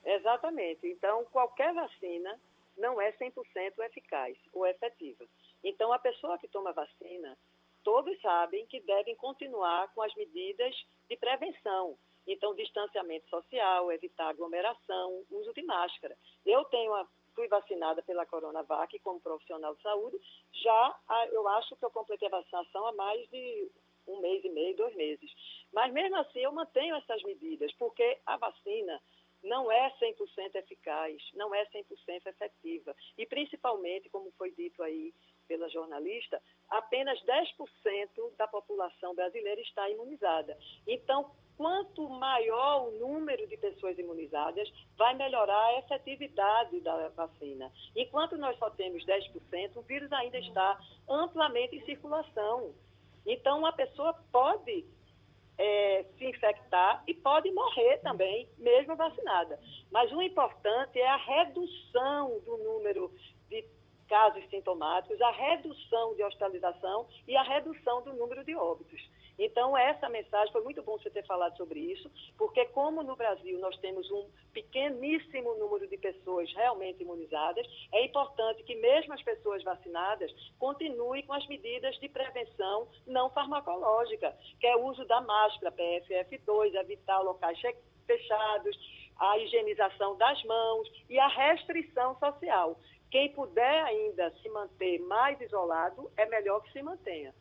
Exatamente. 0.05 0.89
Então, 0.89 1.25
qualquer 1.27 1.73
vacina 1.73 2.37
não 2.77 3.01
é 3.01 3.13
100% 3.13 3.33
eficaz 3.79 4.37
ou 4.53 4.67
efetiva. 4.67 5.25
Então, 5.63 5.93
a 5.93 6.01
pessoa 6.01 6.37
que 6.37 6.49
toma 6.49 6.73
vacina, 6.73 7.39
todos 7.89 8.21
sabem 8.21 8.67
que 8.67 8.81
devem 8.81 9.17
continuar 9.17 9.89
com 9.95 10.03
as 10.03 10.15
medidas 10.15 10.77
de 11.09 11.17
prevenção. 11.17 11.97
Então, 12.27 12.55
distanciamento 12.55 13.27
social, 13.31 13.91
evitar 13.91 14.29
aglomeração, 14.29 15.25
uso 15.31 15.55
de 15.55 15.63
máscara. 15.63 16.15
Eu 16.45 16.67
tenho 16.67 16.95
a, 16.95 17.09
fui 17.35 17.49
vacinada 17.49 18.03
pela 18.03 18.27
Coronavac 18.27 18.99
como 18.99 19.19
profissional 19.23 19.75
de 19.75 19.81
saúde. 19.81 20.21
Já 20.53 21.01
eu 21.33 21.49
acho 21.49 21.75
que 21.77 21.83
eu 21.87 21.91
completei 21.91 22.29
a 22.29 22.33
vacinação 22.33 22.85
há 22.89 22.93
mais 22.93 23.27
de 23.31 23.71
um 24.07 24.21
mês 24.21 24.45
e 24.45 24.51
meio, 24.51 24.77
dois 24.77 24.95
meses. 24.95 25.33
Mas 25.73 25.91
mesmo 25.91 26.17
assim 26.17 26.41
eu 26.41 26.53
mantenho 26.53 26.95
essas 26.97 27.23
medidas, 27.23 27.73
porque 27.79 28.19
a 28.27 28.37
vacina 28.37 29.01
não 29.43 29.73
é 29.73 29.91
100% 29.99 30.57
eficaz, 30.57 31.23
não 31.33 31.55
é 31.55 31.65
100% 31.65 32.27
efetiva. 32.27 32.95
E 33.17 33.25
principalmente, 33.25 34.11
como 34.11 34.31
foi 34.33 34.51
dito 34.51 34.83
aí, 34.83 35.15
pela 35.49 35.69
jornalista, 35.71 36.41
apenas 36.69 37.19
10% 37.25 38.37
da 38.37 38.47
população 38.47 39.15
brasileira 39.15 39.61
está 39.63 39.89
imunizada. 39.91 40.57
Então, 40.87 41.31
quanto 41.57 42.09
maior 42.09 42.89
o 42.89 42.91
número 42.93 43.49
de 43.49 43.57
pessoas 43.57 43.99
imunizadas, 43.99 44.71
vai 44.97 45.15
melhorar 45.15 45.67
a 45.67 45.79
efetividade 45.81 46.81
da 46.81 47.09
vacina. 47.09 47.73
Enquanto 47.97 48.37
nós 48.37 48.57
só 48.59 48.71
temos 48.71 49.05
10%, 49.05 49.77
o 49.77 49.83
vírus 49.83 50.13
ainda 50.13 50.39
está 50.39 50.79
amplamente 51.09 51.75
em 51.75 51.85
circulação. 51.85 52.73
Então, 53.27 53.67
a 53.67 53.73
pessoa 53.73 54.15
pode 54.31 54.87
é, 55.59 56.05
se 56.17 56.25
infectar 56.25 57.03
e 57.07 57.15
pode 57.15 57.51
morrer 57.51 57.99
também, 57.99 58.49
mesmo 58.57 58.95
vacinada. 58.95 59.59
Mas 59.91 60.11
o 60.13 60.23
importante 60.23 60.99
é 61.01 61.09
a 61.09 61.17
redução 61.17 62.39
do 62.47 62.57
número 62.59 63.11
de 63.49 63.63
casos 64.09 64.45
sintomáticos, 64.49 65.21
a 65.21 65.31
redução 65.31 66.15
de 66.15 66.25
hospitalização 66.25 67.07
e 67.27 67.37
a 67.37 67.43
redução 67.43 68.03
do 68.03 68.13
número 68.15 68.43
de 68.45 68.55
óbitos. 68.57 69.01
Então, 69.39 69.79
essa 69.79 70.09
mensagem, 70.09 70.53
foi 70.53 70.63
muito 70.65 70.83
bom 70.83 70.99
você 70.99 71.11
ter 71.11 71.25
falado 71.25 71.57
sobre 71.57 71.79
isso, 71.79 72.11
porque 72.37 72.65
como 72.67 73.05
no 73.05 73.15
Brasil 73.15 73.59
nós 73.61 73.77
temos 73.79 74.11
um 74.11 74.29
pequeníssimo 74.53 75.55
número 75.55 75.87
de 75.87 75.97
pessoas 75.97 76.53
realmente 76.55 77.03
imunizadas, 77.03 77.65
é 77.93 78.05
importante 78.05 78.65
que 78.65 78.75
mesmo 78.75 79.15
as 79.15 79.23
pessoas 79.23 79.63
vacinadas 79.63 80.33
continuem 80.59 81.25
com 81.25 81.35
as 81.35 81.47
medidas 81.47 81.95
de 82.01 82.09
prevenção 82.09 82.89
não 83.07 83.31
farmacológica, 83.31 84.37
que 84.59 84.67
é 84.67 84.75
o 84.75 84.87
uso 84.87 85.05
da 85.05 85.21
máscara 85.21 85.71
PFF2, 85.71 86.75
evitar 86.75 87.21
locais 87.21 87.61
fechados, 88.07 88.77
a 89.19 89.39
higienização 89.39 90.17
das 90.17 90.43
mãos 90.45 90.89
e 91.09 91.19
a 91.19 91.29
restrição 91.29 92.19
social. 92.19 92.79
Quem 93.11 93.33
puder 93.33 93.85
ainda 93.85 94.33
se 94.43 94.49
manter 94.51 94.99
mais 95.01 95.41
isolado, 95.41 96.11
é 96.17 96.27
melhor 96.27 96.63
que 96.63 96.73
se 96.73 96.83
mantenha. 96.83 97.35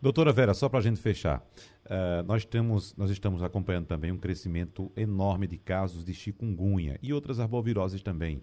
Doutora 0.00 0.32
Vera, 0.32 0.54
só 0.54 0.68
para 0.68 0.78
a 0.78 0.82
gente 0.82 0.98
fechar, 0.98 1.44
uh, 1.84 2.22
nós, 2.24 2.44
temos, 2.44 2.96
nós 2.96 3.10
estamos 3.10 3.42
acompanhando 3.42 3.86
também 3.86 4.10
um 4.10 4.16
crescimento 4.16 4.90
enorme 4.96 5.46
de 5.46 5.58
casos 5.58 6.04
de 6.04 6.14
chikungunya 6.14 6.98
e 7.02 7.12
outras 7.12 7.38
arboviroses 7.38 8.02
também, 8.02 8.42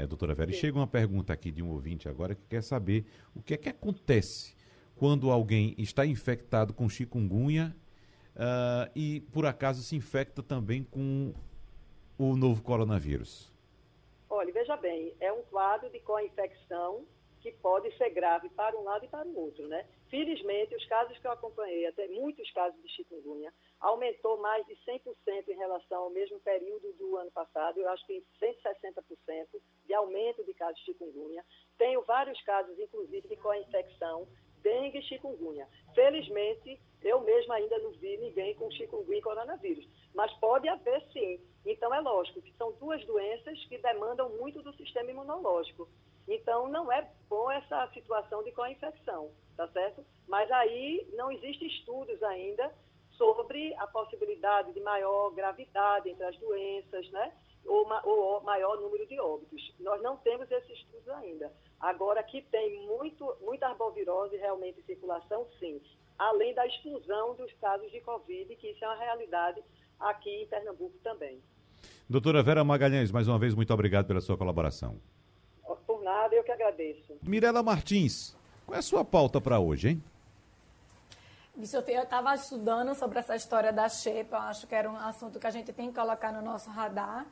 uh, 0.00 0.06
doutora 0.06 0.34
Vera. 0.34 0.50
Sim. 0.50 0.56
E 0.56 0.60
chega 0.60 0.76
uma 0.76 0.86
pergunta 0.86 1.32
aqui 1.32 1.52
de 1.52 1.62
um 1.62 1.70
ouvinte 1.70 2.08
agora 2.08 2.34
que 2.34 2.42
quer 2.48 2.62
saber 2.62 3.06
o 3.34 3.42
que 3.42 3.54
é 3.54 3.56
que 3.56 3.68
acontece 3.68 4.56
quando 4.96 5.30
alguém 5.30 5.74
está 5.78 6.04
infectado 6.04 6.72
com 6.72 6.88
chikungunya 6.88 7.76
uh, 8.34 8.90
e 8.96 9.20
por 9.32 9.46
acaso 9.46 9.82
se 9.82 9.94
infecta 9.94 10.42
também 10.42 10.82
com 10.82 11.32
o 12.18 12.34
novo 12.34 12.62
coronavírus. 12.62 13.54
Olha, 14.28 14.52
veja 14.52 14.76
bem, 14.76 15.14
é 15.20 15.32
um 15.32 15.42
quadro 15.44 15.88
de 15.90 16.00
co-infecção 16.00 17.06
que 17.40 17.52
pode 17.52 17.96
ser 17.96 18.10
grave 18.10 18.48
para 18.50 18.76
um 18.76 18.82
lado 18.82 19.04
e 19.04 19.08
para 19.08 19.26
o 19.26 19.38
outro, 19.38 19.68
né? 19.68 19.86
Felizmente, 20.10 20.74
os 20.74 20.84
casos 20.86 21.16
que 21.16 21.26
eu 21.28 21.30
acompanhei, 21.30 21.86
até 21.86 22.08
muitos 22.08 22.50
casos 22.50 22.80
de 22.82 22.88
chikungunya, 22.88 23.54
aumentou 23.78 24.36
mais 24.38 24.66
de 24.66 24.74
100% 24.84 25.48
em 25.48 25.56
relação 25.56 26.04
ao 26.04 26.10
mesmo 26.10 26.40
período 26.40 26.92
do 26.94 27.16
ano 27.16 27.30
passado, 27.30 27.78
eu 27.78 27.88
acho 27.88 28.04
que 28.04 28.24
160% 28.40 29.62
de 29.84 29.94
aumento 29.94 30.42
de 30.42 30.54
casos 30.54 30.76
de 30.80 30.86
chikungunya. 30.86 31.44
Tenho 31.78 32.02
vários 32.02 32.40
casos, 32.42 32.76
inclusive, 32.80 33.28
de 33.28 33.36
co-infecção, 33.36 34.26
dengue 34.62 34.98
e 34.98 35.02
chikungunya. 35.02 35.68
Felizmente, 35.94 36.80
eu 37.02 37.20
mesma 37.20 37.54
ainda 37.56 37.78
não 37.78 37.92
vi 37.92 38.16
ninguém 38.16 38.54
com 38.54 38.70
chikungunya 38.70 39.18
e 39.18 39.22
coronavírus, 39.22 39.88
mas 40.14 40.32
pode 40.34 40.68
haver 40.68 41.02
sim. 41.12 41.40
Então, 41.64 41.92
é 41.94 42.00
lógico 42.00 42.42
que 42.42 42.52
são 42.54 42.72
duas 42.72 43.04
doenças 43.06 43.64
que 43.66 43.78
demandam 43.78 44.28
muito 44.30 44.62
do 44.62 44.72
sistema 44.74 45.10
imunológico. 45.10 45.88
Então, 46.28 46.68
não 46.68 46.90
é 46.90 47.08
bom 47.28 47.50
essa 47.50 47.88
situação 47.92 48.42
de 48.42 48.52
co-infecção, 48.52 49.30
tá 49.56 49.68
certo? 49.68 50.04
Mas 50.26 50.50
aí 50.50 51.08
não 51.14 51.30
existem 51.30 51.68
estudos 51.68 52.22
ainda 52.22 52.72
sobre 53.12 53.74
a 53.74 53.86
possibilidade 53.86 54.72
de 54.72 54.80
maior 54.80 55.30
gravidade 55.30 56.10
entre 56.10 56.24
as 56.24 56.36
doenças, 56.38 57.08
né? 57.10 57.32
Ou, 57.64 57.86
ou 58.04 58.40
maior 58.42 58.80
número 58.80 59.06
de 59.06 59.18
óbitos. 59.18 59.74
Nós 59.80 60.00
não 60.02 60.16
temos 60.18 60.50
esses 60.50 60.70
estudos 60.70 61.08
ainda. 61.08 61.52
Agora, 61.80 62.22
que 62.22 62.42
tem 62.42 62.86
muito, 62.86 63.36
muita 63.42 63.68
arbovirose 63.68 64.36
realmente 64.36 64.80
em 64.80 64.84
circulação, 64.84 65.46
sim. 65.58 65.80
Além 66.18 66.54
da 66.54 66.66
exclusão 66.66 67.34
dos 67.34 67.52
casos 67.54 67.90
de 67.90 68.00
Covid, 68.00 68.56
que 68.56 68.70
isso 68.70 68.84
é 68.84 68.88
uma 68.88 68.96
realidade 68.96 69.62
aqui 70.00 70.42
em 70.42 70.46
Pernambuco 70.46 70.96
também. 71.02 71.40
Doutora 72.08 72.42
Vera 72.42 72.64
Magalhães, 72.64 73.10
mais 73.10 73.28
uma 73.28 73.38
vez, 73.38 73.54
muito 73.54 73.72
obrigado 73.74 74.06
pela 74.06 74.20
sua 74.20 74.36
colaboração 74.36 74.98
nada, 76.06 76.34
eu 76.36 76.44
que 76.44 76.52
agradeço. 76.52 77.18
Mirela 77.20 77.62
Martins, 77.62 78.34
qual 78.64 78.76
é 78.76 78.78
a 78.78 78.82
sua 78.82 79.04
pauta 79.04 79.40
para 79.40 79.58
hoje, 79.58 79.90
hein? 79.90 80.02
eu 81.58 82.02
estava 82.02 82.34
estudando 82.34 82.94
sobre 82.94 83.18
essa 83.18 83.34
história 83.34 83.72
da 83.72 83.88
Xepa, 83.88 84.36
eu 84.36 84.42
acho 84.42 84.66
que 84.66 84.74
era 84.74 84.90
um 84.90 84.96
assunto 84.96 85.40
que 85.40 85.46
a 85.46 85.50
gente 85.50 85.72
tem 85.72 85.88
que 85.88 85.98
colocar 85.98 86.30
no 86.30 86.42
nosso 86.42 86.68
radar, 86.70 87.26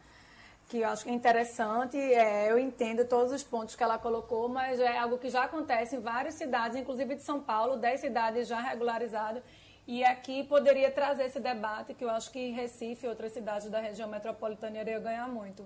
que 0.69 0.79
eu 0.79 0.89
acho 0.89 1.05
que 1.05 1.11
é 1.11 1.13
interessante, 1.13 1.97
é, 1.97 2.51
eu 2.51 2.59
entendo 2.59 3.05
todos 3.05 3.33
os 3.33 3.43
pontos 3.43 3.77
que 3.77 3.83
ela 3.83 3.99
colocou, 3.99 4.49
mas 4.49 4.81
é 4.81 4.99
algo 4.99 5.19
que 5.19 5.29
já 5.29 5.45
acontece 5.45 5.97
em 5.97 6.01
várias 6.01 6.35
cidades, 6.35 6.77
inclusive 6.77 7.17
de 7.17 7.23
São 7.23 7.41
Paulo, 7.41 7.77
10 7.77 8.01
cidades 8.01 8.49
já 8.49 8.61
regularizadas, 8.61 9.43
e 9.87 10.03
aqui 10.03 10.43
poderia 10.45 10.91
trazer 10.91 11.25
esse 11.25 11.39
debate, 11.39 11.93
que 11.93 12.05
eu 12.05 12.11
acho 12.11 12.31
que 12.31 12.51
Recife 12.51 13.05
e 13.05 13.09
outras 13.09 13.33
cidades 13.33 13.71
da 13.71 13.81
região 13.81 14.09
metropolitana 14.09 14.81
iriam 14.81 15.03
ganhar 15.03 15.29
muito. 15.29 15.65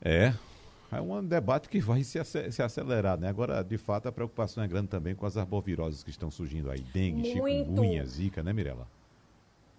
É, 0.00 0.32
é 0.92 1.00
um 1.00 1.24
debate 1.24 1.68
que 1.68 1.80
vai 1.80 2.04
se, 2.04 2.18
acelerar, 2.62 3.18
né? 3.18 3.28
Agora, 3.28 3.62
de 3.62 3.76
fato, 3.76 4.08
a 4.08 4.12
preocupação 4.12 4.62
é 4.62 4.68
grande 4.68 4.88
também 4.88 5.14
com 5.14 5.26
as 5.26 5.36
arboviroses 5.36 6.04
que 6.04 6.10
estão 6.10 6.30
surgindo 6.30 6.70
aí. 6.70 6.80
Dengue, 6.80 7.34
Muito. 7.34 7.64
chikungunya, 7.64 8.06
zika, 8.06 8.42
né, 8.44 8.52
Mirella? 8.52 8.86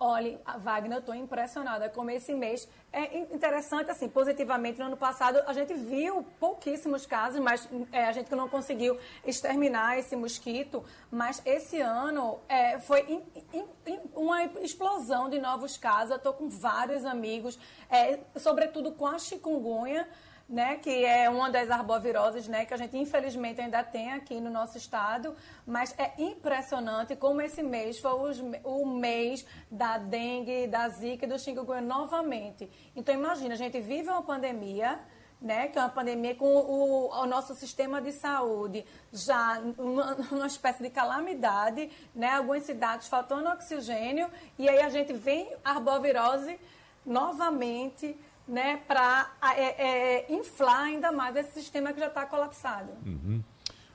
Olha, 0.02 0.40
Wagner, 0.60 0.94
eu 0.94 1.00
estou 1.00 1.14
impressionada 1.14 1.90
como 1.90 2.10
esse 2.10 2.34
mês. 2.34 2.70
É 2.92 3.18
interessante, 3.18 3.92
assim, 3.92 4.08
positivamente, 4.08 4.80
no 4.80 4.86
ano 4.86 4.96
passado 4.96 5.42
a 5.46 5.52
gente 5.52 5.74
viu 5.74 6.26
pouquíssimos 6.40 7.06
casos, 7.06 7.42
mas 7.42 7.68
é, 7.92 8.06
a 8.06 8.14
gente 8.14 8.34
não 8.34 8.48
conseguiu 8.48 8.98
exterminar 9.26 10.00
esse 10.00 10.16
mosquito. 10.16 10.86
Mas 11.12 11.42
esse 11.46 11.82
ano 11.82 12.40
é, 12.48 12.80
foi 12.80 13.02
in, 13.10 13.24
in, 13.54 13.66
in, 13.86 14.00
uma 14.16 14.46
explosão 14.62 15.30
de 15.30 15.38
novos 15.38 15.78
casos. 15.78 16.12
Eu 16.12 16.18
estou 16.18 16.34
com 16.34 16.48
vários 16.48 17.04
amigos, 17.04 17.60
é, 17.90 18.22
sobretudo 18.38 18.94
com 18.94 19.06
a 19.06 19.20
chikungunya 19.20 20.08
né, 20.50 20.78
que 20.78 21.06
é 21.06 21.30
uma 21.30 21.52
das 21.52 21.70
arboviroses, 21.70 22.48
né, 22.48 22.66
que 22.66 22.74
a 22.74 22.78
gente 22.78 22.98
infelizmente 22.98 23.62
ainda 23.62 23.84
tem 23.84 24.12
aqui 24.12 24.42
no 24.42 24.50
nosso 24.50 24.78
estado, 24.78 25.36
mas 25.66 25.94
é 25.96 26.12
impressionante 26.18 27.16
como 27.16 27.40
esse 27.40 27.62
mês 27.62 28.00
foi 28.00 28.14
os, 28.14 28.40
o 28.64 28.86
mês 28.88 29.46
da 29.70 30.00
dengue, 30.00 30.66
da 30.66 30.90
zika 30.90 31.26
e 31.28 31.30
do 31.30 31.38
chikungunya 31.38 31.82
novamente. 31.82 32.68
Então 32.96 33.14
imagina, 33.14 33.54
a 33.54 33.58
gente 33.58 33.80
vive 33.80 34.10
uma 34.10 34.24
pandemia, 34.24 35.00
né, 35.40 35.68
que 35.68 35.78
é 35.78 35.82
uma 35.82 35.90
pandemia 35.90 36.34
com 36.34 36.52
o, 36.52 37.10
o 37.12 37.26
nosso 37.28 37.54
sistema 37.54 38.02
de 38.02 38.12
saúde 38.12 38.84
já 39.14 39.62
uma, 39.78 40.16
uma 40.32 40.48
espécie 40.48 40.82
de 40.82 40.90
calamidade, 40.90 41.92
né, 42.16 42.32
algumas 42.32 42.64
cidades 42.64 43.08
faltando 43.08 43.48
oxigênio, 43.50 44.28
e 44.58 44.68
aí 44.68 44.82
a 44.82 44.90
gente 44.90 45.14
vem 45.14 45.56
arbovirose 45.64 46.60
novamente 47.06 48.18
né, 48.50 48.82
para 48.88 49.32
é, 49.56 50.24
é, 50.24 50.34
inflar 50.34 50.82
ainda 50.82 51.12
mais 51.12 51.36
esse 51.36 51.54
sistema 51.54 51.94
que 51.94 52.00
já 52.00 52.08
está 52.08 52.26
colapsado. 52.26 52.90
Uhum. 53.06 53.42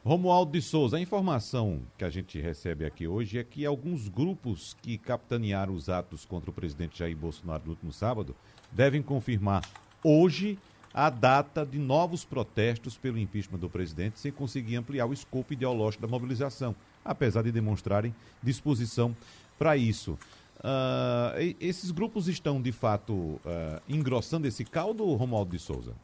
Romualdo 0.05 0.53
de 0.53 0.61
Souza, 0.61 0.99
a 0.99 1.01
informação 1.01 1.81
que 1.97 2.05
a 2.05 2.11
gente 2.11 2.39
recebe 2.39 2.85
aqui 2.85 3.09
hoje 3.09 3.39
é 3.39 3.45
que 3.45 3.65
alguns 3.65 4.07
grupos 4.07 4.77
que 4.83 4.99
capitanearam 4.99 5.75
os 5.75 5.89
atos 5.89 6.25
contra 6.25 6.51
o 6.51 6.53
presidente 6.53 6.99
Jair 6.99 7.17
Bolsonaro 7.17 7.63
no 7.65 7.71
último 7.71 7.91
sábado 7.91 8.37
devem 8.71 9.03
confirmar 9.03 9.63
hoje 10.03 10.59
a 10.93 11.11
data 11.11 11.67
de 11.67 11.79
novos 11.79 12.25
protestos 12.25 12.97
pelo 12.97 13.19
impeachment 13.19 13.59
do 13.59 13.69
presidente, 13.69 14.21
sem 14.21 14.31
conseguir 14.31 14.77
ampliar 14.77 15.07
o 15.07 15.13
escopo 15.13 15.53
ideológico 15.53 16.03
da 16.03 16.09
mobilização, 16.09 16.77
apesar 17.05 17.43
de 17.43 17.51
demonstrarem 17.51 18.15
disposição 18.43 19.17
para 19.59 19.77
isso. 19.77 20.19
Uh, 20.65 21.55
esses 21.61 21.91
grupos 21.91 22.27
estão, 22.27 22.61
de 22.61 22.73
fato, 22.73 23.13
uh, 23.13 23.41
engrossando 23.87 24.49
esse 24.49 24.65
caldo, 24.65 25.05
Romualdo 25.15 25.51
de 25.51 25.59
Souza? 25.59 25.95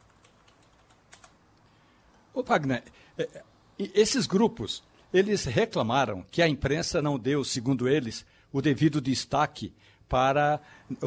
Ô, 2.31 2.43
Wagner, 2.43 2.83
é, 3.17 3.23
é, 3.23 3.43
esses 3.79 4.27
grupos, 4.27 4.83
eles 5.11 5.45
reclamaram 5.45 6.23
que 6.29 6.43
a 6.43 6.47
imprensa 6.47 7.01
não 7.01 7.17
deu, 7.17 7.43
segundo 7.43 7.89
eles, 7.89 8.23
o 8.53 8.61
devido 8.61 9.01
destaque 9.01 9.73
para, 10.07 10.61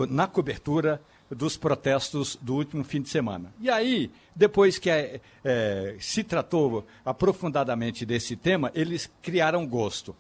na 0.09 0.27
cobertura 0.27 1.01
dos 1.31 1.57
protestos 1.57 2.37
do 2.41 2.57
último 2.57 2.83
fim 2.83 3.01
de 3.01 3.09
semana. 3.09 3.55
E 3.61 3.71
aí, 3.71 4.11
depois 4.35 4.79
que 4.79 4.91
é, 4.91 5.21
é, 5.45 5.97
se 6.01 6.25
tratou 6.25 6.85
aprofundadamente 7.05 8.05
desse 8.05 8.35
tema, 8.35 8.73
eles 8.75 9.11
criaram 9.23 9.67
gosto. 9.67 10.17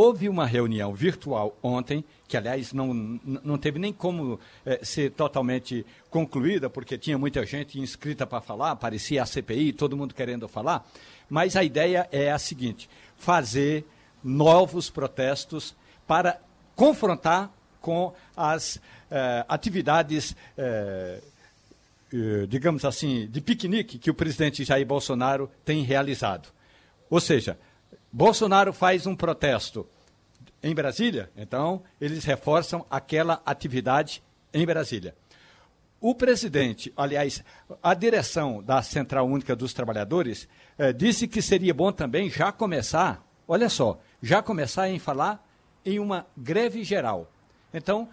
Houve 0.00 0.28
uma 0.28 0.46
reunião 0.46 0.94
virtual 0.94 1.58
ontem, 1.60 2.04
que 2.28 2.36
aliás 2.36 2.72
não, 2.72 2.94
não 2.94 3.58
teve 3.58 3.80
nem 3.80 3.92
como 3.92 4.38
eh, 4.64 4.78
ser 4.84 5.10
totalmente 5.10 5.84
concluída, 6.08 6.70
porque 6.70 6.96
tinha 6.96 7.18
muita 7.18 7.44
gente 7.44 7.80
inscrita 7.80 8.24
para 8.24 8.40
falar, 8.40 8.76
parecia 8.76 9.24
a 9.24 9.26
CPI, 9.26 9.72
todo 9.72 9.96
mundo 9.96 10.14
querendo 10.14 10.46
falar, 10.46 10.88
mas 11.28 11.56
a 11.56 11.64
ideia 11.64 12.08
é 12.12 12.30
a 12.30 12.38
seguinte: 12.38 12.88
fazer 13.16 13.84
novos 14.22 14.88
protestos 14.88 15.74
para 16.06 16.40
confrontar 16.76 17.52
com 17.80 18.14
as 18.36 18.80
eh, 19.10 19.44
atividades, 19.48 20.36
eh, 20.56 21.20
eh, 22.14 22.46
digamos 22.48 22.84
assim, 22.84 23.26
de 23.26 23.40
piquenique 23.40 23.98
que 23.98 24.12
o 24.12 24.14
presidente 24.14 24.62
Jair 24.62 24.86
Bolsonaro 24.86 25.50
tem 25.64 25.82
realizado. 25.82 26.50
Ou 27.10 27.20
seja, 27.20 27.58
Bolsonaro 28.12 28.72
faz 28.72 29.06
um 29.06 29.14
protesto 29.14 29.86
em 30.62 30.74
Brasília, 30.74 31.30
então 31.36 31.82
eles 32.00 32.24
reforçam 32.24 32.84
aquela 32.90 33.42
atividade 33.44 34.22
em 34.52 34.64
Brasília. 34.64 35.14
O 36.00 36.14
presidente, 36.14 36.92
aliás, 36.96 37.42
a 37.82 37.92
direção 37.92 38.62
da 38.62 38.82
Central 38.82 39.26
Única 39.26 39.54
dos 39.54 39.74
Trabalhadores 39.74 40.48
eh, 40.78 40.92
disse 40.92 41.26
que 41.26 41.42
seria 41.42 41.74
bom 41.74 41.90
também 41.90 42.30
já 42.30 42.52
começar, 42.52 43.26
olha 43.46 43.68
só, 43.68 43.98
já 44.22 44.40
começar 44.40 44.88
em 44.88 44.98
falar 44.98 45.44
em 45.84 45.98
uma 45.98 46.26
greve 46.36 46.84
geral. 46.84 47.30
Então, 47.74 48.08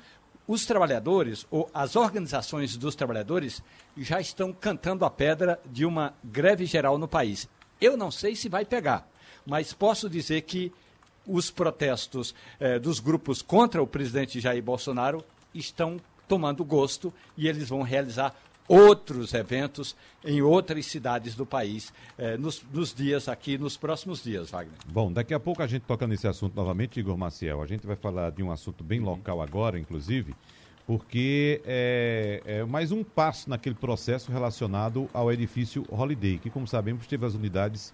os 0.47 0.65
trabalhadores, 0.65 1.45
ou 1.49 1.69
as 1.73 1.95
organizações 1.95 2.75
dos 2.75 2.95
trabalhadores, 2.95 3.61
já 3.97 4.19
estão 4.19 4.51
cantando 4.51 5.05
a 5.05 5.09
pedra 5.09 5.59
de 5.65 5.85
uma 5.85 6.13
greve 6.23 6.65
geral 6.65 6.97
no 6.97 7.07
país. 7.07 7.47
Eu 7.79 7.95
não 7.95 8.09
sei 8.09 8.35
se 8.35 8.49
vai 8.49 8.65
pegar, 8.65 9.07
mas 9.45 9.73
posso 9.73 10.09
dizer 10.09 10.41
que 10.41 10.71
os 11.27 11.49
protestos 11.49 12.35
eh, 12.59 12.79
dos 12.79 12.99
grupos 12.99 13.41
contra 13.41 13.81
o 13.81 13.87
presidente 13.87 14.39
Jair 14.39 14.61
Bolsonaro 14.61 15.23
estão 15.53 15.99
tomando 16.27 16.63
gosto 16.63 17.13
e 17.37 17.47
eles 17.47 17.69
vão 17.69 17.81
realizar 17.81 18.35
outros 18.67 19.33
eventos 19.33 19.95
em 20.23 20.41
outras 20.41 20.85
cidades 20.87 21.35
do 21.35 21.45
país 21.45 21.93
eh, 22.17 22.37
nos, 22.37 22.63
nos, 22.73 22.93
dias 22.93 23.29
aqui, 23.29 23.57
nos 23.57 23.77
próximos 23.77 24.23
dias, 24.23 24.49
Wagner. 24.49 24.77
Bom, 24.87 25.11
daqui 25.11 25.33
a 25.33 25.39
pouco 25.39 25.61
a 25.61 25.67
gente 25.67 25.83
toca 25.83 26.07
nesse 26.07 26.27
assunto 26.27 26.55
novamente, 26.55 26.99
Igor 26.99 27.17
Maciel. 27.17 27.61
A 27.61 27.67
gente 27.67 27.85
vai 27.85 27.95
falar 27.95 28.31
de 28.31 28.41
um 28.41 28.51
assunto 28.51 28.83
bem 28.83 28.99
uhum. 28.99 29.05
local 29.05 29.41
agora, 29.41 29.79
inclusive, 29.79 30.35
porque 30.87 31.61
é, 31.65 32.41
é, 32.45 32.63
mais 32.63 32.91
um 32.91 33.03
passo 33.03 33.49
naquele 33.49 33.75
processo 33.75 34.31
relacionado 34.31 35.07
ao 35.13 35.31
edifício 35.31 35.85
Holiday, 35.89 36.39
que, 36.39 36.49
como 36.49 36.67
sabemos, 36.67 37.05
teve 37.07 37.25
as 37.25 37.35
unidades 37.35 37.93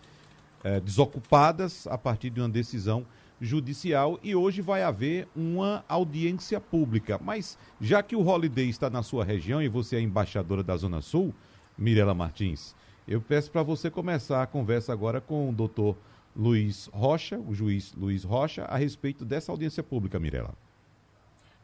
é, 0.64 0.80
desocupadas 0.80 1.88
a 1.88 1.97
partir 1.97 2.30
de 2.30 2.39
uma 2.39 2.49
decisão 2.49 3.05
judicial 3.39 4.20
e 4.22 4.36
hoje 4.36 4.62
vai 4.62 4.84
haver 4.84 5.28
uma 5.36 5.84
audiência 5.88 6.62
pública. 6.62 7.20
Mas 7.22 7.57
já 7.80 8.03
que 8.03 8.16
o 8.16 8.26
Holiday 8.26 8.70
está 8.70 8.89
na 8.89 9.01
sua 9.01 9.26
região 9.26 9.62
e 9.62 9.68
você 9.68 9.95
é 9.95 10.01
embaixadora 10.01 10.64
da 10.64 10.78
Zona 10.78 11.01
Sul, 11.01 11.34
Mirela 11.78 12.14
Martins, 12.14 12.76
eu 13.07 13.20
peço 13.20 13.49
para 13.49 13.64
você 13.64 13.89
começar 13.89 14.43
a 14.43 14.47
conversa 14.47 14.93
agora 14.93 15.20
com 15.20 15.49
o 15.49 15.53
doutor 15.53 15.97
Luiz 16.36 16.89
Rocha, 16.93 17.39
o 17.39 17.53
juiz 17.53 17.93
Luiz 17.95 18.24
Rocha, 18.24 18.64
a 18.66 18.78
respeito 18.78 19.26
dessa 19.26 19.51
audiência 19.51 19.84
pública, 19.84 20.20
Mirela. 20.20 20.53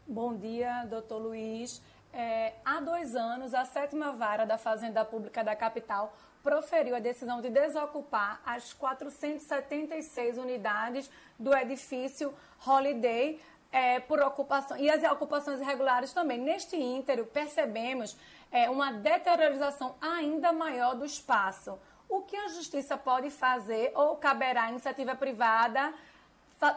Bom 0.08 0.36
dia, 0.36 0.86
doutor 0.86 1.20
Luiz. 1.20 1.82
É, 2.14 2.54
há 2.66 2.80
dois 2.80 3.16
anos, 3.16 3.54
a 3.54 3.66
sétima 3.66 4.12
vara 4.14 4.46
da 4.46 4.58
Fazenda 4.58 5.04
Pública 5.06 5.44
da 5.44 5.56
capital 5.56 6.14
proferiu 6.42 6.96
a 6.96 7.00
decisão 7.00 7.42
de 7.42 7.50
desocupar 7.50 8.42
as 8.46 8.74
476 8.74 10.38
unidades 10.38 11.10
do 11.38 11.56
edifício 11.56 12.34
Holiday 12.66 13.40
é, 13.72 14.00
por 14.00 14.22
ocupação 14.22 14.78
e 14.78 14.90
as 14.90 15.04
ocupações 15.12 15.60
irregulares 15.60 16.14
também. 16.14 16.40
Neste 16.40 16.78
íntero, 16.78 17.26
percebemos 17.26 18.18
é, 18.52 18.70
uma 18.70 18.92
deteriorização 18.94 19.96
ainda 20.00 20.54
maior 20.54 20.96
do 20.96 21.06
espaço. 21.06 21.78
O 22.10 22.22
que 22.22 22.38
a 22.38 22.48
justiça 22.48 22.98
pode 22.98 23.30
fazer 23.30 23.92
ou 23.94 24.16
caberá 24.16 24.64
à 24.64 24.70
iniciativa 24.70 25.16
privada 25.16 25.94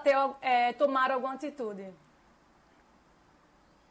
ter, 0.03 0.17
é, 0.43 0.73
tomar 0.73 1.11
alguma 1.11 1.35
atitude? 1.35 1.93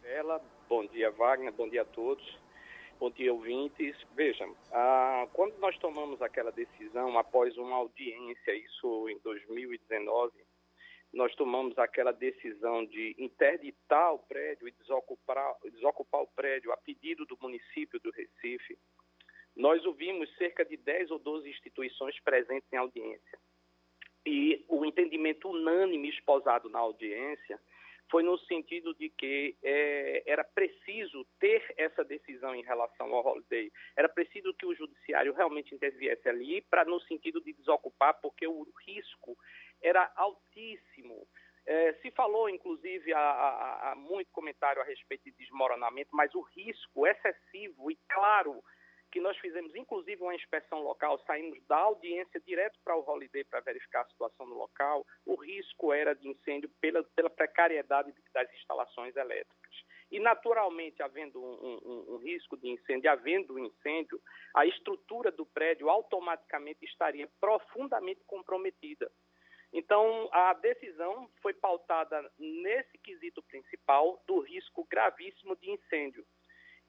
Ela, 0.04 0.42
bom 0.70 0.86
dia 0.86 1.10
Wagner, 1.10 1.52
bom 1.52 1.68
dia 1.68 1.82
a 1.82 1.86
todos. 1.86 2.24
Bom 3.00 3.10
dia, 3.10 3.34
ouvintes. 3.34 3.96
Vejam, 4.14 4.56
ah, 4.72 5.28
quando 5.34 5.58
nós 5.58 5.76
tomamos 5.80 6.22
aquela 6.22 6.52
decisão 6.52 7.18
após 7.18 7.58
uma 7.58 7.78
audiência, 7.78 8.54
isso 8.54 9.10
em 9.10 9.18
2019, 9.20 10.32
nós 11.12 11.34
tomamos 11.36 11.78
aquela 11.80 12.12
decisão 12.12 12.86
de 12.86 13.16
interditar 13.18 14.14
o 14.14 14.20
prédio 14.20 14.68
e 14.68 14.72
desocupar, 14.72 15.56
desocupar 15.72 16.22
o 16.22 16.28
prédio 16.28 16.72
a 16.72 16.78
pedido 16.78 17.26
do 17.26 17.38
município 17.42 18.00
do 18.00 18.12
Recife. 18.12 18.78
Nós 19.56 19.84
ouvimos 19.86 20.30
cerca 20.38 20.64
de 20.64 20.78
10 20.78 21.10
ou 21.10 21.20
12 21.20 21.50
instituições 21.50 22.20
presentes 22.20 22.72
em 22.72 22.78
audiência. 22.78 23.40
E 24.26 24.64
o 24.68 24.86
entendimento 24.86 25.50
unânime 25.50 26.10
esposado 26.10 26.70
na 26.70 26.80
audiência 26.80 27.60
foi 28.10 28.24
no 28.24 28.38
sentido 28.40 28.94
de 28.96 29.10
que 29.10 29.56
é, 29.64 30.24
era 30.26 30.44
preciso 30.44 31.26
ter 31.40 31.64
essa 31.78 32.04
decisão 32.04 32.56
em 32.56 32.64
relação 32.64 33.14
ao 33.14 33.26
holiday. 33.26 33.72
Era 33.96 34.10
preciso 34.10 34.54
que 34.54 34.66
o 34.66 34.76
judiciário 34.76 35.34
realmente 35.34 35.74
interviesse 35.74 36.28
ali 36.28 36.62
para 36.62 36.86
no 36.86 37.00
sentido 37.02 37.42
de 37.42 37.54
desocupar, 37.54 38.20
porque 38.22 38.48
o 38.48 38.66
risco 38.86 39.38
era 39.82 40.12
altíssimo. 40.16 41.28
É, 41.66 41.94
se 42.02 42.10
falou, 42.12 42.50
inclusive, 42.50 43.14
há, 43.14 43.92
há 43.92 43.96
muito 43.96 44.32
comentário 44.32 44.82
a 44.82 44.86
respeito 44.86 45.26
de 45.26 45.32
desmoronamento, 45.32 46.10
mas 46.16 46.34
o 46.34 46.42
risco 46.42 47.06
excessivo 47.06 47.92
e 47.92 47.98
claro 48.08 48.64
que 49.12 49.20
nós 49.20 49.38
fizemos, 49.38 49.76
inclusive, 49.76 50.22
uma 50.22 50.36
inspeção 50.36 50.82
local, 50.82 51.20
saímos 51.26 51.60
da 51.68 51.78
audiência 51.78 52.40
direto 52.42 52.80
para 52.84 52.96
o 52.96 53.08
Holiday 53.08 53.44
para 53.44 53.60
verificar 53.60 54.02
a 54.02 54.10
situação 54.10 54.46
no 54.46 54.56
local, 54.56 55.06
o 55.26 55.36
risco 55.36 55.92
era 55.92 56.14
de 56.14 56.28
incêndio 56.28 56.70
pela, 56.80 57.04
pela 57.16 57.30
precariedade 57.30 58.14
das 58.34 58.52
instalações 58.54 59.16
elétricas. 59.16 59.90
E, 60.12 60.20
naturalmente, 60.20 61.04
havendo 61.04 61.40
um, 61.44 61.80
um, 61.86 62.16
um 62.16 62.18
risco 62.18 62.58
de 62.58 62.68
incêndio, 62.68 63.12
havendo 63.12 63.54
um 63.54 63.60
incêndio, 63.60 64.20
a 64.56 64.66
estrutura 64.66 65.32
do 65.32 65.46
prédio 65.46 65.90
automaticamente 65.90 66.84
estaria 66.86 67.30
profundamente 67.40 68.22
comprometida. 68.26 69.12
Então, 69.72 70.28
a 70.32 70.54
decisão 70.54 71.30
foi 71.42 71.54
pautada 71.54 72.28
nesse 72.40 72.98
quesito 72.98 73.44
principal 73.44 74.22
do 74.26 74.40
risco 74.40 74.88
gravíssimo 74.90 75.56
de 75.56 75.70
incêndio. 75.70 76.26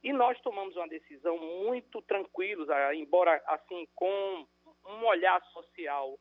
E 0.02 0.12
nós 0.12 0.40
tomamos 0.40 0.76
uma 0.76 0.88
decisão 0.88 1.36
muito 1.38 2.00
tranquilos, 2.02 2.68
ah, 2.70 2.94
embora 2.94 3.42
assim 3.46 3.86
com 3.94 4.46
um 4.86 5.04
olhar 5.04 5.42
social, 5.52 6.18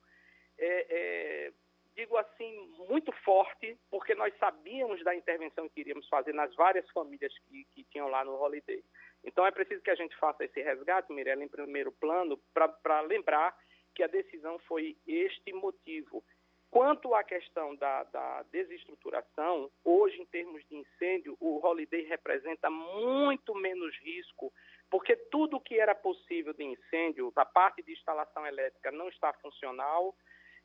é, 0.58 0.86
é, 0.90 1.54
digo 1.96 2.18
assim, 2.18 2.68
muito 2.90 3.12
forte, 3.24 3.78
porque 3.90 4.16
nós 4.16 4.34
sabíamos 4.38 5.04
da 5.04 5.16
intervenção 5.16 5.68
que 5.70 5.82
iríamos 5.82 6.08
fazer 6.08 6.34
nas 6.34 6.54
várias 6.56 6.90
famílias 6.92 7.34
que, 7.40 7.66
que 7.74 7.84
tinham 7.86 8.10
lá 8.10 8.24
no 8.24 8.36
Holiday. 8.36 8.84
Então 9.24 9.46
é 9.46 9.52
preciso 9.52 9.82
que 9.82 9.92
a 9.92 9.96
gente 9.96 10.16
faça 10.18 10.44
esse 10.44 10.62
resgate, 10.62 11.12
Mirella, 11.12 11.44
em 11.44 11.50
primeiro 11.50 11.92
plano, 11.92 12.40
para 12.54 13.02
lembrar 13.02 13.56
que 13.96 14.04
a 14.04 14.08
decisão 14.08 14.60
foi 14.60 14.98
este 15.06 15.52
motivo. 15.54 16.24
Quanto 16.72 17.16
à 17.16 17.24
questão 17.24 17.76
da, 17.76 18.04
da, 18.04 18.44
desestruturação, 18.52 19.72
hoje, 19.84 20.22
em 20.22 20.26
termos 20.26 20.64
de 20.68 20.76
incêndio, 20.76 21.36
o 21.40 21.66
Holiday 21.66 22.04
representa 22.04 22.70
muito 22.70 23.56
menos 23.56 23.96
risco, 23.98 24.54
porque 24.90 25.16
tudo 25.16 25.60
que 25.60 25.80
era 25.80 25.96
possível 25.96 26.54
de 26.54 26.64
incêndio, 26.64 27.34
a 27.36 27.46
parte 27.46 27.82
de 27.82 27.94
instalação 27.94 28.46
elétrica 28.46 28.92
não 28.92 29.10
está 29.10 29.34
funcional, 29.34 30.16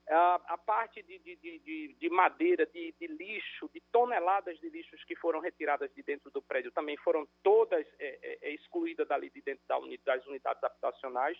a, 0.06 0.34
a 0.48 0.58
parte 0.58 1.02
de, 1.02 1.18
de, 1.18 1.36
de, 1.36 1.96
de 1.98 2.10
madeira, 2.10 2.66
de, 2.66 2.94
lixo, 3.06 3.70
de 3.72 3.80
toneladas 3.90 4.58
de 4.60 4.68
lixos 4.68 5.02
que 5.04 5.16
foram 5.16 5.40
retiradas 5.40 5.90
de 5.94 6.02
dentro 6.02 6.30
do 6.30 6.42
prédio 6.42 6.70
também 6.72 6.96
foram 6.98 7.26
todas 7.42 7.86
é, 7.98 8.18
é, 8.22 8.38
é 8.42 8.54
excluídas 8.54 9.08
dali 9.08 9.30
de 9.30 9.40
dentro 9.40 9.64
da 9.66 9.78
das 10.04 10.26
unidades 10.26 10.62
habitacionais 10.62 11.38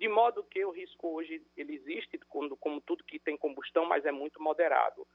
de 0.00 0.08
modo 0.08 0.42
que 0.42 0.64
o 0.64 0.70
risco 0.70 1.08
hoje 1.14 1.42
ele 1.54 1.74
existe, 1.74 2.18
como, 2.26 2.56
como 2.56 2.80
tudo 2.80 3.04
que 3.04 3.18
tem 3.18 3.36
combustão, 3.36 3.84
mas 3.84 4.06
é 4.06 4.10
muito 4.10 4.42
moderado. 4.42 5.06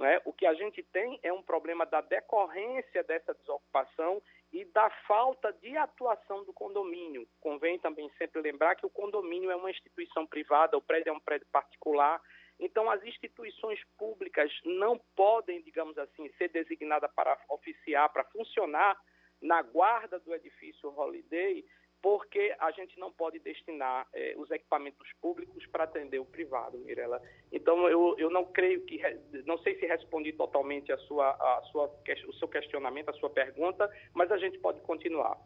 É? 0.00 0.20
O 0.24 0.32
que 0.32 0.46
a 0.46 0.54
gente 0.54 0.82
tem 0.82 1.20
é 1.22 1.32
um 1.32 1.42
problema 1.42 1.86
da 1.86 2.00
decorrência 2.00 3.04
dessa 3.04 3.34
desocupação 3.34 4.20
e 4.50 4.64
da 4.64 4.90
falta 5.06 5.52
de 5.52 5.76
atuação 5.76 6.44
do 6.44 6.52
condomínio. 6.52 7.28
Convém 7.40 7.78
também 7.78 8.10
sempre 8.18 8.40
lembrar 8.40 8.74
que 8.74 8.86
o 8.86 8.90
condomínio 8.90 9.50
é 9.50 9.54
uma 9.54 9.70
instituição 9.70 10.26
privada, 10.26 10.76
o 10.76 10.82
prédio 10.82 11.10
é 11.10 11.12
um 11.12 11.20
prédio 11.20 11.46
particular, 11.52 12.20
então 12.58 12.90
as 12.90 13.04
instituições 13.04 13.78
públicas 13.96 14.50
não 14.64 14.98
podem, 15.14 15.62
digamos 15.62 15.96
assim, 15.98 16.28
ser 16.38 16.48
designadas 16.48 17.12
para 17.14 17.38
oficiar, 17.50 18.08
para 18.08 18.24
funcionar 18.24 18.98
na 19.40 19.60
guarda 19.62 20.18
do 20.18 20.34
edifício 20.34 20.88
Holiday 20.88 21.64
porque 22.02 22.54
a 22.58 22.72
gente 22.72 22.98
não 22.98 23.12
pode 23.12 23.38
destinar 23.38 24.08
eh, 24.12 24.34
os 24.36 24.50
equipamentos 24.50 25.08
públicos 25.20 25.64
para 25.66 25.84
atender 25.84 26.18
o 26.18 26.24
privado, 26.24 26.76
Mirela. 26.78 27.22
Então, 27.52 27.88
eu, 27.88 28.16
eu 28.18 28.28
não 28.28 28.44
creio 28.44 28.84
que, 28.84 29.00
não 29.46 29.56
sei 29.58 29.78
se 29.78 29.86
respondi 29.86 30.32
totalmente 30.32 30.90
a 30.90 30.98
sua, 30.98 31.30
a 31.30 31.62
sua, 31.70 31.86
o 32.26 32.32
seu 32.34 32.48
questionamento, 32.48 33.08
a 33.08 33.12
sua 33.12 33.30
pergunta, 33.30 33.88
mas 34.12 34.32
a 34.32 34.36
gente 34.36 34.58
pode 34.58 34.80
continuar. 34.80 35.38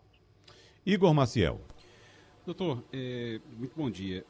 Igor 0.85 1.13
Maciel. 1.13 1.61
Doutor, 2.47 2.83
é, 2.91 3.39
muito 3.53 3.77
bom 3.77 3.91
dia. 3.91 4.25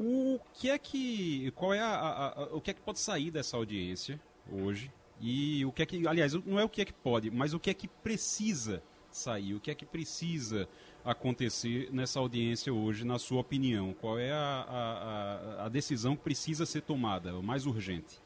O 0.00 0.40
que 0.54 0.70
é 0.70 0.78
que, 0.78 1.50
qual 1.50 1.74
é 1.74 1.80
a, 1.80 1.86
a, 1.86 2.42
a, 2.44 2.44
o 2.54 2.60
que 2.62 2.70
é 2.70 2.74
que 2.74 2.80
pode 2.80 2.98
sair 2.98 3.30
dessa 3.30 3.58
audiência 3.58 4.18
hoje? 4.50 4.90
E 5.20 5.66
o 5.66 5.72
que 5.72 5.82
é 5.82 5.86
que, 5.86 6.06
aliás, 6.06 6.32
não 6.32 6.58
é 6.58 6.64
o 6.64 6.68
que 6.68 6.80
é 6.80 6.84
que 6.84 6.92
pode, 6.94 7.30
mas 7.30 7.52
o 7.52 7.60
que 7.60 7.68
é 7.68 7.74
que 7.74 7.88
precisa 7.88 8.82
sair, 9.10 9.54
o 9.54 9.60
que 9.60 9.70
é 9.70 9.74
que 9.74 9.84
precisa 9.84 10.68
acontecer 11.10 11.90
nessa 11.90 12.20
audiência 12.20 12.72
hoje, 12.72 13.06
na 13.06 13.18
sua 13.18 13.40
opinião? 13.40 13.94
Qual 13.94 14.18
é 14.18 14.30
a, 14.30 14.64
a, 14.68 15.66
a 15.66 15.68
decisão 15.68 16.14
que 16.14 16.22
precisa 16.22 16.66
ser 16.66 16.82
tomada, 16.82 17.34
o 17.34 17.42
mais 17.42 17.66
urgente? 17.66 18.20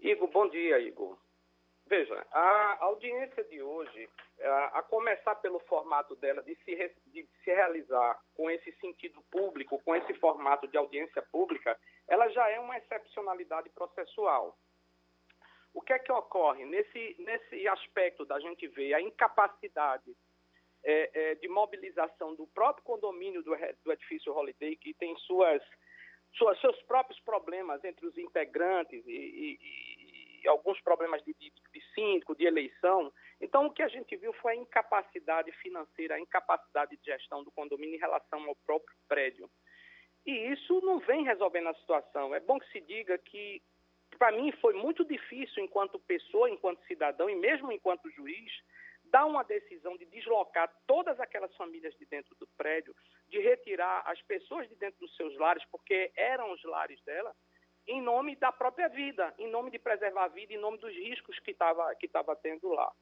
Igor, 0.00 0.28
bom 0.28 0.48
dia, 0.48 0.80
Igor. 0.80 1.16
Veja, 1.88 2.26
a 2.32 2.84
audiência 2.84 3.44
de 3.44 3.62
hoje, 3.62 4.08
a, 4.72 4.82
começar 4.82 5.36
pelo 5.36 5.60
formato 5.60 6.16
dela, 6.16 6.42
de 6.42 6.56
se, 6.64 6.74
de 7.06 7.28
se 7.44 7.54
realizar 7.54 8.18
com 8.34 8.50
esse 8.50 8.72
sentido 8.80 9.22
público, 9.30 9.80
com 9.84 9.94
esse 9.94 10.12
formato 10.14 10.66
de 10.66 10.76
audiência 10.76 11.22
pública, 11.30 11.78
ela 12.08 12.28
já 12.30 12.48
é 12.50 12.58
uma 12.58 12.76
excepcionalidade 12.76 13.70
processual. 13.70 14.58
O 15.72 15.80
que 15.80 15.92
é 15.92 15.98
que 16.00 16.10
ocorre? 16.10 16.64
Nesse, 16.64 17.16
nesse 17.20 17.68
aspecto 17.68 18.24
da 18.24 18.40
gente 18.40 18.66
ver 18.66 18.94
a 18.94 19.00
incapacidade 19.00 20.16
é, 20.86 21.10
é, 21.12 21.34
de 21.34 21.48
mobilização 21.48 22.36
do 22.36 22.46
próprio 22.46 22.84
condomínio 22.84 23.42
do, 23.42 23.50
do 23.84 23.92
edifício 23.92 24.32
Holiday, 24.32 24.76
que 24.76 24.94
tem 24.94 25.16
suas, 25.16 25.60
suas, 26.34 26.58
seus 26.60 26.80
próprios 26.82 27.18
problemas 27.20 27.82
entre 27.84 28.06
os 28.06 28.16
integrantes 28.16 29.04
e, 29.04 29.10
e, 29.10 30.40
e 30.44 30.48
alguns 30.48 30.80
problemas 30.82 31.24
de, 31.24 31.34
de, 31.34 31.50
de 31.50 31.80
síndico, 31.92 32.36
de 32.36 32.44
eleição. 32.44 33.12
Então, 33.40 33.66
o 33.66 33.72
que 33.72 33.82
a 33.82 33.88
gente 33.88 34.16
viu 34.16 34.32
foi 34.34 34.52
a 34.52 34.56
incapacidade 34.56 35.50
financeira, 35.60 36.14
a 36.14 36.20
incapacidade 36.20 36.96
de 36.96 37.04
gestão 37.04 37.42
do 37.42 37.50
condomínio 37.50 37.96
em 37.96 38.00
relação 38.00 38.44
ao 38.48 38.54
próprio 38.64 38.96
prédio. 39.08 39.50
E 40.24 40.52
isso 40.52 40.80
não 40.82 41.00
vem 41.00 41.24
resolvendo 41.24 41.68
a 41.68 41.74
situação. 41.74 42.32
É 42.32 42.38
bom 42.38 42.60
que 42.60 42.70
se 42.70 42.80
diga 42.80 43.18
que 43.18 43.60
para 44.18 44.30
mim 44.30 44.52
foi 44.60 44.74
muito 44.74 45.04
difícil, 45.04 45.64
enquanto 45.64 45.98
pessoa, 45.98 46.48
enquanto 46.48 46.86
cidadão 46.86 47.28
e 47.28 47.34
mesmo 47.34 47.72
enquanto 47.72 48.10
juiz, 48.10 48.52
dar 49.10 49.26
uma 49.26 49.42
decisão 49.44 49.96
de 49.96 50.04
deslocar 50.06 50.70
todas 50.86 51.18
aquelas 51.20 51.54
famílias 51.56 51.94
de 51.96 52.06
dentro 52.06 52.34
do 52.36 52.46
prédio, 52.56 52.94
de 53.28 53.38
retirar 53.40 54.02
as 54.06 54.20
pessoas 54.22 54.68
de 54.68 54.74
dentro 54.76 55.00
dos 55.00 55.14
seus 55.16 55.36
lares, 55.38 55.64
porque 55.70 56.12
eram 56.16 56.52
os 56.52 56.62
lares 56.64 57.00
dela, 57.02 57.34
em 57.86 58.00
nome 58.00 58.34
da 58.36 58.50
própria 58.50 58.88
vida, 58.88 59.32
em 59.38 59.48
nome 59.48 59.70
de 59.70 59.78
preservar 59.78 60.24
a 60.24 60.28
vida, 60.28 60.52
em 60.52 60.58
nome 60.58 60.78
dos 60.78 60.92
riscos 60.92 61.38
que 61.40 61.52
estava 61.52 61.94
que 61.94 62.08
tava 62.08 62.34
tendo 62.36 62.68
lá. 62.68 62.92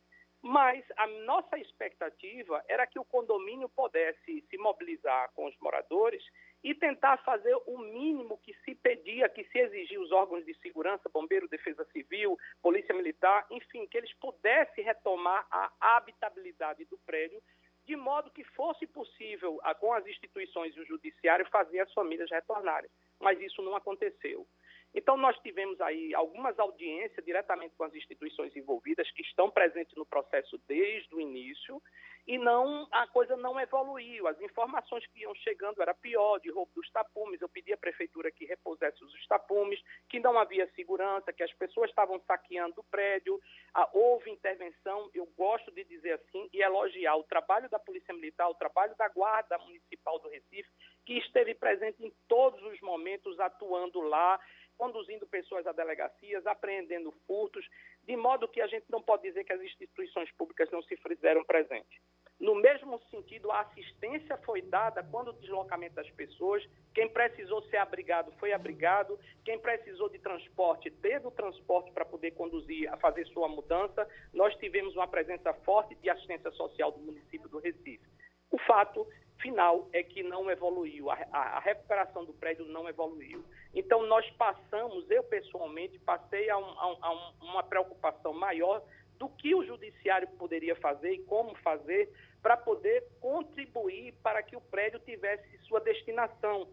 Mas 0.43 0.85
a 0.99 1.07
nossa 1.07 1.59
expectativa 1.59 2.63
era 2.69 2.87
que 2.87 2.99
o 2.99 3.05
condomínio 3.05 3.67
pudesse 3.71 4.45
se 4.51 4.59
mobilizar 4.59 5.33
com 5.33 5.47
os 5.47 5.57
moradores 5.59 6.23
e 6.65 6.75
tentar 6.75 7.19
fazer 7.19 7.55
o 7.67 7.79
mínimo 7.79 8.39
que 8.39 8.55
se 8.65 8.75
pedia, 8.75 9.29
que 9.29 9.45
se 9.45 9.59
exigia 9.59 10.01
os 10.01 10.11
órgãos 10.11 10.47
de 10.47 10.55
segurança, 10.61 11.11
bombeiro, 11.13 11.47
defesa 11.47 11.85
civil, 11.93 12.39
polícia 12.63 12.95
militar, 12.95 13.47
enfim, 13.51 13.87
que 13.87 13.99
eles 13.99 14.13
pudessem 14.15 14.83
retomar 14.83 15.47
a 15.51 15.71
habitabilidade 15.81 16.87
do 16.87 16.97
prédio, 17.05 17.43
de 17.85 17.95
modo 17.97 18.31
que 18.31 18.43
fosse 18.43 18.87
possível, 18.87 19.61
com 19.79 19.93
as 19.93 20.07
instituições 20.07 20.75
e 20.75 20.81
o 20.81 20.87
judiciário, 20.87 21.47
fazer 21.51 21.81
as 21.81 21.93
famílias 21.93 22.31
retornarem. 22.31 22.91
Mas 23.21 23.39
isso 23.43 23.61
não 23.61 23.77
aconteceu. 23.77 24.47
Então, 24.95 25.19
nós 25.19 25.37
tivemos 25.41 25.79
aí 25.83 26.15
algumas 26.15 26.59
audiências 26.59 27.23
diretamente 27.27 27.75
com 27.77 27.85
as 27.85 27.95
instituições 27.95 28.57
envolvidas 28.57 29.11
que 29.11 29.23
estão 29.23 29.51
presentes 29.51 29.95
no 29.97 30.07
processo 30.07 30.57
desde 30.67 31.15
o 31.15 31.21
início 31.21 31.83
e 32.27 32.39
não 32.39 32.89
a 32.91 33.07
coisa 33.07 33.37
não 33.37 33.61
evoluiu. 33.61 34.27
As 34.27 34.41
informações 34.41 35.07
que 35.09 35.21
iam 35.21 35.35
chegando 35.35 35.83
era 35.83 35.95
pior, 35.95 36.39
de 36.39 36.51
roubo 36.51 36.73
dos 36.75 36.91
tapumes. 36.91 37.41
Eu 37.41 37.49
pedi 37.49 37.73
à 37.73 37.77
prefeitura 37.77 38.31
que 38.31 38.47
repusesse 38.47 39.03
os 39.05 39.27
tapumes, 39.27 39.81
que 40.09 40.21
não 40.21 40.39
havia 40.39 40.71
segurança, 40.75 41.33
que 41.33 41.43
as 41.43 41.53
pessoas 41.53 41.91
estavam 41.91 42.21
saqueando 42.27 42.81
o 42.81 42.85
prédio. 42.85 43.41
Ah, 43.75 43.89
houve 43.93 44.31
intervenção, 44.31 45.11
eu 45.15 45.27
gosto 45.37 45.71
de 45.71 45.85
dizer 45.85 46.13
assim, 46.13 46.49
e 46.53 46.63
elogiar 46.63 47.17
o 47.17 47.25
trabalho 47.25 47.69
da 47.69 47.79
Polícia 47.79 48.15
Militar, 48.15 48.49
o 48.49 48.55
trabalho 48.55 48.95
da 48.97 49.09
Guarda 49.09 49.59
Municipal 49.59 50.19
do 50.19 50.29
Recife, 50.29 50.71
que 51.05 51.19
esteve 51.19 51.55
presente 51.55 52.05
em 52.05 52.13
todos 52.27 52.63
os 52.63 52.81
momentos, 52.81 53.39
atuando 53.39 54.01
lá 54.01 54.41
conduzindo 54.77 55.27
pessoas 55.27 55.67
a 55.67 55.73
delegacias, 55.73 56.47
apreendendo 56.47 57.13
furtos, 57.27 57.67
de 58.03 58.17
modo 58.17 58.49
que 58.49 58.61
a 58.61 58.67
gente 58.67 58.87
não 58.91 59.03
pode 59.03 59.23
dizer 59.23 59.45
que 59.45 59.53
as 59.53 59.61
instituições 59.61 60.31
públicas 60.33 60.71
não 60.71 60.83
se 60.83 60.97
fizeram 60.97 61.45
presentes. 61.45 62.01
No 62.39 62.55
mesmo 62.55 63.01
sentido, 63.11 63.51
a 63.51 63.61
assistência 63.61 64.37
foi 64.39 64.61
dada 64.61 65.03
quando 65.05 65.29
o 65.29 65.33
deslocamento 65.35 65.95
das 65.95 66.11
pessoas, 66.11 66.63
quem 66.93 67.09
precisou 67.09 67.63
ser 67.71 67.77
abrigado 67.77 68.33
foi 68.39 68.53
abrigado, 68.53 69.19
quem 69.45 69.59
precisou 69.59 70.09
de 70.09 70.19
transporte 70.19 70.91
teve 70.91 71.27
o 71.27 71.31
transporte 71.31 71.93
para 71.93 72.05
poder 72.05 72.33
conduzir, 72.33 72.93
a 72.93 72.97
fazer 72.97 73.25
sua 73.29 73.49
mudança. 73.49 74.09
Nós 74.33 74.55
tivemos 74.57 74.95
uma 74.97 75.07
presença 75.07 75.55
forte 75.65 75.95
de 75.97 76.11
assistência 76.11 76.51
social 76.51 76.91
do 76.93 77.01
município 77.01 77.49
do 77.49 77.59
Recife. 77.59 78.05
O 78.51 78.59
fato 78.59 79.07
final 79.39 79.89
é 79.93 80.03
que 80.03 80.23
não 80.23 80.51
evoluiu, 80.51 81.11
a, 81.11 81.19
a, 81.33 81.61
recuperação 81.61 82.25
do 82.25 82.33
prédio 82.33 82.65
não 82.67 82.89
evoluiu. 82.89 83.45
Então, 83.75 84.07
nós 84.07 84.29
passamos, 84.33 85.11
eu 85.11 85.23
pessoalmente, 85.25 85.99
passei 85.99 86.49
a, 86.49 86.57
um, 86.57 86.79
a, 86.79 87.13
um, 87.13 87.49
uma 87.49 87.63
preocupação 87.63 88.33
maior 88.33 88.83
do 89.19 89.29
que 89.29 89.55
o 89.55 89.65
judiciário 89.65 90.29
poderia 90.39 90.75
fazer 90.77 91.13
e 91.13 91.23
como 91.25 91.55
fazer 91.57 92.11
para 92.43 92.57
poder 92.57 93.05
contribuir 93.21 94.15
para 94.23 94.43
que 94.43 94.57
o 94.57 94.61
prédio 94.61 95.01
tivesse 95.01 95.59
sua 95.67 95.81
destinação. 95.81 96.69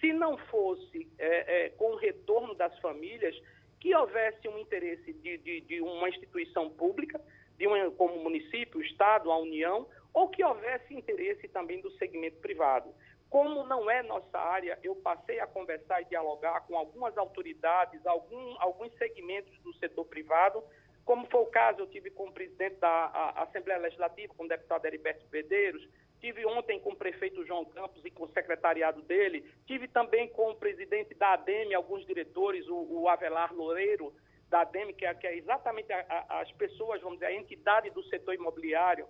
Se 0.00 0.12
não 0.12 0.36
fosse 0.36 1.10
é, 1.18 1.64
é, 1.64 1.68
com 1.70 1.92
o 1.92 1.96
retorno 1.96 2.54
das 2.54 2.78
famílias, 2.78 3.34
que 3.80 3.94
houvesse 3.94 4.46
um 4.48 4.58
interesse 4.58 5.12
de, 5.12 5.38
de, 5.38 5.60
de 5.62 5.80
uma 5.80 6.08
instituição 6.08 6.70
pública, 6.70 7.20
de 7.58 7.66
uma, 7.66 7.90
como 7.92 8.14
o 8.14 8.22
município, 8.22 8.80
o 8.80 8.82
Estado, 8.82 9.30
a 9.30 9.38
União, 9.38 9.86
ou 10.16 10.30
que 10.30 10.42
houvesse 10.42 10.94
interesse 10.94 11.46
também 11.46 11.82
do 11.82 11.90
segmento 11.98 12.38
privado. 12.38 12.88
Como 13.28 13.64
não 13.64 13.90
é 13.90 14.02
nossa 14.02 14.38
área, 14.38 14.78
eu 14.82 14.96
passei 14.96 15.38
a 15.40 15.46
conversar 15.46 16.00
e 16.00 16.06
dialogar 16.06 16.62
com 16.62 16.74
algumas 16.74 17.18
autoridades, 17.18 18.00
algum, 18.06 18.56
alguns 18.58 18.90
segmentos 18.96 19.52
do 19.58 19.74
setor 19.74 20.06
privado, 20.06 20.64
como 21.04 21.26
foi 21.26 21.40
o 21.42 21.46
caso, 21.46 21.80
eu 21.80 21.86
tive 21.86 22.10
com 22.10 22.28
o 22.28 22.32
presidente 22.32 22.76
da 22.76 22.88
a, 22.88 23.42
Assembleia 23.42 23.78
Legislativa, 23.78 24.32
com 24.34 24.44
o 24.44 24.48
deputado 24.48 24.86
Heriberto 24.86 25.26
Bedeiros, 25.26 25.86
tive 26.18 26.46
ontem 26.46 26.80
com 26.80 26.92
o 26.92 26.96
prefeito 26.96 27.44
João 27.44 27.66
Campos 27.66 28.02
e 28.02 28.10
com 28.10 28.24
o 28.24 28.32
secretariado 28.32 29.02
dele, 29.02 29.44
tive 29.66 29.86
também 29.86 30.28
com 30.30 30.50
o 30.50 30.56
presidente 30.56 31.12
da 31.12 31.34
ADEME, 31.34 31.74
alguns 31.74 32.06
diretores, 32.06 32.66
o, 32.68 33.02
o 33.02 33.06
Avelar 33.06 33.54
Loureiro, 33.54 34.14
da 34.48 34.62
ADEME, 34.62 34.94
que 34.94 35.04
é, 35.04 35.12
que 35.12 35.26
é 35.26 35.36
exatamente 35.36 35.92
a, 35.92 36.06
a, 36.08 36.40
as 36.40 36.50
pessoas, 36.52 37.02
vamos 37.02 37.18
dizer, 37.18 37.26
a 37.26 37.34
entidade 37.34 37.90
do 37.90 38.02
setor 38.04 38.34
imobiliário, 38.34 39.06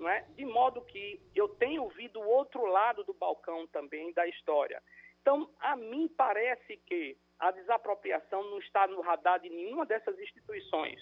não 0.00 0.08
é? 0.08 0.24
de 0.34 0.46
modo 0.46 0.80
que 0.80 1.20
eu 1.34 1.46
tenho 1.46 1.82
ouvido 1.84 2.18
o 2.18 2.28
outro 2.28 2.64
lado 2.64 3.04
do 3.04 3.12
balcão 3.12 3.66
também 3.66 4.12
da 4.14 4.26
história. 4.26 4.82
Então, 5.20 5.50
a 5.60 5.76
mim 5.76 6.08
parece 6.16 6.78
que 6.78 7.18
a 7.38 7.50
desapropriação 7.50 8.42
não 8.50 8.58
está 8.58 8.86
no 8.86 9.02
radar 9.02 9.38
de 9.38 9.50
nenhuma 9.50 9.84
dessas 9.84 10.18
instituições. 10.18 10.98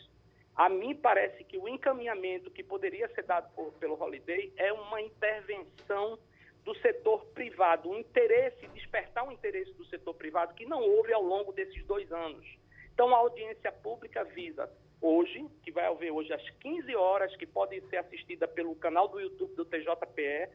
A 0.57 0.69
mim 0.69 0.97
parece 0.97 1.45
que 1.45 1.57
o 1.57 1.69
encaminhamento 1.69 2.51
que 2.51 2.65
poderia 2.65 3.09
ser 3.15 3.23
dado 3.23 3.49
por, 3.55 3.73
pelo 3.75 3.95
Holiday 3.95 4.53
é 4.57 4.73
uma 4.73 5.01
intervenção 5.01 6.19
do 6.65 6.75
setor 6.79 7.25
privado, 7.27 7.89
um 7.89 7.97
interesse, 7.97 8.67
despertar 8.69 9.27
um 9.27 9.31
interesse 9.31 9.73
do 9.75 9.85
setor 9.87 10.15
privado 10.15 10.55
que 10.55 10.67
não 10.67 10.83
houve 10.83 11.13
ao 11.13 11.23
longo 11.23 11.53
desses 11.53 11.85
dois 11.87 12.11
anos. 12.13 12.45
Então, 12.93 13.15
a 13.15 13.19
audiência 13.19 13.71
pública 13.71 14.25
visa 14.25 14.69
hoje, 15.01 15.47
que 15.63 15.71
vai 15.71 15.87
haver 15.87 16.11
hoje 16.11 16.33
às 16.33 16.51
15 16.61 16.95
horas, 16.97 17.35
que 17.37 17.47
pode 17.47 17.81
ser 17.89 17.99
assistida 17.99 18.47
pelo 18.49 18.75
canal 18.77 19.09
do 19.09 19.21
YouTube 19.21 19.55
do 19.55 19.65
TJPE. 19.65 20.49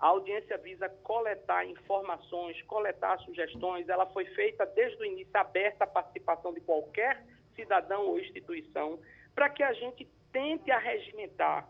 A 0.00 0.08
audiência 0.08 0.58
visa 0.58 0.88
coletar 0.88 1.64
informações, 1.66 2.60
coletar 2.62 3.18
sugestões. 3.20 3.88
Ela 3.88 4.06
foi 4.06 4.24
feita 4.26 4.66
desde 4.66 5.02
o 5.02 5.04
início 5.06 5.36
aberta 5.36 5.84
à 5.84 5.86
participação 5.86 6.52
de 6.52 6.60
qualquer 6.60 7.24
cidadão 7.54 8.06
ou 8.06 8.18
instituição, 8.18 8.98
para 9.34 9.48
que 9.48 9.62
a 9.62 9.72
gente 9.72 10.06
tente 10.32 10.70
arregimentar 10.70 11.68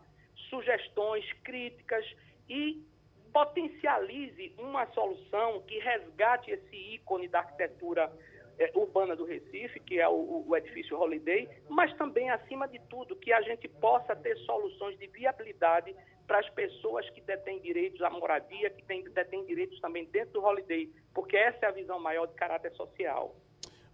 sugestões, 0.49 1.31
críticas 1.43 2.05
e 2.49 2.83
potencialize 3.31 4.53
uma 4.57 4.85
solução 4.87 5.61
que 5.67 5.77
resgate 5.79 6.51
esse 6.51 6.75
ícone 6.95 7.27
da 7.27 7.39
arquitetura 7.39 8.11
é, 8.57 8.71
urbana 8.75 9.15
do 9.15 9.25
Recife, 9.25 9.79
que 9.79 9.99
é 9.99 10.07
o, 10.07 10.45
o, 10.47 10.55
edifício 10.55 10.97
Holiday, 10.97 11.49
mas 11.69 11.93
também, 11.97 12.29
acima 12.29 12.67
de 12.67 12.79
tudo, 12.89 13.15
que 13.15 13.31
a 13.31 13.41
gente 13.41 13.67
possa 13.67 14.15
ter 14.15 14.37
soluções 14.39 14.97
de 14.97 15.07
viabilidade 15.07 15.95
para 16.25 16.39
as 16.39 16.49
pessoas 16.49 17.07
que 17.11 17.21
detêm 17.21 17.59
direitos 17.61 18.01
à 18.01 18.09
moradia, 18.09 18.69
que 18.69 18.83
detêm 19.09 19.45
direitos 19.45 19.79
também 19.79 20.05
dentro 20.05 20.33
do 20.33 20.43
holiday, 20.43 20.89
porque 21.13 21.37
essa 21.37 21.65
é 21.65 21.69
a 21.69 21.71
visão 21.71 21.99
maior 21.99 22.25
de 22.25 22.33
caráter 22.33 22.71
social. 22.73 23.35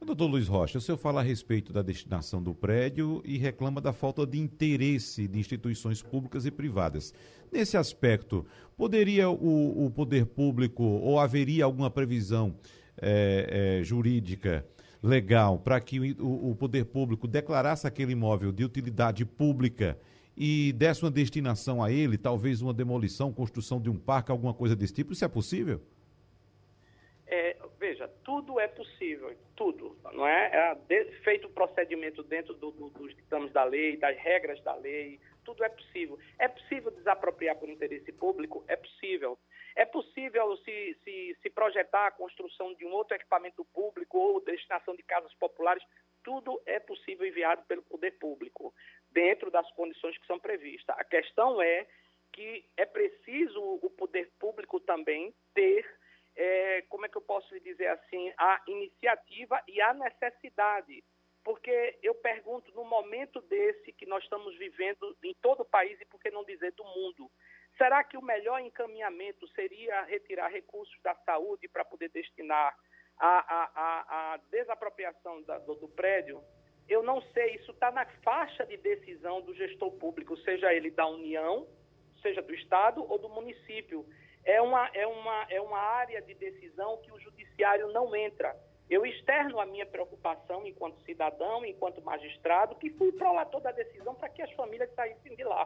Doutor 0.03 0.25
Luiz 0.25 0.47
Rocha, 0.47 0.79
o 0.79 0.81
senhor 0.81 0.97
fala 0.97 1.19
a 1.19 1.23
respeito 1.23 1.71
da 1.71 1.83
destinação 1.83 2.41
do 2.41 2.55
prédio 2.55 3.21
e 3.23 3.37
reclama 3.37 3.79
da 3.79 3.93
falta 3.93 4.25
de 4.25 4.39
interesse 4.39 5.27
de 5.27 5.37
instituições 5.37 6.01
públicas 6.01 6.43
e 6.43 6.49
privadas. 6.49 7.13
Nesse 7.51 7.77
aspecto, 7.77 8.43
poderia 8.75 9.29
o, 9.29 9.85
o 9.85 9.91
poder 9.91 10.25
público 10.25 10.83
ou 10.83 11.19
haveria 11.19 11.65
alguma 11.65 11.91
previsão 11.91 12.57
é, 13.01 13.79
é, 13.79 13.83
jurídica 13.83 14.65
legal 15.01 15.57
para 15.57 15.79
que 15.81 16.13
o, 16.19 16.51
o 16.51 16.55
poder 16.55 16.85
público 16.85 17.27
declarasse 17.27 17.87
aquele 17.87 18.11
imóvel 18.11 18.51
de 18.51 18.63
utilidade 18.63 19.25
pública 19.25 19.97
e 20.37 20.71
desse 20.73 21.03
uma 21.03 21.11
destinação 21.11 21.83
a 21.83 21.91
ele, 21.91 22.17
talvez 22.17 22.61
uma 22.61 22.73
demolição, 22.73 23.33
construção 23.33 23.81
de 23.81 23.89
um 23.89 23.97
parque, 23.97 24.31
alguma 24.31 24.53
coisa 24.53 24.75
desse 24.75 24.93
tipo? 24.93 25.13
Isso 25.13 25.25
é 25.25 25.27
possível? 25.27 25.81
É, 27.27 27.57
veja, 27.79 28.07
tudo 28.23 28.59
é 28.59 28.67
possível, 28.67 29.33
tudo, 29.55 29.95
não 30.13 30.27
é? 30.27 30.51
é 30.53 30.75
de, 30.87 31.11
feito 31.23 31.47
o 31.47 31.50
procedimento 31.61 32.23
dentro 32.23 32.55
do, 32.55 32.71
do, 32.71 32.89
dos 32.89 33.15
ditames 33.15 33.51
da 33.51 33.63
lei, 33.63 33.95
das 33.95 34.17
regras 34.17 34.59
da 34.63 34.73
lei, 34.75 35.19
tudo 35.43 35.63
é 35.63 35.69
possível. 35.69 36.17
É 36.39 36.47
possível 36.47 36.89
desapropriar 36.89 37.55
por 37.55 37.69
interesse 37.69 38.11
público? 38.11 38.63
É 38.67 38.75
possível. 38.75 39.37
É 39.75 39.85
possível 39.85 40.57
se, 40.57 40.97
se, 41.03 41.37
se 41.39 41.49
projetar 41.51 42.07
a 42.07 42.11
construção 42.11 42.73
de 42.73 42.85
um 42.85 42.91
outro 42.91 43.15
equipamento 43.15 43.63
público 43.65 44.17
ou 44.17 44.41
destinação 44.41 44.95
de 44.95 45.03
casas 45.03 45.33
populares? 45.35 45.83
Tudo 46.23 46.59
é 46.65 46.79
possível 46.79 47.27
enviado 47.27 47.63
pelo 47.67 47.83
poder 47.83 48.11
público, 48.17 48.73
dentro 49.11 49.51
das 49.51 49.69
condições 49.73 50.17
que 50.17 50.25
são 50.25 50.39
previstas. 50.39 50.95
A 50.97 51.03
questão 51.03 51.61
é 51.61 51.85
que 52.33 52.65
é 52.75 52.85
preciso 52.85 53.61
o 53.61 53.89
poder 53.91 54.31
público 54.39 54.79
também 54.79 55.33
ter 55.53 55.85
é, 56.35 56.81
como 56.89 57.05
é 57.05 57.09
que 57.09 57.17
eu 57.17 57.21
posso 57.21 57.59
dizer 57.59 57.87
assim, 57.87 58.33
a 58.37 58.61
iniciativa 58.67 59.61
e 59.67 59.81
a 59.81 59.93
necessidade. 59.93 61.03
Porque 61.43 61.97
eu 62.03 62.13
pergunto, 62.15 62.71
no 62.73 62.83
momento 62.83 63.41
desse 63.41 63.91
que 63.93 64.05
nós 64.05 64.23
estamos 64.23 64.55
vivendo 64.57 65.17
em 65.23 65.33
todo 65.41 65.61
o 65.61 65.65
país 65.65 65.99
e 65.99 66.05
por 66.05 66.19
que 66.21 66.29
não 66.29 66.43
dizer 66.43 66.71
do 66.73 66.83
mundo, 66.83 67.31
será 67.77 68.03
que 68.03 68.17
o 68.17 68.21
melhor 68.21 68.59
encaminhamento 68.59 69.47
seria 69.49 70.03
retirar 70.03 70.49
recursos 70.49 70.95
da 71.01 71.15
saúde 71.25 71.67
para 71.67 71.83
poder 71.83 72.09
destinar 72.09 72.77
à, 73.17 74.39
desapropriação 74.51 75.41
da, 75.43 75.57
do, 75.59 75.75
do 75.75 75.87
prédio? 75.87 76.43
Eu 76.87 77.01
não 77.01 77.21
sei, 77.33 77.55
isso 77.55 77.71
está 77.71 77.89
na 77.91 78.05
faixa 78.23 78.65
de 78.65 78.77
decisão 78.77 79.41
do 79.41 79.53
gestor 79.55 79.91
público, 79.93 80.37
seja 80.37 80.73
ele 80.73 80.91
da 80.91 81.07
União, 81.07 81.67
seja 82.21 82.41
do 82.41 82.53
Estado 82.53 83.03
ou 83.09 83.17
do 83.17 83.29
município 83.29 84.05
é 84.43 84.61
uma, 84.61 84.89
é, 84.93 85.05
uma, 85.05 85.45
é 85.49 85.61
uma 85.61 85.79
área 85.79 86.21
de 86.21 86.33
decisão 86.33 86.97
que 86.97 87.11
o 87.11 87.19
judiciário 87.19 87.87
não 87.89 88.15
entra. 88.15 88.55
Eu 88.91 89.05
externo 89.05 89.57
a 89.61 89.65
minha 89.65 89.85
preocupação 89.85 90.67
enquanto 90.67 91.01
cidadão, 91.05 91.63
enquanto 91.63 92.01
magistrado, 92.01 92.75
que 92.75 92.89
fui 92.89 93.13
prolator 93.13 93.61
da 93.61 93.71
decisão 93.71 94.13
para 94.13 94.27
que 94.27 94.41
as 94.41 94.51
famílias 94.51 94.93
saíssem 94.93 95.33
de 95.33 95.45
lá. 95.45 95.65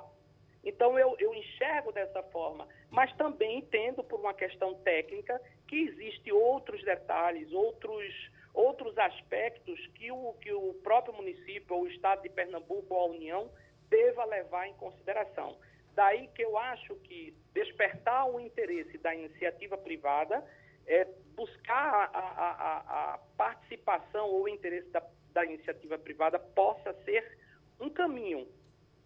Então, 0.64 0.98
eu, 1.00 1.16
eu 1.18 1.34
enxergo 1.34 1.92
dessa 1.92 2.22
forma, 2.22 2.68
mas 2.92 3.12
também 3.18 3.58
entendo, 3.58 4.04
por 4.04 4.20
uma 4.20 4.34
questão 4.36 4.76
técnica, 4.76 5.42
que 5.68 5.76
existem 5.76 6.32
outros 6.34 6.84
detalhes, 6.84 7.52
outros, 7.52 8.06
outros 8.54 8.96
aspectos 9.00 9.80
que 9.96 10.12
o, 10.12 10.34
que 10.34 10.54
o 10.54 10.76
próprio 10.84 11.16
município, 11.16 11.76
ou 11.76 11.82
o 11.82 11.88
Estado 11.88 12.22
de 12.22 12.30
Pernambuco, 12.30 12.94
ou 12.94 13.02
a 13.02 13.06
União, 13.06 13.50
deva 13.90 14.24
levar 14.26 14.68
em 14.68 14.74
consideração. 14.76 15.58
Daí 15.96 16.28
que 16.28 16.44
eu 16.44 16.60
acho 16.60 16.94
que 16.98 17.34
despertar 17.54 18.30
o 18.30 18.40
interesse 18.40 19.00
da 19.00 19.16
iniciativa 19.16 19.76
privada 19.78 20.46
é 20.88 21.08
buscar 21.36 22.10
a, 22.14 22.20
a, 22.20 23.14
a, 23.14 23.18
participação 23.38 24.28
ou 24.28 24.44
o 24.44 24.50
interesse 24.50 24.90
da, 24.90 25.04
da 25.34 25.46
iniciativa 25.46 25.98
privada 25.98 26.40
possa 26.40 26.94
ser 27.04 27.38
um 27.80 27.90
caminho, 27.90 28.48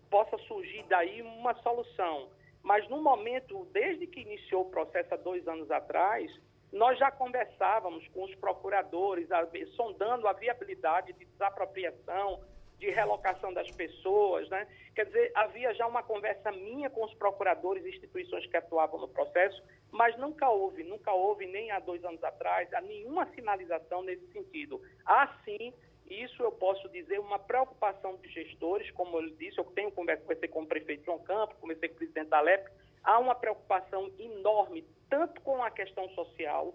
possa 0.09 0.38
surgir 0.39 0.86
daí 0.88 1.21
uma 1.21 1.53
solução. 1.61 2.30
Mas 2.61 2.88
no 2.89 3.01
momento, 3.01 3.65
desde 3.71 4.05
que 4.05 4.21
iniciou 4.21 4.63
o 4.63 4.69
processo 4.69 5.13
há 5.13 5.17
dois 5.17 5.47
anos 5.47 5.71
atrás, 5.71 6.32
nós 6.71 6.99
já 6.99 7.09
conversávamos 7.09 8.07
com 8.09 8.23
os 8.23 8.36
procuradores, 8.36 9.27
sondando 9.75 10.27
a 10.27 10.34
viabilidade 10.34 11.13
de 11.13 11.25
desapropriação, 11.25 12.43
de 12.80 12.89
relocação 12.89 13.53
das 13.53 13.69
pessoas, 13.71 14.49
né? 14.49 14.67
Quer 14.95 15.05
dizer, 15.05 15.32
havia 15.36 15.73
já 15.73 15.86
uma 15.86 16.01
conversa 16.01 16.51
minha 16.51 16.89
com 16.89 17.03
os 17.03 17.13
procuradores 17.13 17.86
e 17.86 17.89
instituições 17.89 18.45
que 18.47 18.57
atuavam 18.57 18.99
no 18.99 19.07
processo, 19.07 19.61
mas 19.91 20.17
nunca 20.17 20.49
houve, 20.49 20.84
nunca 20.84 21.11
houve, 21.11 21.45
nem 21.45 21.71
há 21.71 21.80
dois 21.80 22.03
anos 22.03 22.23
atrás, 22.23 22.69
nenhuma 22.84 23.25
sinalização 23.36 24.01
nesse 24.01 24.25
sentido. 24.32 24.82
Há 25.05 25.27
sim, 25.43 25.73
isso 26.09 26.41
eu 26.41 26.51
posso 26.51 26.88
dizer, 26.89 27.19
uma 27.19 27.38
preocupação 27.38 28.15
de 28.17 28.30
gestores, 28.30 28.89
como 28.91 29.19
eu 29.19 29.30
disse, 29.32 29.57
eu 29.57 29.65
tenho 29.65 29.91
conversa, 29.91 30.23
com 30.47 30.63
o 30.63 30.67
prefeito 30.67 31.05
João 31.05 31.19
Campos, 31.19 31.57
conversei 31.59 31.89
com 31.89 31.95
o 31.95 31.97
presidente 31.97 32.30
da 32.30 32.39
LEP, 32.39 32.67
há 33.03 33.19
uma 33.19 33.36
preocupação 33.36 34.09
enorme, 34.17 34.86
tanto 35.09 35.41
com 35.41 35.61
a 35.61 35.69
questão 35.69 36.09
social, 36.09 36.73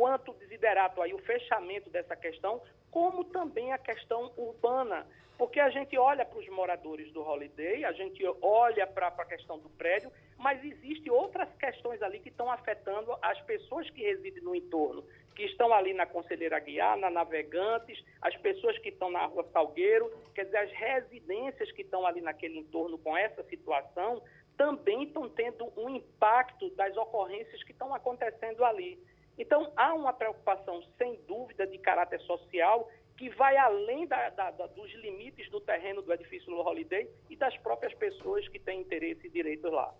quanto 0.00 0.32
desiderato 0.32 1.02
aí, 1.02 1.12
o 1.12 1.18
fechamento 1.18 1.90
dessa 1.90 2.16
questão, 2.16 2.62
como 2.90 3.22
também 3.22 3.70
a 3.70 3.76
questão 3.76 4.32
urbana, 4.34 5.06
porque 5.36 5.60
a 5.60 5.68
gente 5.68 5.94
olha 5.98 6.24
para 6.24 6.38
os 6.38 6.48
moradores 6.48 7.12
do 7.12 7.20
Holiday, 7.20 7.84
a 7.84 7.92
gente 7.92 8.24
olha 8.40 8.86
para 8.86 9.08
a 9.08 9.24
questão 9.26 9.58
do 9.58 9.68
prédio, 9.68 10.10
mas 10.38 10.64
existem 10.64 11.12
outras 11.12 11.54
questões 11.56 12.00
ali 12.00 12.18
que 12.18 12.30
estão 12.30 12.50
afetando 12.50 13.14
as 13.20 13.38
pessoas 13.42 13.90
que 13.90 14.00
residem 14.00 14.42
no 14.42 14.54
entorno, 14.54 15.04
que 15.36 15.42
estão 15.42 15.70
ali 15.70 15.92
na 15.92 16.06
Conselheira 16.06 16.58
Guiar, 16.60 16.96
na 16.96 17.10
Navegantes, 17.10 18.02
as 18.22 18.34
pessoas 18.38 18.78
que 18.78 18.88
estão 18.88 19.10
na 19.10 19.26
Rua 19.26 19.46
Salgueiro, 19.52 20.10
quer 20.34 20.46
dizer, 20.46 20.60
as 20.60 20.72
residências 20.72 21.70
que 21.72 21.82
estão 21.82 22.06
ali 22.06 22.22
naquele 22.22 22.58
entorno 22.58 22.96
com 22.96 23.14
essa 23.14 23.42
situação, 23.42 24.22
também 24.56 25.02
estão 25.02 25.28
tendo 25.28 25.70
um 25.76 25.90
impacto 25.90 26.70
das 26.70 26.96
ocorrências 26.96 27.62
que 27.64 27.72
estão 27.72 27.94
acontecendo 27.94 28.64
ali. 28.64 28.98
Então, 29.40 29.72
há 29.74 29.94
uma 29.94 30.12
preocupação, 30.12 30.82
sem 30.98 31.18
dúvida, 31.26 31.66
de 31.66 31.78
caráter 31.78 32.20
social 32.20 32.86
que 33.16 33.30
vai 33.30 33.56
além 33.56 34.06
da, 34.06 34.28
da, 34.28 34.50
da, 34.50 34.66
dos 34.66 34.92
limites 34.96 35.50
do 35.50 35.58
terreno 35.62 36.02
do 36.02 36.12
edifício 36.12 36.54
Holiday 36.54 37.08
e 37.30 37.36
das 37.36 37.56
próprias 37.56 37.94
pessoas 37.94 38.46
que 38.48 38.58
têm 38.58 38.82
interesse 38.82 39.26
e 39.26 39.30
direitos 39.30 39.72
lá. 39.72 39.94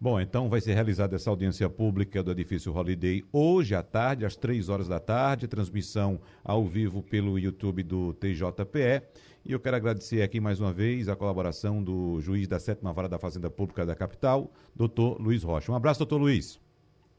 Bom, 0.00 0.18
então 0.18 0.48
vai 0.48 0.62
ser 0.62 0.72
realizada 0.72 1.14
essa 1.14 1.28
audiência 1.28 1.68
pública 1.68 2.22
do 2.22 2.30
edifício 2.30 2.74
Holiday 2.74 3.22
hoje 3.30 3.74
à 3.74 3.82
tarde, 3.82 4.24
às 4.24 4.34
três 4.34 4.70
horas 4.70 4.88
da 4.88 4.98
tarde, 4.98 5.46
transmissão 5.46 6.18
ao 6.42 6.64
vivo 6.64 7.02
pelo 7.02 7.38
YouTube 7.38 7.82
do 7.82 8.14
TJPE. 8.14 9.02
E 9.44 9.52
eu 9.52 9.60
quero 9.60 9.76
agradecer 9.76 10.22
aqui 10.22 10.40
mais 10.40 10.58
uma 10.58 10.72
vez 10.72 11.06
a 11.10 11.16
colaboração 11.16 11.82
do 11.84 12.18
juiz 12.22 12.48
da 12.48 12.58
sétima 12.58 12.94
vara 12.94 13.10
da 13.10 13.18
Fazenda 13.18 13.50
Pública 13.50 13.84
da 13.84 13.94
capital, 13.94 14.50
doutor 14.74 15.20
Luiz 15.20 15.42
Rocha. 15.42 15.70
Um 15.70 15.74
abraço, 15.74 15.98
doutor 15.98 16.16
Luiz. 16.16 16.58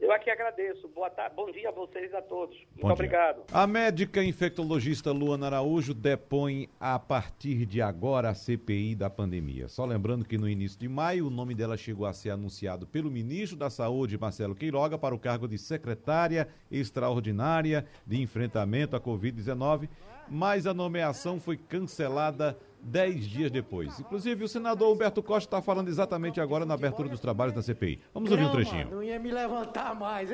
Eu 0.02 0.10
aqui 0.10 0.28
agradeço. 0.28 0.88
Boa 0.88 1.08
tarde, 1.08 1.36
bom 1.36 1.48
dia 1.52 1.68
a 1.68 1.72
vocês 1.72 2.10
e 2.10 2.16
a 2.16 2.20
todos. 2.20 2.56
Muito 2.56 2.80
bom 2.80 2.90
obrigado. 2.90 3.36
Dia. 3.36 3.44
A 3.52 3.68
médica 3.68 4.20
infectologista 4.20 5.12
Luana 5.12 5.46
Araújo 5.46 5.94
depõe 5.94 6.68
a 6.80 6.98
partir 6.98 7.64
de 7.64 7.80
agora 7.80 8.28
a 8.28 8.34
CPI 8.34 8.96
da 8.96 9.08
pandemia. 9.08 9.68
Só 9.68 9.84
lembrando 9.84 10.24
que 10.24 10.36
no 10.36 10.48
início 10.48 10.76
de 10.76 10.88
maio 10.88 11.28
o 11.28 11.30
nome 11.30 11.54
dela 11.54 11.76
chegou 11.76 12.04
a 12.04 12.12
ser 12.12 12.30
anunciado 12.30 12.84
pelo 12.84 13.12
ministro 13.12 13.56
da 13.56 13.70
Saúde, 13.70 14.18
Marcelo 14.18 14.56
Queiroga, 14.56 14.98
para 14.98 15.14
o 15.14 15.20
cargo 15.20 15.46
de 15.46 15.56
secretária 15.56 16.48
extraordinária 16.68 17.86
de 18.04 18.20
enfrentamento 18.20 18.96
à 18.96 19.00
Covid-19, 19.00 19.88
mas 20.28 20.66
a 20.66 20.74
nomeação 20.74 21.38
foi 21.38 21.56
cancelada 21.56 22.58
dez 22.82 23.24
dias 23.24 23.50
depois. 23.50 24.00
Inclusive, 24.00 24.44
o 24.44 24.48
senador 24.48 24.92
Humberto 24.92 25.22
Costa 25.22 25.46
está 25.46 25.62
falando 25.62 25.88
exatamente 25.88 26.40
agora 26.40 26.66
na 26.66 26.74
abertura 26.74 27.08
dos 27.08 27.20
trabalhos 27.20 27.54
da 27.54 27.62
CPI. 27.62 28.00
Vamos 28.12 28.30
ouvir 28.30 28.44
um 28.44 28.50
trechinho. 28.50 28.90
Não 28.90 29.02
ia 29.02 29.18
me 29.18 29.30
levantar 29.30 29.94
mais. 29.94 30.30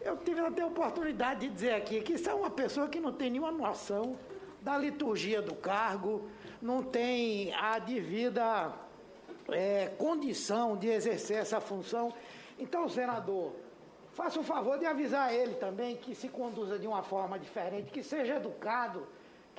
Eu 0.00 0.16
tive 0.16 0.40
até 0.40 0.62
a 0.62 0.66
oportunidade 0.66 1.40
de 1.40 1.48
dizer 1.50 1.74
aqui 1.74 2.00
que 2.00 2.14
isso 2.14 2.28
é 2.28 2.34
uma 2.34 2.50
pessoa 2.50 2.88
que 2.88 2.98
não 2.98 3.12
tem 3.12 3.30
nenhuma 3.30 3.52
noção 3.52 4.16
da 4.62 4.76
liturgia 4.76 5.42
do 5.42 5.54
cargo, 5.54 6.28
não 6.60 6.82
tem 6.82 7.54
a 7.54 7.78
devida 7.78 8.72
é, 9.48 9.86
condição 9.98 10.76
de 10.76 10.88
exercer 10.88 11.38
essa 11.38 11.60
função. 11.60 12.12
Então, 12.58 12.88
senador, 12.88 13.52
faça 14.12 14.40
o 14.40 14.42
favor 14.42 14.78
de 14.78 14.86
avisar 14.86 15.34
ele 15.34 15.54
também 15.54 15.96
que 15.96 16.14
se 16.14 16.28
conduza 16.28 16.78
de 16.78 16.86
uma 16.86 17.02
forma 17.02 17.38
diferente, 17.38 17.90
que 17.90 18.02
seja 18.02 18.36
educado 18.36 19.06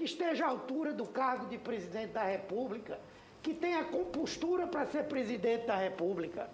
que 0.01 0.05
esteja 0.05 0.47
à 0.47 0.49
altura 0.49 0.91
do 0.91 1.05
cargo 1.05 1.45
de 1.45 1.59
presidente 1.59 2.13
da 2.13 2.23
República, 2.23 2.99
que 3.39 3.53
tenha 3.53 3.83
compostura 3.83 4.65
para 4.65 4.87
ser 4.87 5.03
presidente 5.03 5.67
da 5.67 5.75
República. 5.75 6.49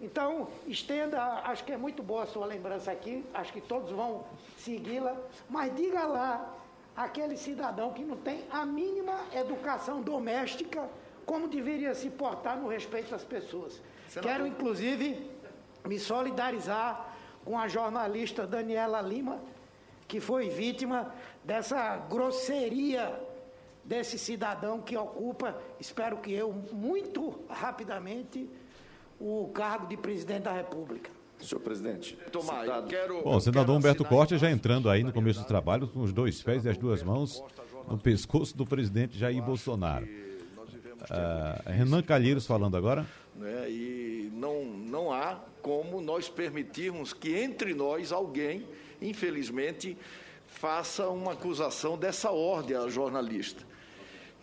Então, 0.00 0.46
estenda, 0.64 1.20
acho 1.44 1.64
que 1.64 1.72
é 1.72 1.76
muito 1.76 2.04
boa 2.04 2.22
a 2.22 2.26
sua 2.26 2.46
lembrança 2.46 2.92
aqui, 2.92 3.24
acho 3.34 3.52
que 3.52 3.60
todos 3.60 3.90
vão 3.90 4.24
segui-la, 4.58 5.16
mas 5.50 5.74
diga 5.74 6.06
lá 6.06 6.54
aquele 6.96 7.36
cidadão 7.36 7.92
que 7.92 8.04
não 8.04 8.16
tem 8.16 8.44
a 8.48 8.64
mínima 8.64 9.26
educação 9.34 10.00
doméstica 10.00 10.88
como 11.26 11.48
deveria 11.48 11.96
se 11.96 12.08
portar 12.10 12.56
no 12.56 12.68
respeito 12.68 13.12
às 13.12 13.24
pessoas. 13.24 13.82
Senador. 14.08 14.30
Quero, 14.30 14.46
inclusive, 14.46 15.28
me 15.84 15.98
solidarizar 15.98 17.12
com 17.44 17.58
a 17.58 17.66
jornalista 17.66 18.46
Daniela 18.46 19.00
Lima, 19.00 19.40
que 20.06 20.20
foi 20.20 20.48
vítima 20.48 21.12
dessa 21.44 21.96
grosseria 21.96 23.20
desse 23.84 24.18
cidadão 24.18 24.80
que 24.80 24.96
ocupa, 24.96 25.56
espero 25.78 26.16
que 26.16 26.32
eu, 26.32 26.52
muito 26.72 27.38
rapidamente, 27.48 28.48
o 29.20 29.50
cargo 29.52 29.86
de 29.86 29.96
presidente 29.96 30.44
da 30.44 30.52
República. 30.52 31.10
Senhor 31.38 31.60
presidente, 31.60 32.16
Tomar, 32.32 32.64
quero, 32.88 33.22
Bom, 33.22 33.36
o 33.36 33.40
senador 33.40 33.76
Humberto 33.76 34.04
Costa 34.04 34.38
já 34.38 34.50
entrando 34.50 34.88
aí 34.88 35.02
no 35.02 35.12
começo 35.12 35.40
do 35.40 35.46
trabalho 35.46 35.86
com 35.88 36.00
os 36.00 36.12
dois 36.12 36.42
pés 36.42 36.64
e 36.64 36.70
as 36.70 36.78
duas 36.78 37.02
mãos 37.02 37.42
no 37.86 37.98
pescoço 37.98 38.56
do 38.56 38.64
presidente 38.64 39.18
Jair 39.18 39.42
Bolsonaro. 39.42 40.06
Uh, 40.06 41.70
Renan 41.70 42.00
Calheiros 42.02 42.46
falando 42.46 42.78
agora. 42.78 43.06
Né, 43.36 43.68
e 43.68 44.30
não, 44.32 44.64
não 44.64 45.12
há 45.12 45.38
como 45.60 46.00
nós 46.00 46.28
permitirmos 46.30 47.12
que 47.12 47.36
entre 47.36 47.74
nós 47.74 48.10
alguém, 48.10 48.64
infelizmente, 49.08 49.96
faça 50.46 51.08
uma 51.08 51.32
acusação 51.32 51.96
dessa 51.96 52.30
ordem 52.30 52.76
a 52.76 52.88
jornalista. 52.88 53.62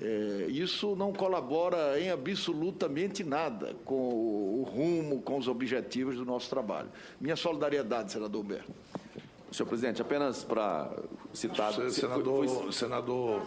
É, 0.02 0.48
isso 0.50 0.96
não 0.96 1.14
colabora 1.14 2.00
em 2.00 2.10
absolutamente 2.10 3.24
nada 3.24 3.76
com 3.86 3.94
o, 3.94 4.62
o 4.62 4.64
rumo, 4.64 5.22
com 5.22 5.38
os 5.38 5.48
objetivos 5.48 6.16
do 6.16 6.26
nosso 6.26 6.50
trabalho. 6.50 6.90
Minha 7.20 7.36
solidariedade, 7.36 8.12
senador 8.12 8.42
Humberto. 8.42 8.72
Senhor 9.52 9.68
presidente, 9.68 10.02
apenas 10.02 10.44
para 10.44 10.90
citar. 11.34 11.74
Senador, 11.92 12.48
foi... 12.48 12.72
senador, 12.72 13.42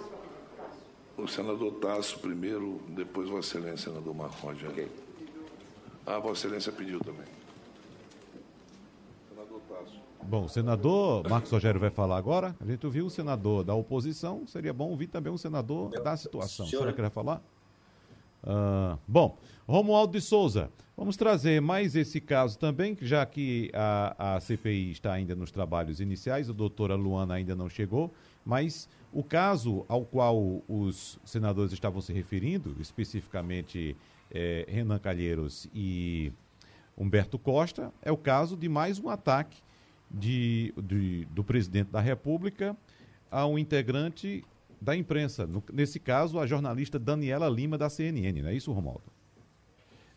o 1.17 1.27
senador 1.27 1.73
Tasso 1.81 2.21
primeiro, 2.21 2.81
depois 2.89 3.29
Vossa 3.29 3.59
Excelência, 3.59 3.91
senador 3.91 4.15
Rogério. 4.15 4.71
Okay. 4.71 4.89
Ah, 6.07 6.19
Vossa 6.19 6.47
Excelência 6.47 6.71
pediu 6.71 7.01
também. 7.01 7.34
Bom, 10.27 10.45
o 10.45 10.49
senador 10.49 11.29
Marcos 11.29 11.51
Rogério 11.51 11.79
vai 11.79 11.91
falar 11.91 12.17
agora. 12.17 12.57
A 12.59 12.65
gente 12.65 12.85
ouviu 12.87 13.07
o 13.07 13.11
senador 13.11 13.63
da 13.63 13.75
oposição, 13.75 14.47
seria 14.47 14.73
bom 14.73 14.89
ouvir 14.89 15.09
também 15.09 15.31
um 15.31 15.37
senador 15.37 15.91
da 16.03 16.17
situação. 16.17 16.67
Senhor... 16.67 16.81
Será 16.81 16.93
que 16.93 17.03
quer 17.03 17.11
falar? 17.11 17.43
Uh, 18.43 18.99
bom, 19.07 19.37
Romualdo 19.67 20.13
de 20.13 20.21
Souza, 20.21 20.71
vamos 20.97 21.17
trazer 21.17 21.61
mais 21.61 21.95
esse 21.95 22.21
caso 22.21 22.59
também, 22.59 22.97
já 23.01 23.25
que 23.25 23.71
a, 23.75 24.37
a 24.37 24.41
CPI 24.41 24.93
está 24.93 25.13
ainda 25.13 25.35
nos 25.35 25.51
trabalhos 25.51 26.01
iniciais, 26.01 26.49
a 26.49 26.53
doutora 26.53 26.95
Luana 26.95 27.35
ainda 27.35 27.55
não 27.55 27.69
chegou, 27.69 28.13
mas 28.45 28.89
o 29.13 29.23
caso 29.23 29.85
ao 29.89 30.05
qual 30.05 30.63
os 30.69 31.19
senadores 31.25 31.73
estavam 31.73 32.01
se 32.01 32.13
referindo, 32.13 32.75
especificamente 32.81 33.97
é, 34.31 34.67
Renan 34.69 34.99
Calheiros 34.99 35.69
e 35.75 36.33
Humberto 36.97 37.39
Costa, 37.39 37.93
é 38.03 38.11
o 38.11 38.17
caso 38.17 38.57
de 38.57 38.69
mais 38.69 38.99
um 38.99 39.09
ataque 39.09 39.63
de, 40.11 40.73
de, 40.77 41.25
do 41.27 41.43
presidente 41.43 41.91
da 41.91 42.01
República 42.01 42.77
a 43.31 43.47
um 43.47 43.59
integrante 43.59 44.45
da 44.81 44.95
imprensa. 44.97 45.47
No, 45.47 45.63
nesse 45.73 45.99
caso, 45.99 46.39
a 46.39 46.47
jornalista 46.47 46.99
Daniela 46.99 47.49
Lima, 47.49 47.77
da 47.77 47.89
CNN, 47.89 48.43
não 48.43 48.49
é 48.49 48.55
isso, 48.55 48.73
Romualdo? 48.73 49.05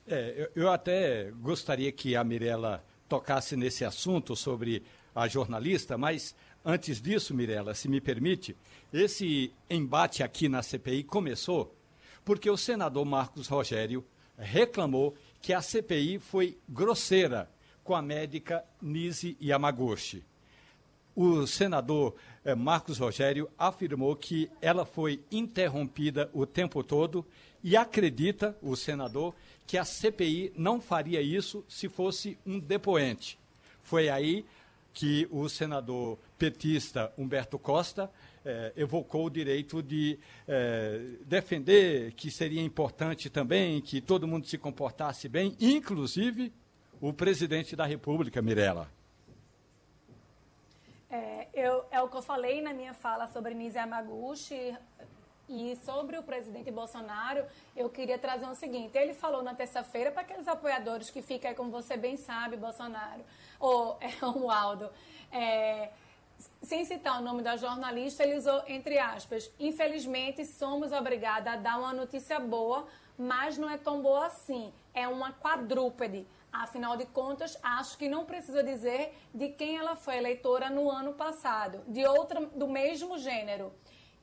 É, 0.08 0.50
eu, 0.56 0.64
eu 0.64 0.72
até 0.72 1.32
gostaria 1.42 1.92
que 1.92 2.16
a 2.16 2.24
Mirella 2.24 2.84
tocasse 3.10 3.56
nesse 3.56 3.84
assunto 3.84 4.36
sobre 4.36 4.84
a 5.16 5.28
jornalista, 5.28 5.98
mas 5.98 6.36
antes 6.64 7.02
disso, 7.02 7.34
Mirella, 7.34 7.74
se 7.74 7.88
me 7.88 8.00
permite, 8.00 8.56
esse 8.94 9.52
embate 9.70 10.22
aqui 10.22 10.48
na 10.48 10.62
CPI 10.62 11.04
começou 11.04 11.74
porque 12.28 12.50
o 12.50 12.58
senador 12.58 13.06
Marcos 13.06 13.48
Rogério 13.48 14.04
reclamou 14.38 15.16
que 15.42 15.54
a 15.54 15.62
CPI 15.62 16.20
foi 16.20 16.58
grosseira 16.68 17.50
com 17.88 17.96
a 17.96 18.02
médica 18.02 18.66
Nise 18.82 19.38
Yamaguchi. 19.42 20.22
O 21.16 21.48
senador 21.48 22.16
eh, 22.44 22.54
Marcos 22.54 22.98
Rogério 22.98 23.50
afirmou 23.58 24.14
que 24.14 24.52
ela 24.62 24.86
foi 24.86 25.24
interrompida 25.32 26.30
o 26.34 26.46
tempo 26.46 26.84
todo 26.84 27.26
e 27.64 27.78
acredita, 27.78 28.58
o 28.62 28.76
senador, 28.76 29.34
que 29.66 29.78
a 29.78 29.86
CPI 29.86 30.52
não 30.58 30.82
faria 30.82 31.22
isso 31.22 31.64
se 31.66 31.88
fosse 31.88 32.38
um 32.46 32.60
depoente. 32.60 33.40
Foi 33.84 34.10
aí 34.10 34.46
que 34.94 35.26
o 35.32 35.48
senador 35.48 36.20
petista 36.38 37.14
Humberto 37.18 37.58
Costa 37.58 38.12
eh, 38.44 38.74
evocou 38.76 39.28
o 39.28 39.30
direito 39.30 39.82
de 39.82 40.20
eh, 40.46 41.04
defender 41.26 42.12
que 42.12 42.30
seria 42.30 42.62
importante 42.62 43.30
também 43.30 43.80
que 43.80 44.02
todo 44.02 44.28
mundo 44.28 44.46
se 44.46 44.58
comportasse 44.58 45.30
bem, 45.30 45.56
inclusive 45.58 46.52
o 47.02 47.14
presidente 47.14 47.76
da 47.76 47.86
República, 47.86 48.42
Mirella. 48.42 48.90
É, 51.10 51.48
eu, 51.54 51.86
é 51.90 52.02
o 52.02 52.10
que 52.10 52.18
eu 52.18 52.22
falei 52.22 52.62
na 52.62 52.74
minha 52.74 52.94
fala 52.94 53.28
sobre 53.28 53.54
Nise 53.54 53.78
Yamaguchi 53.78 54.76
e 55.48 55.78
sobre 55.78 56.18
o 56.18 56.24
presidente 56.24 56.70
Bolsonaro, 56.70 57.46
eu 57.76 57.90
queria 57.90 58.18
trazer 58.18 58.46
o 58.48 58.56
seguinte. 58.56 58.98
Ele 58.98 59.14
falou 59.14 59.42
na 59.42 59.56
terça-feira 59.56 60.12
para 60.12 60.22
aqueles 60.22 60.48
apoiadores 60.48 61.10
que 61.10 61.22
ficam, 61.22 61.54
como 61.56 61.72
você 61.72 61.96
bem 61.96 62.18
sabe, 62.18 62.58
Bolsonaro, 62.58 63.24
ou 63.60 63.98
é, 64.02 64.10
o 64.26 64.52
Aldo, 64.52 64.90
é, 65.32 65.90
sem 66.62 66.84
citar 66.84 67.20
o 67.20 67.24
nome 67.24 67.42
da 67.42 67.56
jornalista, 67.56 68.24
ele 68.24 68.38
usou 68.38 68.62
entre 68.68 69.00
aspas: 69.00 69.50
infelizmente 69.60 70.46
somos 70.46 70.92
obrigados 70.92 71.48
a 71.48 71.56
dar 71.56 71.80
uma 71.80 71.94
notícia 71.94 72.40
boa, 72.40 72.86
mas 73.18 73.58
não 73.58 73.70
é 73.70 73.78
tão 73.78 74.02
boa 74.02 74.26
assim. 74.26 74.74
É 74.94 75.08
uma 75.08 75.32
quadrúpede. 75.32 76.28
Afinal 76.52 76.96
de 76.96 77.06
contas, 77.06 77.58
acho 77.62 77.98
que 77.98 78.08
não 78.08 78.26
precisa 78.26 78.64
dizer 78.64 79.14
de 79.34 79.50
quem 79.50 79.78
ela 79.78 79.96
foi 79.96 80.18
eleitora 80.18 80.70
no 80.70 80.90
ano 80.90 81.14
passado, 81.14 81.84
de 81.88 82.06
outra 82.06 82.46
do 82.46 82.68
mesmo 82.68 83.18
gênero. 83.18 83.74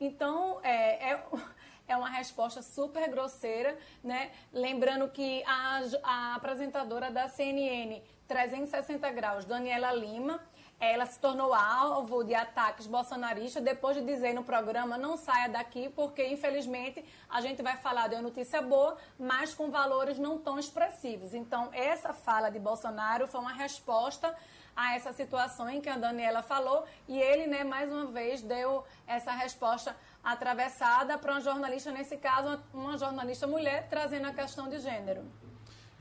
Então, 0.00 0.58
é, 0.62 1.12
é, 1.12 1.24
é 1.86 1.96
uma 1.96 2.08
resposta 2.08 2.62
super 2.62 3.08
grosseira, 3.08 3.76
né? 4.02 4.32
Lembrando 4.52 5.08
que 5.08 5.44
a, 5.44 5.82
a 6.02 6.34
apresentadora 6.34 7.10
da 7.10 7.28
CNN 7.28 8.02
360 8.26 9.10
Graus, 9.10 9.44
Daniela 9.44 9.92
Lima, 9.92 10.40
ela 10.80 11.06
se 11.06 11.18
tornou 11.18 11.54
alvo 11.54 12.24
de 12.24 12.34
ataques 12.34 12.86
bolsonaristas 12.86 13.62
depois 13.62 13.96
de 13.96 14.04
dizer 14.04 14.34
no 14.34 14.44
programa 14.44 14.98
não 14.98 15.16
saia 15.16 15.48
daqui 15.48 15.88
porque 15.88 16.26
infelizmente 16.26 17.04
a 17.28 17.40
gente 17.40 17.62
vai 17.62 17.76
falar 17.76 18.08
de 18.08 18.16
uma 18.16 18.22
notícia 18.22 18.60
boa, 18.60 18.96
mas 19.18 19.54
com 19.54 19.70
valores 19.70 20.18
não 20.18 20.38
tão 20.38 20.58
expressivos. 20.58 21.32
Então 21.34 21.70
essa 21.72 22.12
fala 22.12 22.50
de 22.50 22.58
Bolsonaro 22.58 23.26
foi 23.26 23.40
uma 23.40 23.52
resposta 23.52 24.34
a 24.76 24.94
essa 24.94 25.12
situação 25.12 25.70
em 25.70 25.80
que 25.80 25.88
a 25.88 25.96
Daniela 25.96 26.42
falou 26.42 26.84
e 27.08 27.18
ele, 27.18 27.46
né, 27.46 27.62
mais 27.62 27.90
uma 27.90 28.06
vez 28.06 28.42
deu 28.42 28.84
essa 29.06 29.32
resposta 29.32 29.96
atravessada 30.22 31.18
para 31.18 31.32
uma 31.32 31.40
jornalista, 31.40 31.92
nesse 31.92 32.16
caso, 32.16 32.58
uma 32.72 32.96
jornalista 32.96 33.46
mulher, 33.46 33.88
trazendo 33.88 34.26
a 34.26 34.32
questão 34.32 34.68
de 34.68 34.78
gênero. 34.78 35.22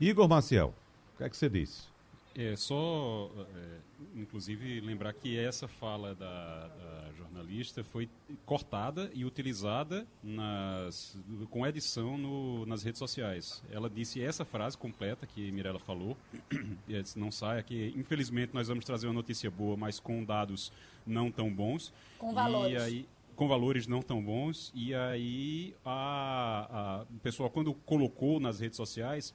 Igor 0.00 0.28
Maciel, 0.28 0.74
o 1.14 1.18
que 1.18 1.24
é 1.24 1.28
que 1.28 1.36
você 1.36 1.48
disse? 1.48 1.88
É 2.34 2.56
só, 2.56 3.30
é, 3.38 3.78
inclusive, 4.14 4.80
lembrar 4.80 5.12
que 5.12 5.38
essa 5.38 5.66
fala 5.66 6.14
da, 6.14 6.68
da, 6.68 7.12
jornalista 7.16 7.82
foi 7.82 8.08
cortada 8.44 9.10
e 9.14 9.24
utilizada 9.24 10.06
nas, 10.22 11.18
com 11.50 11.66
edição 11.66 12.16
no, 12.16 12.64
nas 12.66 12.82
redes 12.82 12.98
sociais. 12.98 13.62
Ela 13.70 13.90
disse 13.90 14.22
essa 14.22 14.44
frase 14.44 14.76
completa 14.76 15.26
que 15.26 15.50
Mirella 15.52 15.78
falou, 15.78 16.16
disse, 16.86 17.18
não 17.18 17.30
saia, 17.30 17.62
que 17.62 17.92
infelizmente 17.96 18.54
nós 18.54 18.68
vamos 18.68 18.84
trazer 18.84 19.06
uma 19.06 19.14
notícia 19.14 19.50
boa, 19.50 19.76
mas 19.76 19.98
com 19.98 20.24
dados 20.24 20.72
não 21.06 21.30
tão 21.30 21.52
bons. 21.52 21.92
Com 22.18 22.32
valores. 22.32 22.72
E 22.72 22.76
aí, 22.76 23.08
com 23.34 23.48
valores 23.48 23.86
não 23.86 24.00
tão 24.00 24.22
bons. 24.22 24.72
E 24.74 24.94
aí 24.94 25.74
a, 25.84 26.68
a, 26.70 27.02
o 27.02 27.18
pessoal, 27.20 27.50
quando 27.50 27.74
colocou 27.74 28.38
nas 28.38 28.60
redes 28.60 28.76
sociais, 28.76 29.34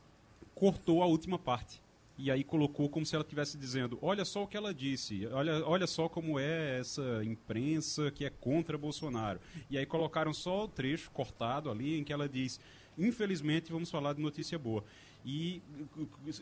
cortou 0.55 1.03
a 1.03 1.05
última 1.05 1.37
parte 1.37 1.81
e 2.21 2.29
aí 2.29 2.43
colocou 2.43 2.89
como 2.89 3.05
se 3.05 3.15
ela 3.15 3.23
estivesse 3.23 3.57
dizendo: 3.57 3.97
olha 4.01 4.25
só 4.25 4.43
o 4.43 4.47
que 4.47 4.57
ela 4.57 4.73
disse, 4.73 5.25
olha, 5.27 5.65
olha 5.65 5.87
só 5.87 6.09
como 6.09 6.37
é 6.37 6.77
essa 6.77 7.23
imprensa 7.23 8.11
que 8.11 8.25
é 8.25 8.29
contra 8.29 8.77
Bolsonaro. 8.77 9.39
E 9.69 9.77
aí 9.77 9.85
colocaram 9.85 10.33
só 10.33 10.65
o 10.65 10.67
trecho 10.67 11.09
cortado 11.11 11.71
ali 11.71 11.97
em 11.97 12.03
que 12.03 12.11
ela 12.11 12.27
diz: 12.27 12.59
infelizmente 12.97 13.71
vamos 13.71 13.89
falar 13.89 14.13
de 14.13 14.21
notícia 14.21 14.59
boa. 14.59 14.83
E 15.25 15.61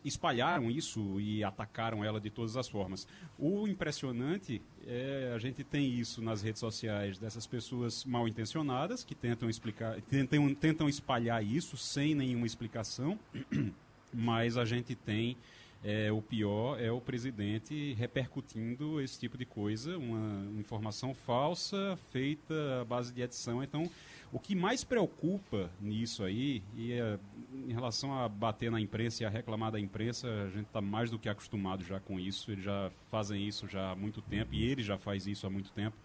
espalharam 0.05 0.69
isso 0.69 1.19
e 1.19 1.43
atacaram 1.43 2.03
ela 2.03 2.19
de 2.21 2.29
todas 2.29 2.55
as 2.55 2.67
formas. 2.67 3.07
O 3.37 3.67
impressionante 3.67 4.61
é 4.85 5.33
a 5.35 5.39
gente 5.39 5.63
tem 5.63 5.87
isso 5.89 6.21
nas 6.21 6.41
redes 6.41 6.59
sociais 6.59 7.17
dessas 7.17 7.45
pessoas 7.45 8.05
mal 8.05 8.27
intencionadas 8.27 9.03
que 9.03 9.15
tentam 9.15 9.49
explicar, 9.49 9.99
tentam, 10.01 10.53
tentam 10.55 10.89
espalhar 10.89 11.43
isso 11.43 11.75
sem 11.75 12.15
nenhuma 12.15 12.45
explicação, 12.45 13.19
mas 14.13 14.57
a 14.57 14.65
gente 14.65 14.95
tem 14.95 15.35
é, 15.83 16.11
o 16.11 16.21
pior 16.21 16.79
é 16.81 16.91
o 16.91 16.99
presidente 16.99 17.93
repercutindo 17.93 18.99
esse 18.99 19.19
tipo 19.19 19.37
de 19.37 19.45
coisa, 19.45 19.97
uma 19.97 20.59
informação 20.59 21.13
falsa 21.13 21.97
feita 22.11 22.81
à 22.81 22.85
base 22.85 23.13
de 23.13 23.21
edição. 23.21 23.63
Então, 23.63 23.89
O 24.31 24.39
que 24.39 24.53
mais 24.53 24.83
preocupa 24.83 25.71
nisso 25.79 26.21
aí, 26.21 26.61
e 26.75 26.91
é, 26.91 27.17
em 27.67 27.71
relação 27.71 28.13
a 28.13 28.27
bater 28.27 28.69
na 28.69 28.79
imprensa 28.79 29.23
e 29.23 29.25
a 29.25 29.29
reclamar 29.29 29.71
da 29.71 29.79
imprensa, 29.79 30.27
a 30.27 30.49
gente 30.49 30.67
está 30.67 30.81
mais 30.81 31.09
do 31.09 31.17
que 31.17 31.29
acostumado 31.29 31.83
já 31.83 31.99
com 31.99 32.19
isso, 32.19 32.51
eles 32.51 32.63
já 32.65 32.91
fazem 33.09 33.47
isso 33.47 33.67
já 33.69 33.91
há 33.91 33.95
muito 33.95 34.21
tempo, 34.21 34.53
e 34.53 34.63
ele 34.65 34.83
já 34.83 34.97
faz 34.97 35.25
isso 35.27 35.47
há 35.47 35.49
muito 35.49 35.71
tempo, 35.71 35.95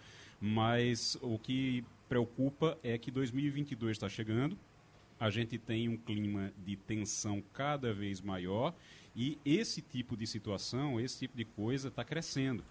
mas 0.40 1.18
o 1.20 1.36
que 1.36 1.84
preocupa 2.08 2.78
é 2.84 2.96
que 2.96 3.10
2022 3.10 3.96
está 3.96 4.08
chegando, 4.08 4.56
a 5.18 5.28
gente 5.28 5.58
tem 5.58 5.88
um 5.88 5.96
clima 5.96 6.52
de 6.64 6.76
tensão 6.76 7.42
cada 7.52 7.92
vez 7.92 8.20
maior, 8.20 8.72
e 9.14 9.38
esse 9.44 9.82
tipo 9.82 10.16
de 10.16 10.26
situação, 10.26 11.00
esse 11.00 11.18
tipo 11.18 11.36
de 11.36 11.44
coisa 11.44 11.88
está 11.88 12.04
crescendo. 12.04 12.64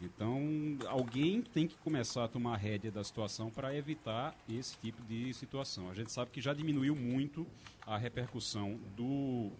Então, 0.00 0.40
alguém 0.86 1.42
tem 1.42 1.66
que 1.66 1.76
começar 1.78 2.24
a 2.24 2.28
tomar 2.28 2.56
rédea 2.56 2.90
da 2.90 3.02
situação 3.02 3.50
para 3.50 3.74
evitar 3.74 4.36
esse 4.48 4.76
tipo 4.78 5.02
de 5.02 5.34
situação. 5.34 5.90
A 5.90 5.94
gente 5.94 6.12
sabe 6.12 6.30
que 6.30 6.40
já 6.40 6.54
diminuiu 6.54 6.94
muito 6.94 7.44
a 7.84 7.98
repercussão 7.98 8.78
do 8.96 9.50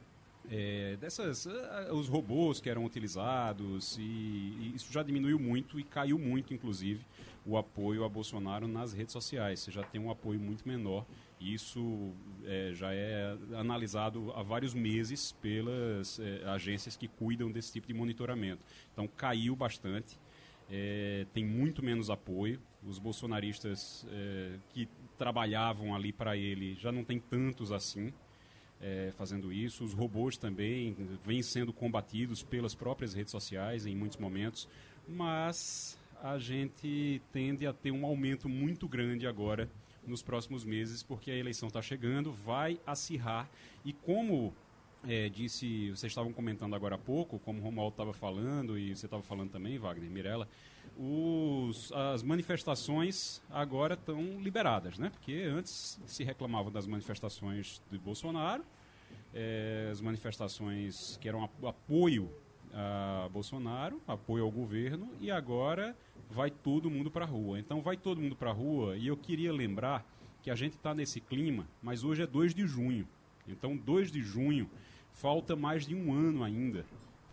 é, 0.51 0.97
dessas 0.97 1.45
uh, 1.45 1.93
os 1.93 2.09
robôs 2.09 2.61
que 2.61 2.71
eram 2.71 2.85
utilizados 2.85 3.99
e, 3.99 4.03
e, 4.03 4.73
isso 4.75 4.91
já 4.91 5.03
diminuiu 5.03 5.39
muito 5.39 5.79
e 5.79 5.85
caiu 5.85 6.19
muito, 6.19 6.55
inclusive, 6.55 7.05
o 7.45 7.57
apoio 7.57 8.05
a 8.05 8.09
Bolsonaro 8.09 8.67
nas 8.67 8.93
redes 8.93 9.13
sociais. 9.13 9.61
Você 9.61 9.71
já 9.71 9.83
tem 9.83 10.01
um 10.01 10.11
apoio 10.11 10.41
muito 10.41 10.67
menor. 10.67 11.05
Isso 11.41 12.13
é, 12.45 12.73
já 12.75 12.93
é 12.93 13.37
analisado 13.55 14.33
há 14.35 14.43
vários 14.43 14.75
meses 14.75 15.33
pelas 15.41 16.19
é, 16.19 16.45
agências 16.49 16.97
que 16.97 17.07
cuidam 17.07 17.51
desse 17.51 17.73
tipo 17.73 17.87
de 17.87 17.95
monitoramento. 17.95 18.65
Então 18.93 19.07
caiu 19.07 19.55
bastante 19.55 20.19
é, 20.71 21.27
tem 21.33 21.45
muito 21.45 21.83
menos 21.83 22.11
apoio. 22.11 22.61
Os 22.87 22.99
bolsonaristas 22.99 24.07
é, 24.11 24.59
que 24.71 24.89
trabalhavam 25.17 25.95
ali 25.95 26.13
para 26.13 26.37
ele 26.37 26.75
já 26.77 26.93
não 26.93 27.03
tem 27.03 27.19
tantos 27.19 27.73
assim 27.73 28.13
é, 28.81 29.13
fazendo 29.17 29.53
isso. 29.53 29.85
Os 29.85 29.93
robôs 29.93 30.37
também 30.37 30.95
vêm 31.25 31.43
sendo 31.43 31.73
combatidos 31.73 32.43
pelas 32.43 32.75
próprias 32.75 33.15
redes 33.15 33.31
sociais 33.31 33.87
em 33.87 33.97
muitos 33.97 34.19
momentos, 34.19 34.69
mas 35.09 35.99
a 36.23 36.39
gente 36.39 37.21
tende 37.33 37.67
a 37.67 37.73
ter 37.73 37.91
um 37.91 38.05
aumento 38.05 38.49
muito 38.49 38.87
grande 38.89 39.27
agora 39.27 39.69
nos 40.09 40.23
próximos 40.23 40.65
meses, 40.65 41.03
porque 41.03 41.31
a 41.31 41.37
eleição 41.37 41.69
está 41.69 41.83
chegando, 41.83 42.33
vai 42.33 42.81
acirrar 42.87 43.49
e 43.85 43.93
como 43.93 44.55
é, 45.07 45.29
disse, 45.29 45.91
vocês 45.91 46.11
estavam 46.11 46.33
comentando 46.33 46.75
agora 46.75 46.97
há 46.97 46.99
pouco, 46.99 47.39
como 47.39 47.61
o 47.61 47.63
Romualdo 47.63 47.95
estava 47.95 48.13
falando 48.13 48.79
e 48.79 48.97
você 48.97 49.07
estava 49.07 49.23
falando 49.23 49.51
também, 49.51 49.79
Wagner, 49.79 50.11
Mirella, 50.11 50.49
os, 50.99 51.93
as 51.93 52.23
manifestações 52.23 53.41
agora 53.51 53.95
estão 53.95 54.41
liberadas, 54.41 54.99
né? 54.99 55.11
Porque 55.11 55.43
antes 55.45 56.01
se 56.07 56.25
reclamavam 56.25 56.73
das 56.73 56.87
manifestações 56.87 57.81
de 57.91 57.99
Bolsonaro, 57.99 58.65
é, 59.33 59.89
as 59.93 60.01
manifestações 60.01 61.17
que 61.21 61.29
eram 61.29 61.45
apoio 61.45 62.31
a 62.73 63.29
Bolsonaro, 63.33 64.01
apoio 64.07 64.45
ao 64.45 64.51
governo, 64.51 65.11
e 65.21 65.31
agora 65.31 65.97
vai 66.31 66.51
todo 66.51 66.91
mundo 66.91 67.11
para 67.11 67.25
a 67.25 67.29
rua. 67.29 67.59
Então 67.59 67.81
vai 67.81 67.97
todo 67.97 68.21
mundo 68.21 68.37
para 68.37 68.51
a 68.51 68.53
rua, 68.53 68.97
e 68.97 69.07
eu 69.07 69.17
queria 69.17 69.53
lembrar 69.53 70.07
que 70.43 70.51
a 70.51 70.55
gente 70.55 70.75
está 70.75 70.95
nesse 70.95 71.21
clima, 71.21 71.69
mas 71.83 72.05
hoje 72.05 72.23
é 72.23 72.27
2 72.27 72.55
de 72.55 72.67
junho. 72.67 73.07
Então, 73.47 73.77
2 73.77 74.13
de 74.13 74.23
junho, 74.23 74.69
falta 75.13 75.57
mais 75.57 75.87
de 75.87 75.95
um 75.95 76.13
ano 76.13 76.45
ainda. 76.45 76.85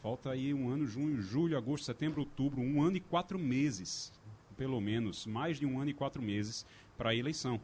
Falta 0.02 0.32
aí 0.32 0.54
um 0.54 0.70
ano, 0.70 0.86
junho, 0.86 1.22
julho, 1.22 1.58
agosto, 1.58 1.86
setembro, 1.86 2.22
outubro, 2.22 2.62
um 2.62 2.82
ano 2.82 2.98
e 2.98 3.00
quatro 3.00 3.38
meses, 3.38 4.14
pelo 4.56 4.80
menos, 4.80 5.26
mais 5.26 5.60
de 5.60 5.66
um 5.66 5.80
ano 5.80 5.90
e 5.90 5.94
quatro 5.94 6.22
meses 6.22 6.66
para 6.98 7.10
a 7.10 7.16
eleição. 7.16 7.60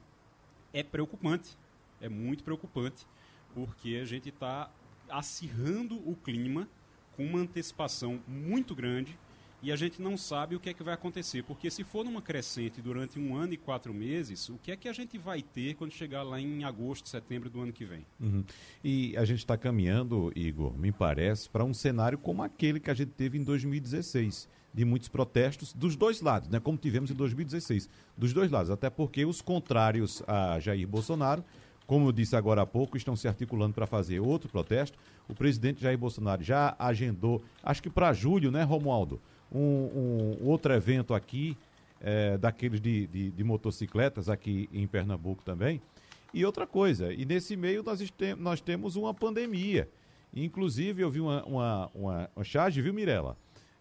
É 0.73 0.83
preocupante, 0.83 1.57
é 1.99 2.09
muito 2.09 2.43
preocupante, 2.43 3.05
porque 3.53 3.99
a 4.01 4.05
gente 4.05 4.29
está 4.29 4.71
acirrando 5.09 5.95
o 6.09 6.15
clima 6.15 6.67
com 7.21 7.25
uma 7.25 7.39
antecipação 7.39 8.19
muito 8.27 8.73
grande 8.73 9.17
e 9.61 9.71
a 9.71 9.75
gente 9.75 10.01
não 10.01 10.17
sabe 10.17 10.55
o 10.55 10.59
que 10.59 10.71
é 10.71 10.73
que 10.73 10.81
vai 10.81 10.95
acontecer. 10.95 11.43
Porque 11.43 11.69
se 11.69 11.83
for 11.83 12.03
numa 12.03 12.19
crescente 12.19 12.81
durante 12.81 13.19
um 13.19 13.35
ano 13.35 13.53
e 13.53 13.57
quatro 13.57 13.93
meses, 13.93 14.49
o 14.49 14.57
que 14.57 14.71
é 14.71 14.75
que 14.75 14.89
a 14.89 14.93
gente 14.93 15.19
vai 15.19 15.43
ter 15.43 15.75
quando 15.75 15.91
chegar 15.91 16.23
lá 16.23 16.41
em 16.41 16.63
agosto, 16.63 17.07
setembro 17.07 17.47
do 17.47 17.61
ano 17.61 17.71
que 17.71 17.85
vem? 17.85 18.03
Uhum. 18.19 18.43
E 18.83 19.15
a 19.15 19.23
gente 19.23 19.37
está 19.37 19.55
caminhando, 19.55 20.31
Igor, 20.35 20.75
me 20.75 20.91
parece, 20.91 21.47
para 21.47 21.63
um 21.63 21.75
cenário 21.75 22.17
como 22.17 22.41
aquele 22.41 22.79
que 22.79 22.89
a 22.89 22.93
gente 22.95 23.11
teve 23.11 23.37
em 23.37 23.43
2016 23.43 24.49
de 24.73 24.83
muitos 24.83 25.09
protestos 25.09 25.73
dos 25.73 25.95
dois 25.95 26.21
lados, 26.21 26.49
né? 26.49 26.59
como 26.59 26.77
tivemos 26.77 27.11
em 27.11 27.13
2016, 27.13 27.87
dos 28.17 28.33
dois 28.33 28.49
lados, 28.49 28.71
até 28.71 28.89
porque 28.89 29.25
os 29.25 29.41
contrários 29.41 30.23
a 30.25 30.59
Jair 30.59 30.87
Bolsonaro, 30.87 31.43
como 31.85 32.07
eu 32.07 32.11
disse 32.13 32.37
agora 32.37 32.61
há 32.61 32.65
pouco, 32.65 32.95
estão 32.95 33.17
se 33.17 33.27
articulando 33.27 33.73
para 33.73 33.85
fazer 33.85 34.21
outro 34.21 34.49
protesto. 34.49 34.97
O 35.31 35.35
presidente 35.35 35.81
Jair 35.81 35.97
Bolsonaro 35.97 36.43
já 36.43 36.75
agendou, 36.77 37.41
acho 37.63 37.81
que 37.81 37.89
para 37.89 38.13
julho, 38.13 38.51
né, 38.51 38.63
Romualdo? 38.63 39.19
um, 39.51 40.37
um 40.41 40.47
outro 40.47 40.73
evento 40.73 41.13
aqui, 41.13 41.57
é, 41.99 42.37
daqueles 42.37 42.79
de, 42.79 43.05
de, 43.07 43.31
de, 43.31 43.43
motocicletas 43.43 44.29
aqui 44.29 44.69
em 44.71 44.87
Pernambuco 44.87 45.43
também. 45.43 45.81
E 46.33 46.45
outra 46.45 46.65
coisa, 46.65 47.13
e 47.13 47.25
nesse 47.25 47.57
meio 47.57 47.83
nós, 47.83 48.01
nós 48.37 48.61
temos 48.61 48.95
uma 48.95 49.13
pandemia. 49.13 49.89
Inclusive, 50.33 51.01
eu 51.01 51.11
vi 51.11 51.19
uma, 51.19 51.43
uma, 51.43 51.91
uma, 51.93 52.29
uma 52.33 52.45
charge, 52.45 52.81
viu, 52.81 52.93
Mirella? 52.93 53.35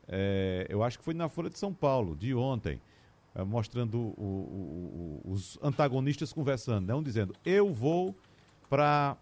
É, 0.09 0.66
eu 0.68 0.82
acho 0.82 0.98
que 0.98 1.05
foi 1.05 1.14
na 1.14 1.28
Folha 1.28 1.48
de 1.48 1.59
São 1.59 1.72
Paulo, 1.72 2.16
de 2.16 2.34
ontem, 2.34 2.80
é, 3.32 3.44
mostrando 3.44 3.96
o, 3.96 4.03
o, 4.18 5.20
o, 5.24 5.32
os 5.32 5.57
antagonistas 5.62 6.32
conversando, 6.32 6.88
não 6.88 7.01
dizendo, 7.01 7.32
eu 7.44 7.72
vou 7.72 8.16
para 8.68 9.16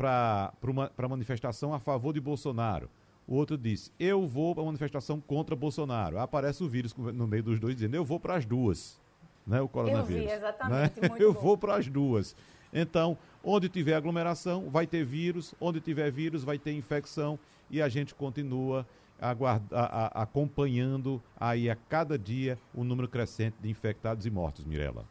a 0.00 1.08
manifestação 1.08 1.72
a 1.74 1.78
favor 1.78 2.12
de 2.12 2.20
Bolsonaro. 2.20 2.88
O 3.26 3.34
outro 3.34 3.56
disse: 3.56 3.90
Eu 3.98 4.26
vou 4.26 4.54
para 4.54 4.62
a 4.62 4.66
manifestação 4.66 5.20
contra 5.20 5.54
Bolsonaro. 5.54 6.18
Aparece 6.18 6.62
o 6.62 6.68
vírus 6.68 6.94
no 6.96 7.26
meio 7.26 7.42
dos 7.42 7.58
dois 7.58 7.74
dizendo: 7.74 7.94
Eu 7.94 8.04
vou 8.04 8.18
para 8.18 8.36
as 8.36 8.44
duas. 8.44 9.00
Né, 9.44 9.60
o 9.60 9.68
coronavírus. 9.68 10.22
Eu 10.22 10.28
vi, 10.28 10.34
exatamente. 10.34 11.00
Né? 11.00 11.10
Eu 11.18 11.32
bom. 11.32 11.40
vou 11.40 11.58
para 11.58 11.76
as 11.76 11.88
duas. 11.88 12.36
Então, 12.72 13.18
onde 13.42 13.68
tiver 13.68 13.94
aglomeração, 13.94 14.70
vai 14.70 14.86
ter 14.86 15.04
vírus. 15.04 15.54
Onde 15.60 15.80
tiver 15.80 16.10
vírus, 16.10 16.44
vai 16.44 16.58
ter 16.58 16.72
infecção. 16.72 17.38
E 17.70 17.82
a 17.82 17.88
gente 17.88 18.14
continua 18.14 18.86
aguarda, 19.20 19.76
a, 19.76 20.06
a, 20.06 20.22
acompanhando 20.22 21.22
aí 21.38 21.70
a 21.70 21.76
cada 21.76 22.18
dia 22.18 22.58
o 22.74 22.84
número 22.84 23.08
crescente 23.08 23.56
de 23.60 23.70
infectados 23.70 24.26
e 24.26 24.30
mortos, 24.30 24.64
Mirella. 24.64 25.04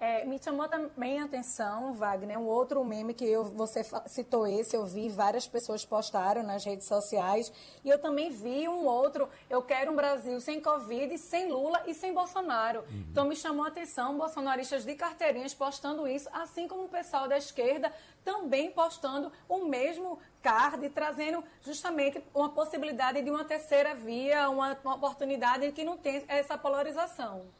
É, 0.00 0.24
me 0.24 0.42
chamou 0.42 0.66
também 0.66 1.20
a 1.20 1.26
atenção, 1.26 1.92
Wagner, 1.92 2.38
um 2.38 2.46
outro 2.46 2.82
meme 2.82 3.12
que 3.12 3.24
eu, 3.24 3.44
você 3.44 3.82
citou 4.06 4.46
esse, 4.46 4.74
eu 4.74 4.86
vi, 4.86 5.10
várias 5.10 5.46
pessoas 5.46 5.84
postaram 5.84 6.42
nas 6.42 6.64
redes 6.64 6.86
sociais, 6.86 7.52
e 7.84 7.90
eu 7.90 7.98
também 7.98 8.30
vi 8.30 8.66
um 8.66 8.86
outro, 8.86 9.28
eu 9.50 9.60
quero 9.60 9.92
um 9.92 9.96
Brasil 9.96 10.40
sem 10.40 10.58
Covid, 10.58 11.18
sem 11.18 11.52
Lula 11.52 11.82
e 11.86 11.92
sem 11.92 12.14
Bolsonaro. 12.14 12.80
Uhum. 12.80 13.04
Então 13.10 13.26
me 13.26 13.36
chamou 13.36 13.62
a 13.62 13.68
atenção, 13.68 14.16
bolsonaristas 14.16 14.86
de 14.86 14.94
carteirinhas 14.94 15.52
postando 15.52 16.08
isso, 16.08 16.30
assim 16.32 16.66
como 16.66 16.84
o 16.84 16.88
pessoal 16.88 17.28
da 17.28 17.36
esquerda 17.36 17.92
também 18.24 18.70
postando 18.70 19.30
o 19.48 19.66
mesmo 19.66 20.18
card, 20.42 20.88
trazendo 20.90 21.44
justamente 21.60 22.22
uma 22.34 22.48
possibilidade 22.48 23.22
de 23.22 23.30
uma 23.30 23.44
terceira 23.44 23.94
via, 23.94 24.48
uma, 24.48 24.78
uma 24.82 24.94
oportunidade 24.94 25.70
que 25.72 25.84
não 25.84 25.98
tem 25.98 26.24
essa 26.26 26.56
polarização. 26.56 27.59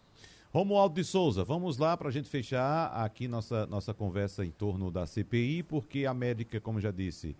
Romualdo 0.52 0.96
de 0.96 1.04
Souza, 1.04 1.44
vamos 1.44 1.78
lá 1.78 1.96
para 1.96 2.08
a 2.08 2.10
gente 2.10 2.28
fechar 2.28 2.86
aqui 2.86 3.28
nossa, 3.28 3.66
nossa 3.66 3.94
conversa 3.94 4.44
em 4.44 4.50
torno 4.50 4.90
da 4.90 5.06
CPI, 5.06 5.62
porque 5.62 6.06
a 6.06 6.12
médica, 6.12 6.60
como 6.60 6.80
já 6.80 6.90
disse, 6.90 7.36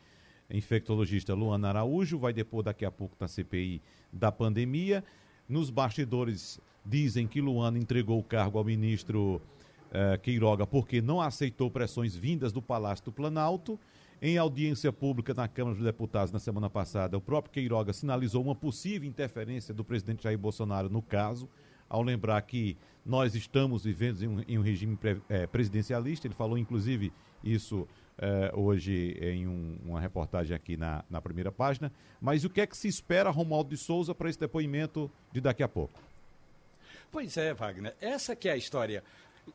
infectologista 0.48 1.34
Luana 1.34 1.70
Araújo 1.70 2.20
vai 2.20 2.32
depor 2.32 2.62
daqui 2.62 2.84
a 2.84 2.90
pouco 2.90 3.16
na 3.18 3.26
CPI 3.26 3.82
da 4.12 4.30
pandemia. 4.30 5.02
Nos 5.48 5.70
bastidores 5.70 6.60
dizem 6.86 7.26
que 7.26 7.40
Luana 7.40 7.80
entregou 7.80 8.16
o 8.16 8.22
cargo 8.22 8.58
ao 8.58 8.64
ministro 8.64 9.42
eh, 9.92 10.16
Queiroga 10.22 10.64
porque 10.64 11.02
não 11.02 11.20
aceitou 11.20 11.68
pressões 11.68 12.14
vindas 12.14 12.52
do 12.52 12.62
Palácio 12.62 13.06
do 13.06 13.10
Planalto. 13.10 13.76
Em 14.22 14.38
audiência 14.38 14.92
pública 14.92 15.34
na 15.34 15.48
Câmara 15.48 15.74
dos 15.74 15.84
Deputados 15.84 16.30
na 16.30 16.38
semana 16.38 16.70
passada, 16.70 17.18
o 17.18 17.20
próprio 17.20 17.54
Queiroga 17.54 17.92
sinalizou 17.92 18.44
uma 18.44 18.54
possível 18.54 19.08
interferência 19.08 19.74
do 19.74 19.82
presidente 19.82 20.22
Jair 20.22 20.38
Bolsonaro 20.38 20.88
no 20.88 21.02
caso 21.02 21.48
ao 21.90 22.02
lembrar 22.02 22.40
que 22.42 22.76
nós 23.04 23.34
estamos 23.34 23.84
vivendo 23.84 24.22
em 24.22 24.28
um, 24.28 24.44
em 24.46 24.58
um 24.58 24.62
regime 24.62 24.96
pre, 24.96 25.20
é, 25.28 25.46
presidencialista. 25.46 26.26
Ele 26.26 26.34
falou, 26.34 26.58
inclusive, 26.58 27.12
isso 27.42 27.86
é, 28.18 28.52
hoje 28.54 29.16
em 29.20 29.46
um, 29.46 29.78
uma 29.84 30.00
reportagem 30.00 30.54
aqui 30.54 30.76
na, 30.76 31.04
na 31.08 31.20
primeira 31.20 31.50
página. 31.50 31.90
Mas 32.20 32.44
o 32.44 32.50
que 32.50 32.60
é 32.60 32.66
que 32.66 32.76
se 32.76 32.88
espera, 32.88 33.30
Romualdo 33.30 33.70
de 33.70 33.76
Souza, 33.76 34.14
para 34.14 34.28
esse 34.28 34.38
depoimento 34.38 35.10
de 35.32 35.40
daqui 35.40 35.62
a 35.62 35.68
pouco? 35.68 35.98
Pois 37.10 37.36
é, 37.36 37.52
Wagner. 37.54 37.94
Essa 38.00 38.36
que 38.36 38.48
é 38.48 38.52
a 38.52 38.56
história. 38.56 39.02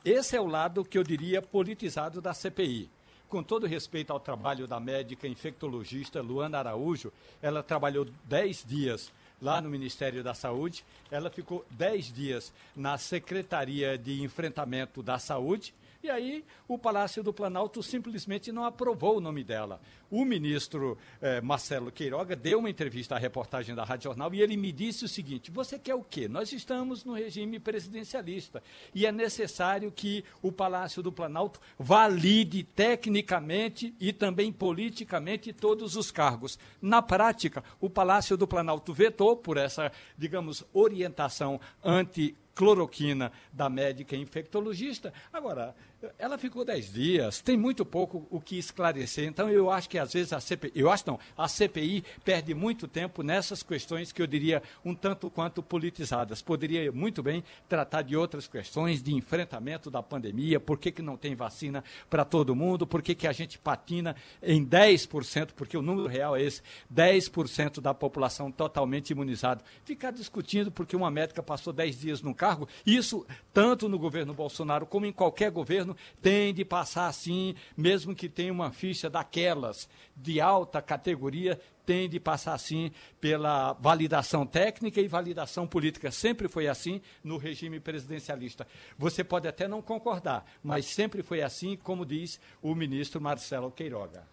Esse 0.03 0.35
é 0.35 0.41
o 0.41 0.47
lado 0.47 0.83
que 0.83 0.97
eu 0.97 1.03
diria 1.03 1.41
politizado 1.41 2.19
da 2.19 2.33
CPI. 2.33 2.89
Com 3.29 3.41
todo 3.41 3.65
respeito 3.67 4.11
ao 4.11 4.19
trabalho 4.19 4.67
da 4.67 4.79
médica 4.79 5.27
infectologista 5.27 6.21
Luana 6.21 6.59
Araújo, 6.59 7.11
ela 7.41 7.63
trabalhou 7.63 8.05
10 8.25 8.65
dias 8.65 9.11
lá 9.41 9.61
no 9.61 9.69
Ministério 9.69 10.23
da 10.23 10.33
Saúde. 10.33 10.83
Ela 11.11 11.29
ficou 11.29 11.65
10 11.71 12.13
dias 12.13 12.53
na 12.75 12.97
Secretaria 12.97 13.97
de 13.97 14.21
Enfrentamento 14.21 15.03
da 15.03 15.19
Saúde. 15.19 15.73
E 16.05 16.09
aí 16.11 16.45
o 16.67 16.77
Palácio 16.77 17.23
do 17.23 17.33
Planalto 17.33 17.81
simplesmente 17.81 18.51
não 18.51 18.63
aprovou 18.63 19.17
o 19.17 19.19
nome 19.19 19.43
dela. 19.43 19.81
O 20.11 20.23
ministro 20.23 20.99
eh, 21.19 21.41
Marcelo 21.41 21.91
Queiroga 21.91 22.35
deu 22.35 22.59
uma 22.59 22.69
entrevista 22.69 23.15
à 23.15 23.17
reportagem 23.17 23.73
da 23.73 23.83
Rádio 23.83 24.03
Jornal 24.03 24.31
e 24.31 24.39
ele 24.39 24.55
me 24.55 24.71
disse 24.71 25.03
o 25.03 25.07
seguinte: 25.07 25.49
você 25.49 25.79
quer 25.79 25.95
o 25.95 26.03
quê? 26.03 26.27
Nós 26.27 26.53
estamos 26.53 27.03
no 27.03 27.15
regime 27.15 27.59
presidencialista 27.59 28.61
e 28.93 29.03
é 29.07 29.11
necessário 29.11 29.91
que 29.91 30.23
o 30.43 30.51
Palácio 30.51 31.01
do 31.01 31.11
Planalto 31.11 31.59
valide 31.79 32.61
tecnicamente 32.61 33.95
e 33.99 34.13
também 34.13 34.51
politicamente 34.51 35.51
todos 35.51 35.95
os 35.95 36.11
cargos. 36.11 36.59
Na 36.79 37.01
prática, 37.01 37.63
o 37.81 37.89
Palácio 37.89 38.37
do 38.37 38.45
Planalto 38.45 38.93
vetou 38.93 39.35
por 39.35 39.57
essa, 39.57 39.91
digamos, 40.15 40.63
orientação 40.71 41.59
anti 41.83 42.37
cloroquina 42.55 43.31
da 43.51 43.69
médica 43.69 44.15
infectologista. 44.15 45.13
Agora, 45.31 45.75
ela 46.17 46.37
ficou 46.37 46.65
10 46.65 46.93
dias, 46.93 47.41
tem 47.41 47.57
muito 47.57 47.85
pouco 47.85 48.27
o 48.29 48.39
que 48.39 48.57
esclarecer. 48.57 49.27
Então, 49.27 49.49
eu 49.49 49.69
acho 49.69 49.89
que 49.89 49.97
às 49.97 50.13
vezes 50.13 50.33
a 50.33 50.39
CPI, 50.39 50.71
eu 50.75 50.89
acho 50.89 51.03
não, 51.07 51.19
a 51.37 51.47
CPI 51.47 52.03
perde 52.23 52.53
muito 52.53 52.87
tempo 52.87 53.23
nessas 53.23 53.63
questões 53.63 54.11
que 54.11 54.21
eu 54.21 54.27
diria 54.27 54.61
um 54.83 54.93
tanto 54.93 55.29
quanto 55.29 55.61
politizadas. 55.61 56.41
Poderia 56.41 56.91
muito 56.91 57.21
bem 57.21 57.43
tratar 57.67 58.01
de 58.01 58.15
outras 58.15 58.47
questões, 58.47 59.01
de 59.01 59.13
enfrentamento 59.13 59.89
da 59.89 60.01
pandemia, 60.01 60.59
por 60.59 60.77
que, 60.77 60.91
que 60.91 61.01
não 61.01 61.17
tem 61.17 61.35
vacina 61.35 61.83
para 62.09 62.25
todo 62.25 62.55
mundo, 62.55 62.87
por 62.87 63.01
que, 63.01 63.15
que 63.15 63.27
a 63.27 63.31
gente 63.31 63.57
patina 63.57 64.15
em 64.41 64.65
10%, 64.65 65.51
porque 65.55 65.77
o 65.77 65.81
número 65.81 66.07
real 66.07 66.35
é 66.35 66.41
esse, 66.41 66.61
10% 66.93 67.81
da 67.81 67.93
população 67.93 68.51
totalmente 68.51 69.11
imunizado. 69.11 69.63
Ficar 69.83 70.11
discutindo 70.11 70.71
porque 70.71 70.95
uma 70.95 71.11
médica 71.11 71.41
passou 71.41 71.73
10 71.73 71.99
dias 71.99 72.21
no 72.21 72.33
cargo, 72.33 72.67
isso 72.85 73.25
tanto 73.53 73.87
no 73.89 73.97
governo 73.97 74.33
Bolsonaro 74.33 74.85
como 74.85 75.05
em 75.05 75.11
qualquer 75.11 75.51
governo 75.51 75.94
tem 76.21 76.53
de 76.53 76.65
passar 76.65 77.07
assim, 77.07 77.55
mesmo 77.75 78.15
que 78.15 78.29
tenha 78.29 78.51
uma 78.51 78.71
ficha 78.71 79.09
daquelas 79.09 79.89
de 80.15 80.39
alta 80.39 80.81
categoria, 80.81 81.59
tem 81.85 82.09
de 82.09 82.19
passar 82.19 82.53
assim 82.53 82.91
pela 83.21 83.73
validação 83.73 84.45
técnica 84.45 84.99
e 84.99 85.07
validação 85.07 85.67
política. 85.67 86.11
Sempre 86.11 86.47
foi 86.47 86.67
assim 86.67 87.01
no 87.23 87.37
regime 87.37 87.79
presidencialista. 87.79 88.67
Você 88.97 89.23
pode 89.23 89.47
até 89.47 89.67
não 89.67 89.81
concordar, 89.81 90.45
mas 90.63 90.85
sempre 90.85 91.21
foi 91.21 91.41
assim, 91.41 91.77
como 91.77 92.05
diz 92.05 92.39
o 92.61 92.73
ministro 92.73 93.21
Marcelo 93.21 93.71
Queiroga. 93.71 94.23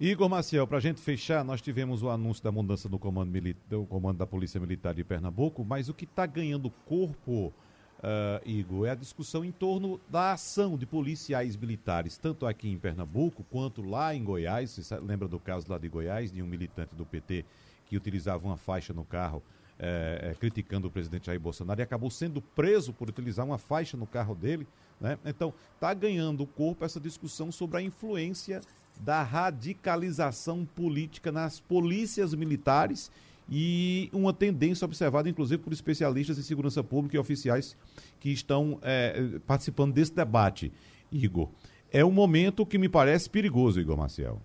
Igor 0.00 0.28
Maciel, 0.28 0.66
para 0.66 0.78
a 0.78 0.80
gente 0.80 1.00
fechar, 1.00 1.44
nós 1.44 1.62
tivemos 1.62 2.02
o 2.02 2.10
anúncio 2.10 2.42
da 2.42 2.50
mudança 2.50 2.88
do 2.88 2.98
comando, 2.98 3.32
do 3.68 3.86
comando 3.86 4.18
da 4.18 4.26
Polícia 4.26 4.58
Militar 4.58 4.94
de 4.94 5.04
Pernambuco, 5.04 5.64
mas 5.64 5.88
o 5.88 5.94
que 5.94 6.04
está 6.04 6.26
ganhando 6.26 6.70
corpo 6.84 7.54
uh, 8.02 8.48
Igor, 8.48 8.86
é 8.86 8.90
a 8.90 8.94
discussão 8.94 9.44
em 9.44 9.52
torno 9.52 10.00
da 10.08 10.32
ação 10.32 10.76
de 10.76 10.84
policiais 10.84 11.56
militares, 11.56 12.18
tanto 12.18 12.46
aqui 12.46 12.68
em 12.68 12.78
Pernambuco 12.78 13.44
quanto 13.50 13.82
lá 13.82 14.14
em 14.14 14.22
Goiás. 14.22 14.70
Você 14.76 14.96
lembra 14.98 15.28
do 15.28 15.38
caso 15.38 15.66
lá 15.70 15.78
de 15.78 15.88
Goiás, 15.88 16.32
de 16.32 16.42
um 16.42 16.46
militante 16.46 16.94
do 16.94 17.06
PT 17.06 17.44
que 17.86 17.96
utilizava 17.96 18.46
uma 18.46 18.56
faixa 18.56 18.92
no 18.92 19.04
carro 19.04 19.42
é, 19.78 20.30
é, 20.30 20.34
criticando 20.34 20.88
o 20.88 20.90
presidente 20.90 21.26
Jair 21.26 21.40
Bolsonaro 21.40 21.80
e 21.80 21.82
acabou 21.82 22.10
sendo 22.10 22.40
preso 22.40 22.92
por 22.92 23.08
utilizar 23.08 23.44
uma 23.44 23.58
faixa 23.58 23.96
no 23.96 24.06
carro 24.06 24.34
dele. 24.34 24.66
Né? 25.00 25.18
Então, 25.24 25.52
está 25.74 25.92
ganhando 25.92 26.46
corpo 26.46 26.84
essa 26.84 27.00
discussão 27.00 27.50
sobre 27.50 27.78
a 27.78 27.82
influência 27.82 28.60
da 29.00 29.22
radicalização 29.22 30.64
política 30.64 31.32
nas 31.32 31.58
polícias 31.58 32.32
militares 32.34 33.10
e 33.50 34.08
uma 34.12 34.32
tendência 34.32 34.84
observada, 34.84 35.28
inclusive, 35.28 35.62
por 35.62 35.72
especialistas 35.72 36.38
em 36.38 36.42
segurança 36.42 36.82
pública 36.82 37.16
e 37.16 37.18
oficiais 37.18 37.76
que 38.20 38.30
estão 38.30 38.78
é, 38.82 39.38
participando 39.46 39.92
desse 39.92 40.14
debate. 40.14 40.72
Igor, 41.10 41.48
é 41.90 42.04
um 42.04 42.10
momento 42.10 42.64
que 42.64 42.78
me 42.78 42.88
parece 42.88 43.28
perigoso, 43.28 43.80
Igor 43.80 43.96
Marcel. 43.96 44.40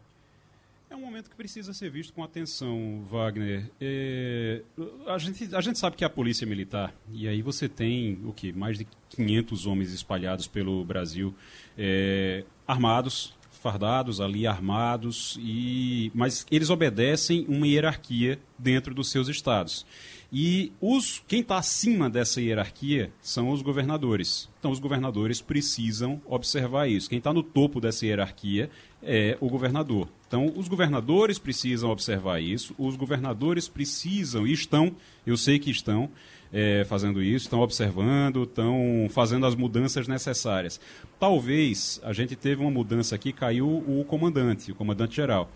É 0.90 0.96
um 0.96 1.02
momento 1.02 1.30
que 1.30 1.36
precisa 1.36 1.74
ser 1.74 1.90
visto 1.90 2.14
com 2.14 2.24
atenção, 2.24 3.04
Wagner. 3.10 3.70
É, 3.80 4.64
a, 5.06 5.18
gente, 5.18 5.54
a 5.56 5.62
gente 5.62 5.78
sabe 5.78 5.96
que 5.96 6.04
a 6.04 6.10
polícia 6.10 6.48
militar, 6.48 6.94
e 7.12 7.28
aí 7.28 7.42
você 7.42 7.70
tem 7.70 8.20
o 8.26 8.34
que 8.34 8.52
mais 8.52 8.78
de 8.78 8.88
500 9.10 9.66
homens 9.66 9.94
espalhados 9.94 10.48
pelo 10.48 10.84
Brasil, 10.84 11.36
é, 11.78 12.44
armados, 12.66 13.37
fardados 13.58 14.22
ali, 14.22 14.48
armados, 14.48 15.38
e 15.42 16.12
mas 16.14 16.46
eles 16.50 16.70
obedecem 16.70 17.46
uma 17.48 17.68
hierarquia 17.68 18.40
dentro 18.58 18.94
dos 18.94 19.10
seus 19.12 19.28
estados. 19.28 19.86
E 20.32 20.74
os, 20.82 21.24
quem 21.26 21.40
está 21.40 21.58
acima 21.58 22.10
dessa 22.10 22.42
hierarquia 22.42 23.12
são 23.22 23.50
os 23.50 23.62
governadores. 23.62 24.50
Então, 24.60 24.72
os 24.72 24.80
governadores 24.80 25.40
precisam 25.40 26.22
observar 26.26 26.88
isso. 26.88 27.10
Quem 27.10 27.20
está 27.20 27.32
no 27.32 27.42
topo 27.42 27.80
dessa 27.80 28.06
hierarquia 28.06 28.70
é 29.02 29.38
o 29.40 29.50
governador. 29.50 30.10
Então, 30.28 30.52
os 30.58 30.68
governadores 30.68 31.40
precisam 31.40 31.90
observar 31.90 32.42
isso, 32.42 32.76
os 32.78 32.98
governadores 32.98 33.70
precisam, 33.70 34.46
e 34.46 34.52
estão, 34.52 34.94
eu 35.26 35.38
sei 35.38 35.58
que 35.58 35.72
estão, 35.72 36.10
é, 36.52 36.86
fazendo 36.86 37.22
isso, 37.22 37.46
estão 37.46 37.60
observando, 37.60 38.44
estão 38.44 39.08
fazendo 39.10 39.46
as 39.46 39.56
mudanças 39.56 40.08
necessárias. 40.08 40.80
Talvez 41.20 42.00
a 42.04 42.14
gente 42.14 42.36
teve 42.36 42.62
uma 42.62 42.72
mudança 42.72 43.16
aqui, 43.16 43.32
caiu 43.32 43.68
o 43.68 44.06
comandante, 44.08 44.72
o 44.72 44.76
comandante 44.76 45.16
geral. 45.16 45.50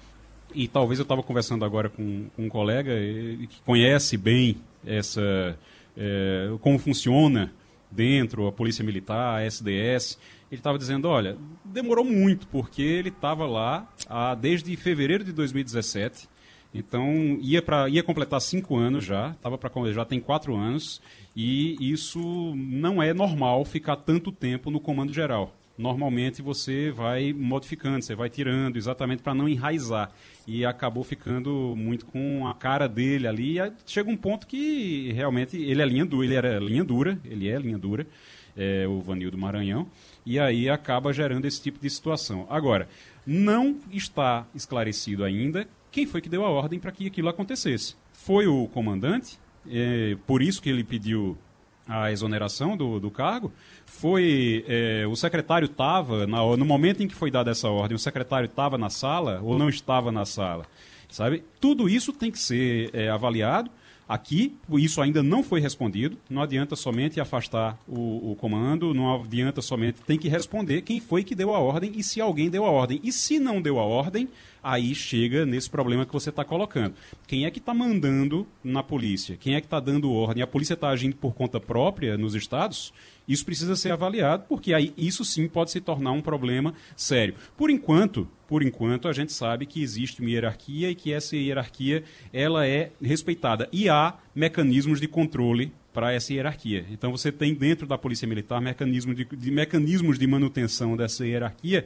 E 0.54 0.68
talvez 0.68 1.00
eu 1.00 1.04
estava 1.04 1.24
conversando 1.24 1.64
agora 1.64 1.90
com, 1.90 2.26
com, 2.36 2.46
um 2.46 2.50
colega 2.50 2.92
que 2.94 3.62
conhece 3.66 4.18
bem 4.18 4.58
essa 4.86 5.58
é, 5.96 6.52
como 6.62 6.78
funciona 6.78 7.54
dentro 7.90 8.48
a 8.48 8.52
polícia 8.52 8.84
militar, 8.84 9.38
a 9.38 9.46
SDS. 9.46 10.18
Ele 10.52 10.60
estava 10.60 10.78
dizendo, 10.78 11.08
olha, 11.08 11.38
demorou 11.64 12.04
muito 12.04 12.48
porque 12.48 12.82
ele 12.82 13.10
estava 13.10 13.46
lá 13.46 13.90
ah, 14.10 14.36
desde 14.36 14.76
fevereiro 14.76 15.24
de 15.24 15.32
2017 15.32 16.28
então 16.74 17.38
ia 17.42 17.62
para 17.62 17.90
ia 17.90 18.02
completar 18.02 18.40
cinco 18.40 18.78
anos 18.78 19.04
já, 19.04 19.34
tava 19.42 19.58
para 19.58 19.72
já 19.92 20.06
tem 20.06 20.20
quatro 20.20 20.56
anos 20.56 21.02
e 21.36 21.78
isso 21.80 22.54
não 22.56 23.02
é 23.02 23.14
normal 23.14 23.66
ficar 23.66 23.98
tanto 23.98 24.32
tempo 24.32 24.72
no 24.72 24.80
comando 24.80 25.14
geral. 25.14 25.56
Normalmente 25.78 26.42
você 26.42 26.92
vai 26.92 27.34
modificando, 27.34 28.04
você 28.04 28.14
vai 28.14 28.30
tirando, 28.30 28.78
exatamente 28.78 29.24
para 29.24 29.34
não 29.34 29.50
enraizar. 29.50 30.12
E 30.46 30.66
acabou 30.66 31.04
ficando 31.04 31.74
muito 31.76 32.06
com 32.06 32.46
a 32.48 32.54
cara 32.54 32.88
dele 32.88 33.28
ali. 33.28 33.60
E 33.60 33.72
chega 33.86 34.10
um 34.10 34.18
ponto 34.18 34.46
que 34.46 35.12
realmente 35.14 35.58
ele 35.58 35.82
é 35.82 35.86
linha 35.86 36.06
dura, 36.06 36.26
ele 36.26 36.36
era 36.36 36.60
linha 36.60 36.84
dura, 36.84 37.20
ele 37.26 37.48
é 37.50 37.58
linha 37.58 37.78
dura, 37.78 38.06
é, 38.56 38.86
o 38.88 39.00
Vanildo 39.02 39.38
Maranhão. 39.38 39.88
E 40.26 40.40
aí 40.40 40.70
acaba 40.70 41.14
gerando 41.14 41.46
esse 41.46 41.62
tipo 41.62 41.80
de 41.80 41.90
situação. 41.90 42.46
Agora, 42.50 42.88
não 43.26 43.80
está 43.92 44.46
esclarecido 44.54 45.24
ainda 45.24 45.68
quem 45.92 46.06
foi 46.06 46.22
que 46.22 46.30
deu 46.30 46.46
a 46.46 46.50
ordem 46.50 46.80
para 46.80 46.92
que 46.92 47.08
aquilo 47.08 47.30
acontecesse. 47.30 47.96
Foi 48.14 48.48
o 48.48 48.68
comandante, 48.68 49.38
é, 49.70 50.16
por 50.26 50.42
isso 50.42 50.62
que 50.62 50.70
ele 50.70 50.84
pediu 50.84 51.38
a 51.88 52.12
exoneração 52.12 52.78
do, 52.78 53.00
do 53.00 53.12
cargo. 53.12 53.52
Foi 53.86 54.64
é, 54.68 55.06
o 55.08 55.16
secretário 55.16 55.66
estava 55.66 56.26
no 56.26 56.66
momento 56.66 57.04
em 57.04 57.08
que 57.08 57.16
foi 57.16 57.30
dada 57.30 57.52
essa 57.52 57.70
ordem, 57.70 57.96
o 57.96 58.00
secretário 58.00 58.46
estava 58.46 58.78
na 58.78 58.90
sala 58.90 59.42
ou 59.44 59.58
não 59.58 59.70
estava 59.70 60.12
na 60.12 60.26
sala, 60.26 60.66
sabe? 61.10 61.44
Tudo 61.60 61.90
isso 61.90 62.14
tem 62.14 62.32
que 62.32 62.40
ser 62.40 62.90
é, 62.94 63.10
avaliado. 63.10 63.70
Aqui, 64.08 64.58
isso 64.74 65.02
ainda 65.02 65.24
não 65.24 65.42
foi 65.42 65.62
respondido. 65.62 66.18
Não 66.30 66.42
adianta 66.42 66.76
somente 66.76 67.22
afastar 67.22 67.80
o, 67.88 68.32
o, 68.32 68.36
comando, 68.36 68.94
não 68.94 69.22
adianta 69.22 69.62
somente. 69.62 70.02
Tem 70.02 70.20
que 70.20 70.28
responder 70.28 70.82
quem 70.82 71.00
foi 71.00 71.24
que 71.24 71.34
deu 71.34 71.56
a 71.56 71.60
ordem 71.60 71.94
e 71.96 72.04
se 72.04 72.20
alguém 72.20 72.50
deu 72.50 72.66
a 72.66 72.70
ordem. 72.70 73.00
E 73.06 73.12
se 73.14 73.40
não 73.40 73.62
deu 73.62 73.80
a 73.80 73.86
ordem, 73.86 74.28
aí 74.64 74.94
chega 74.94 75.46
nesse 75.46 75.70
problema 75.70 76.06
que 76.06 76.14
você 76.14 76.30
está 76.30 76.44
colocando. 76.44 76.96
Quem 77.28 77.46
é 77.46 77.52
que 77.52 77.60
está 77.60 77.74
mandando 77.74 78.48
na 78.64 78.84
polícia? 78.84 79.38
Quem 79.38 79.56
é 79.56 79.62
que 79.62 79.68
está 79.68 79.80
dando 79.80 80.12
ordem? 80.12 80.44
A 80.44 80.48
polícia 80.48 80.74
está 80.74 80.90
agindo 80.90 81.16
por 81.16 81.34
conta 81.34 81.60
própria 81.60 82.18
nos 82.18 82.36
estados? 82.36 82.94
Isso 83.28 83.46
precisa 83.46 83.76
ser 83.76 83.92
avaliado, 83.92 84.46
porque 84.48 84.74
aí 84.74 84.94
isso 84.98 85.24
sim 85.24 85.48
pode 85.48 85.72
se 85.72 85.80
tornar 85.80 86.12
um 86.12 86.22
problema 86.22 86.74
sério. 86.96 87.36
Por 87.56 87.70
enquanto, 87.70 88.28
por 88.48 88.64
enquanto, 88.64 89.08
a 89.08 89.14
gente 89.14 89.32
sabe 89.32 89.66
que 89.66 89.82
existe 89.82 90.22
uma 90.22 90.30
hierarquia 90.30 90.90
e 90.90 90.96
que 90.96 91.14
essa 91.14 91.36
hierarquia 91.36 92.04
ela 92.34 92.68
é 92.68 92.92
respeitada. 93.02 93.70
E 93.72 93.88
há 93.88 94.16
mecanismos 94.36 95.00
de 95.00 95.08
controle 95.08 95.72
para 95.94 96.14
essa 96.14 96.34
hierarquia. 96.34 96.86
Então 96.90 97.12
você 97.12 97.32
tem 97.32 97.54
dentro 97.54 97.86
da 97.86 97.98
Polícia 97.98 98.28
Militar 98.28 98.62
de, 98.62 99.26
de, 99.26 99.52
mecanismos 99.52 100.18
de 100.18 100.28
manutenção 100.28 100.96
dessa 100.96 101.26
hierarquia 101.26 101.86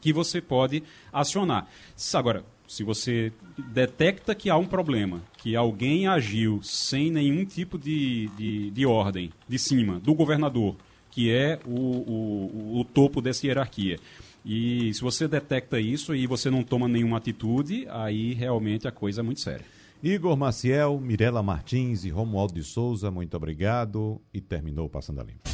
que 0.00 0.12
você 0.12 0.40
pode 0.40 0.82
acionar. 1.12 1.68
Agora, 2.14 2.44
se 2.66 2.82
você 2.82 3.32
detecta 3.56 4.34
que 4.34 4.50
há 4.50 4.56
um 4.56 4.66
problema, 4.66 5.22
que 5.38 5.54
alguém 5.54 6.06
agiu 6.06 6.60
sem 6.62 7.10
nenhum 7.10 7.44
tipo 7.44 7.78
de, 7.78 8.28
de, 8.36 8.70
de 8.70 8.86
ordem 8.86 9.30
de 9.48 9.58
cima, 9.58 10.00
do 10.00 10.14
governador, 10.14 10.76
que 11.10 11.30
é 11.30 11.60
o, 11.66 11.70
o, 11.70 12.80
o 12.80 12.84
topo 12.84 13.20
dessa 13.20 13.46
hierarquia, 13.46 13.98
e 14.44 14.92
se 14.92 15.00
você 15.00 15.26
detecta 15.26 15.80
isso 15.80 16.14
e 16.14 16.26
você 16.26 16.50
não 16.50 16.62
toma 16.62 16.86
nenhuma 16.86 17.16
atitude, 17.16 17.86
aí 17.88 18.34
realmente 18.34 18.86
a 18.86 18.92
coisa 18.92 19.20
é 19.20 19.24
muito 19.24 19.40
séria. 19.40 19.64
Igor 20.02 20.36
Maciel, 20.36 21.00
Mirela 21.00 21.42
Martins 21.42 22.04
e 22.04 22.10
Romualdo 22.10 22.52
de 22.52 22.62
Souza, 22.62 23.10
muito 23.10 23.34
obrigado. 23.36 24.20
E 24.34 24.40
terminou 24.40 24.86
Passando 24.86 25.22
a 25.22 25.24
Limpo. 25.24 25.53